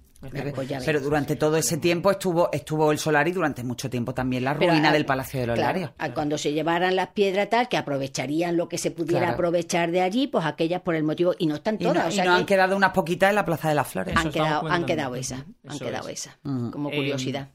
Pues 0.55 0.69
ya 0.69 0.77
ves. 0.77 0.85
Pero 0.85 1.01
durante 1.01 1.35
todo 1.35 1.57
ese 1.57 1.75
tiempo 1.75 2.09
estuvo 2.09 2.49
estuvo 2.53 2.93
el 2.93 2.97
solar 2.97 3.27
y 3.27 3.33
durante 3.33 3.61
mucho 3.61 3.89
tiempo 3.89 4.13
también 4.13 4.45
la 4.45 4.53
ruina 4.53 4.87
ah, 4.87 4.93
del 4.93 5.05
Palacio 5.05 5.41
de 5.41 5.47
los 5.47 5.55
claro, 5.57 5.73
Larios. 5.73 5.91
ah, 5.97 6.13
Cuando 6.13 6.37
se 6.37 6.53
llevaran 6.53 6.95
las 6.95 7.09
piedras 7.09 7.49
tal, 7.49 7.67
que 7.67 7.75
aprovecharían 7.75 8.55
lo 8.55 8.69
que 8.69 8.77
se 8.77 8.89
pudiera 8.91 9.19
Claro. 9.19 9.33
aprovechar 9.33 9.91
de 9.91 9.99
allí, 9.99 10.27
pues 10.27 10.45
aquellas 10.45 10.81
por 10.81 10.95
el 10.95 11.03
motivo, 11.03 11.33
y 11.37 11.45
no 11.47 11.55
están 11.55 11.75
Y 11.77 11.83
no, 11.83 11.91
todas, 11.91 12.05
o 12.07 12.09
y 12.09 12.13
sea 12.13 12.23
no 12.23 12.31
que 12.31 12.37
han 12.39 12.45
quedado 12.45 12.77
unas 12.77 12.91
poquitas 12.91 13.31
en 13.31 13.35
la 13.35 13.43
Plaza 13.43 13.67
de 13.67 13.75
las 13.75 13.85
Flores. 13.85 14.15
Han 14.15 14.31
quedado, 14.31 14.65
han 14.69 14.85
quedado 14.85 15.15
esas, 15.15 15.43
han 15.67 15.77
quedado 15.79 16.07
es. 16.07 16.21
esas, 16.21 16.37
Mm. 16.43 16.69
como 16.69 16.89
Eh, 16.89 16.95
curiosidad. 16.95 17.49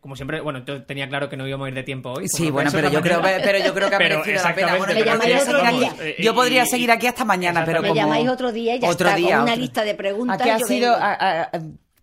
Como 0.00 0.14
siempre, 0.16 0.40
bueno, 0.40 0.64
yo 0.64 0.84
tenía 0.84 1.08
claro 1.08 1.28
que 1.28 1.36
no 1.36 1.46
íbamos 1.46 1.66
a 1.66 1.68
ir 1.70 1.74
de 1.74 1.82
tiempo 1.82 2.10
hoy. 2.12 2.28
Sí, 2.28 2.50
bueno, 2.50 2.70
pero 2.72 2.88
yo 2.90 3.00
creo, 3.00 3.20
pero 3.22 3.58
yo 3.58 3.74
creo 3.74 3.88
que 3.88 3.94
ha 3.96 3.98
merecido 3.98 4.42
la 4.42 4.54
pena. 4.54 4.76
Bueno, 4.76 4.92
yo 4.92 5.04
Me 5.04 5.12
podría 5.16 5.40
seguir 5.40 5.64
aquí- 5.66 5.90
Eh, 6.00 6.16
yo 6.20 6.34
podría 6.34 6.62
y- 6.64 6.66
seguir 6.66 6.90
aquí 6.92 7.06
hasta 7.06 7.24
mañana, 7.24 7.64
pero 7.64 7.82
Me 7.82 7.88
como... 7.88 8.00
llamáis 8.00 8.28
otro 8.28 8.52
día 8.52 8.76
y 8.76 8.80
ya 8.80 8.88
otro 8.88 9.08
está, 9.08 9.16
con 9.18 9.26
día, 9.26 9.42
una 9.42 9.52
otro- 9.52 9.62
lista 9.62 9.84
de 9.84 9.94
preguntas. 9.94 10.40
Aquí 10.40 10.50
ha 10.50 10.58
sido... 10.60 10.92
a- 10.94 11.12
a- 11.42 11.50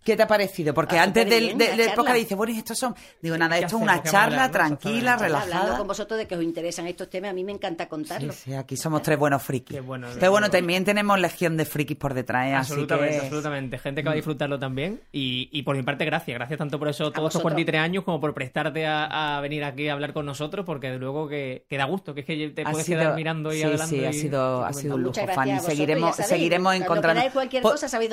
¿Qué 0.04 0.16
te 0.16 0.22
ha 0.22 0.26
parecido? 0.26 0.74
Porque 0.74 0.98
Ah, 0.98 1.04
antes 1.04 1.28
del, 1.28 1.56
del 1.56 1.76
charla. 1.78 1.94
podcast 1.94 2.16
dice, 2.18 2.34
bueno, 2.34 2.52
¿y 2.52 2.58
estos 2.58 2.78
son. 2.78 2.94
Digo, 3.22 3.38
nada, 3.38 3.56
¿Qué 3.56 3.64
esto 3.64 3.76
es 3.78 3.82
una 3.82 4.02
¿Qué 4.02 4.10
charla 4.10 4.50
tranquila, 4.50 5.12
Exactamente. 5.14 5.24
Hablando 5.24 5.48
relajada. 5.54 5.78
con 5.78 5.86
vosotros 5.88 6.18
de 6.18 6.26
que 6.26 6.36
os 6.36 6.42
interesan 6.42 6.86
estos 6.86 7.08
temas, 7.08 7.30
a 7.30 7.32
mí 7.32 7.42
me 7.42 7.52
encanta 7.52 7.84
Sí, 7.84 7.90
contarlo. 7.90 8.32
sí, 8.32 8.52
aquí 8.54 8.76
somos 8.76 9.02
tres 9.02 9.18
buenos 9.18 9.42
frikis. 9.42 9.76
Qué 9.76 9.80
bueno, 9.80 10.06
Pero 10.08 10.10
bueno, 10.10 10.20
qué 10.20 10.28
bueno. 10.28 10.50
también 10.50 10.84
tenemos 10.84 11.18
legión 11.18 11.56
de 11.56 11.64
frikis 11.64 11.96
por 11.96 12.12
detrás, 12.12 12.46
¿eh? 12.48 12.54
así 12.54 12.72
Absolutamente, 12.72 13.14
que... 13.16 13.20
absolutamente. 13.24 13.78
Gente 13.78 14.02
que 14.02 14.06
va 14.06 14.12
a 14.12 14.16
disfrutarlo 14.16 14.58
también. 14.58 15.00
Y, 15.10 15.48
y 15.52 15.62
por 15.62 15.74
mi 15.74 15.82
parte, 15.82 16.04
gracias. 16.04 16.34
Gracias 16.36 16.58
tanto 16.58 16.78
por 16.78 16.88
eso, 16.88 17.04
todos 17.04 17.08
estos 17.12 17.22
vosotros. 17.22 17.42
43 17.42 17.80
años, 17.80 18.04
como 18.04 18.20
por 18.20 18.34
prestarte 18.34 18.84
a, 18.86 19.38
a 19.38 19.40
venir 19.40 19.64
aquí 19.64 19.88
a 19.88 19.94
hablar 19.94 20.12
con 20.12 20.26
nosotros, 20.26 20.66
porque 20.66 20.90
de 20.90 20.98
luego 20.98 21.28
que, 21.28 21.64
que 21.68 21.78
da 21.78 21.86
gusto, 21.86 22.12
que 22.14 22.20
es 22.20 22.26
que 22.26 22.50
te 22.50 22.60
Ha 22.62 22.70
puedes 22.70 22.84
sido- 22.86 23.00
quedar 23.00 23.14
mirando 23.16 23.52
y 23.54 23.56
sí, 23.56 23.62
adelante. 23.62 23.96
Sí, 23.96 24.04
ha 24.04 24.12
sido, 24.12 24.64
ha 24.66 24.72
sido 24.74 24.96
un 24.96 25.02
lujo, 25.02 25.12
Muchas 25.20 25.24
gracias 25.34 25.62
Fanny. 25.62 25.74
Seguiremos, 25.74 26.16
seguiremos 26.16 26.74
encontrando. 26.74 27.22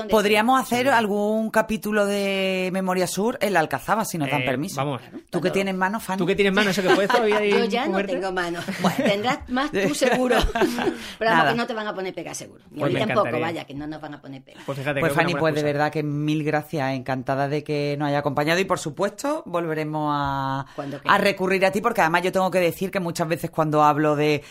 Podríamos 0.10 0.62
hacer 0.62 0.88
algún 0.90 1.50
capítulo 1.50 1.81
de 1.82 2.70
Memoria 2.72 3.08
Sur 3.08 3.38
en 3.42 3.54
la 3.54 3.60
Alcazaba, 3.60 4.06
si 4.06 4.18
nos 4.18 4.30
dan 4.30 4.42
Eh, 4.44 4.46
permiso. 4.46 4.76
vamos. 4.78 5.02
¿Tú 5.30 5.42
que 5.42 5.50
tienes 5.52 5.76
mano, 5.76 6.00
Fanny? 6.00 6.18
Tú 6.20 6.26
que 6.28 6.36
tienes 6.36 6.54
mano, 6.54 6.70
eso 6.70 6.82
que 6.82 6.90
puedes 6.90 7.10
todavía 7.10 7.44
Yo 7.46 7.66
ya 7.66 7.88
no 7.88 8.04
tengo 8.06 8.32
mano. 8.32 8.60
Tendrás 8.98 9.50
más 9.50 9.72
tú 9.72 9.94
seguro. 9.96 10.38
Pero 11.20 11.32
vamos, 11.32 11.52
que 11.52 11.58
no 11.58 11.68
te 11.68 11.74
van 11.74 11.88
a 11.88 11.94
poner 11.96 12.14
pega 12.14 12.34
seguro. 12.34 12.64
Ni 12.72 12.80
a 12.80 12.82
Pues 12.82 12.94
mí 12.94 13.00
me 13.00 13.06
tampoco, 13.06 13.28
encantaría. 13.28 13.46
vaya, 13.48 13.66
que 13.66 13.74
no 13.74 13.88
nos 13.88 14.02
van 14.02 14.14
a 14.14 14.22
poner 14.22 14.44
pega. 14.44 14.62
Pues 14.66 14.78
fíjate, 14.78 15.00
Pues 15.00 15.14
Fanny, 15.14 15.36
pues 15.36 15.56
de 15.56 15.64
verdad 15.64 15.92
que 15.92 16.04
mil 16.04 16.44
gracias, 16.44 16.94
encantada 16.94 17.48
de 17.48 17.64
que 17.64 17.96
nos 17.98 18.08
haya 18.10 18.20
acompañado 18.20 18.60
y 18.60 18.66
por 18.66 18.80
supuesto 18.80 19.44
volveremos 19.46 20.12
a, 20.14 20.66
a 21.06 21.18
recurrir 21.18 21.66
a 21.66 21.72
ti 21.72 21.82
porque 21.82 22.02
además 22.02 22.22
yo 22.24 22.32
tengo 22.32 22.52
que 22.52 22.60
decir 22.60 22.92
que 22.92 23.00
muchas 23.00 23.28
veces 23.28 23.50
cuando 23.50 23.84
hablo 23.84 24.16
de 24.16 24.44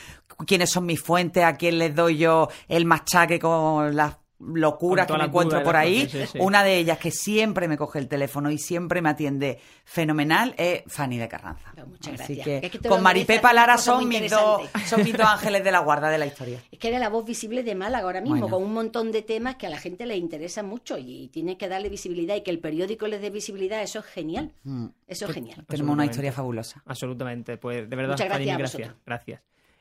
quiénes 0.46 0.70
son 0.70 0.86
mis 0.86 1.00
fuentes, 1.00 1.44
a 1.44 1.54
quién 1.54 1.78
les 1.78 1.94
doy 1.94 2.16
yo 2.18 2.48
el 2.68 2.86
machaque 2.86 3.38
con 3.38 3.94
las 3.94 4.16
locuras 4.40 5.06
que 5.06 5.12
me 5.16 5.24
encuentro 5.24 5.60
y 5.60 5.64
por 5.64 5.76
ahí, 5.76 6.04
cosas, 6.06 6.20
sí, 6.22 6.26
sí. 6.32 6.38
una 6.40 6.64
de 6.64 6.78
ellas 6.78 6.98
que 6.98 7.10
siempre 7.10 7.68
me 7.68 7.76
coge 7.76 7.98
el 7.98 8.08
teléfono 8.08 8.50
y 8.50 8.58
siempre 8.58 9.02
me 9.02 9.10
atiende 9.10 9.58
fenomenal 9.84 10.54
es 10.56 10.82
Fanny 10.86 11.18
de 11.18 11.28
Carranza. 11.28 11.72
Pues 11.74 11.86
muchas 11.86 12.20
Así 12.20 12.34
gracias. 12.36 12.44
que 12.44 12.66
Es 12.66 12.72
que 12.72 12.78
te 12.78 12.88
lo 12.88 12.94
con 12.94 13.02
Maripepa 13.02 13.52
Lara 13.52 13.76
son 13.76 14.08
mis, 14.08 14.30
dos, 14.30 14.62
son 14.86 15.04
mis 15.04 15.16
dos 15.16 15.26
ángeles 15.26 15.62
de 15.62 15.72
la 15.72 15.80
guarda 15.80 16.08
de 16.08 16.18
la 16.18 16.26
historia. 16.26 16.58
Es 16.70 16.78
que 16.78 16.88
era 16.88 16.98
la 16.98 17.08
voz 17.08 17.24
visible 17.24 17.62
de 17.62 17.74
Málaga 17.74 18.04
ahora 18.06 18.20
mismo, 18.20 18.36
Bueno. 18.40 18.50
con 18.56 18.62
un 18.64 18.72
montón 18.72 19.12
de 19.12 19.22
temas 19.22 19.56
que 19.56 19.66
a 19.66 19.70
la 19.70 19.78
gente 19.78 20.06
le 20.06 20.16
interesa 20.16 20.62
mucho 20.62 20.96
y 20.98 21.28
tienes 21.28 21.56
que 21.56 21.68
darle 21.68 21.88
visibilidad 21.88 22.34
y 22.36 22.42
que 22.42 22.50
el 22.50 22.60
periódico 22.60 23.06
les 23.08 23.20
dé 23.20 23.30
visibilidad, 23.30 23.82
eso 23.82 23.98
es 23.98 24.06
genial. 24.06 24.52
Mm. 24.64 24.86
Eso 25.06 25.26
es 25.26 25.32
genial. 25.32 25.64
Tenemos 25.68 25.92
una 25.92 26.04
historia 26.06 26.32
fabulosa. 26.32 26.82
Absolutamente, 26.86 27.56
pues 27.58 27.88
de 27.90 27.96
verdad, 27.96 28.12
Muchas 28.14 28.28
Fanny, 28.28 28.44
gracias 28.46 28.74
a 28.74 28.78
gracias. 28.78 28.96
Gracias. 29.04 29.40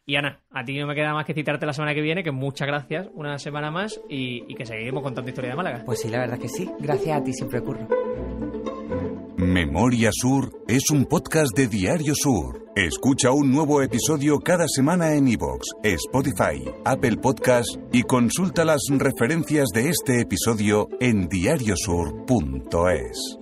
Y 0.10 0.16
Ana, 0.16 0.40
a 0.50 0.66
ti 0.66 0.76
no 0.80 0.88
me 0.88 0.96
queda 0.96 1.14
más 1.14 1.24
que 1.24 1.36
citarte 1.36 1.68
la 1.68 1.74
semana 1.74 1.94
que 1.94 2.02
viene, 2.02 2.24
que 2.24 2.32
muchas 2.32 2.68
gracias, 2.68 3.08
una 3.14 3.38
semana 3.38 3.70
más, 3.70 4.02
y, 4.10 4.44
y 4.52 4.56
que 4.56 4.66
seguiremos 4.66 5.04
contando 5.04 5.30
historia 5.30 5.52
de 5.52 5.56
Málaga. 5.56 5.84
Pues 5.86 6.02
sí, 6.02 6.10
la 6.10 6.18
verdad 6.18 6.40
que 6.40 6.50
sí. 6.50 6.68
Gracias 6.80 7.16
a 7.16 7.24
ti 7.24 7.32
siempre 7.32 7.60
ocurre. 7.60 7.86
Memoria 9.38 10.10
Sur 10.12 10.52
es 10.68 10.90
un 10.90 11.06
podcast 11.06 11.56
de 11.56 11.68
Diario 11.68 12.16
Sur. 12.16 12.72
Escucha 12.76 13.30
un 13.30 13.52
nuevo 13.52 13.84
episodio 13.84 14.40
cada 14.40 14.68
semana 14.68 15.14
en 15.14 15.28
iVoox, 15.28 15.68
Spotify, 15.84 16.68
Apple 16.86 17.18
Podcast 17.18 17.78
y 17.92 18.02
consulta 18.02 18.66
las 18.66 18.82
referencias 18.90 19.68
de 19.76 19.90
este 19.90 20.22
episodio 20.22 20.88
en 21.00 21.30
diariosur.es. 21.30 23.38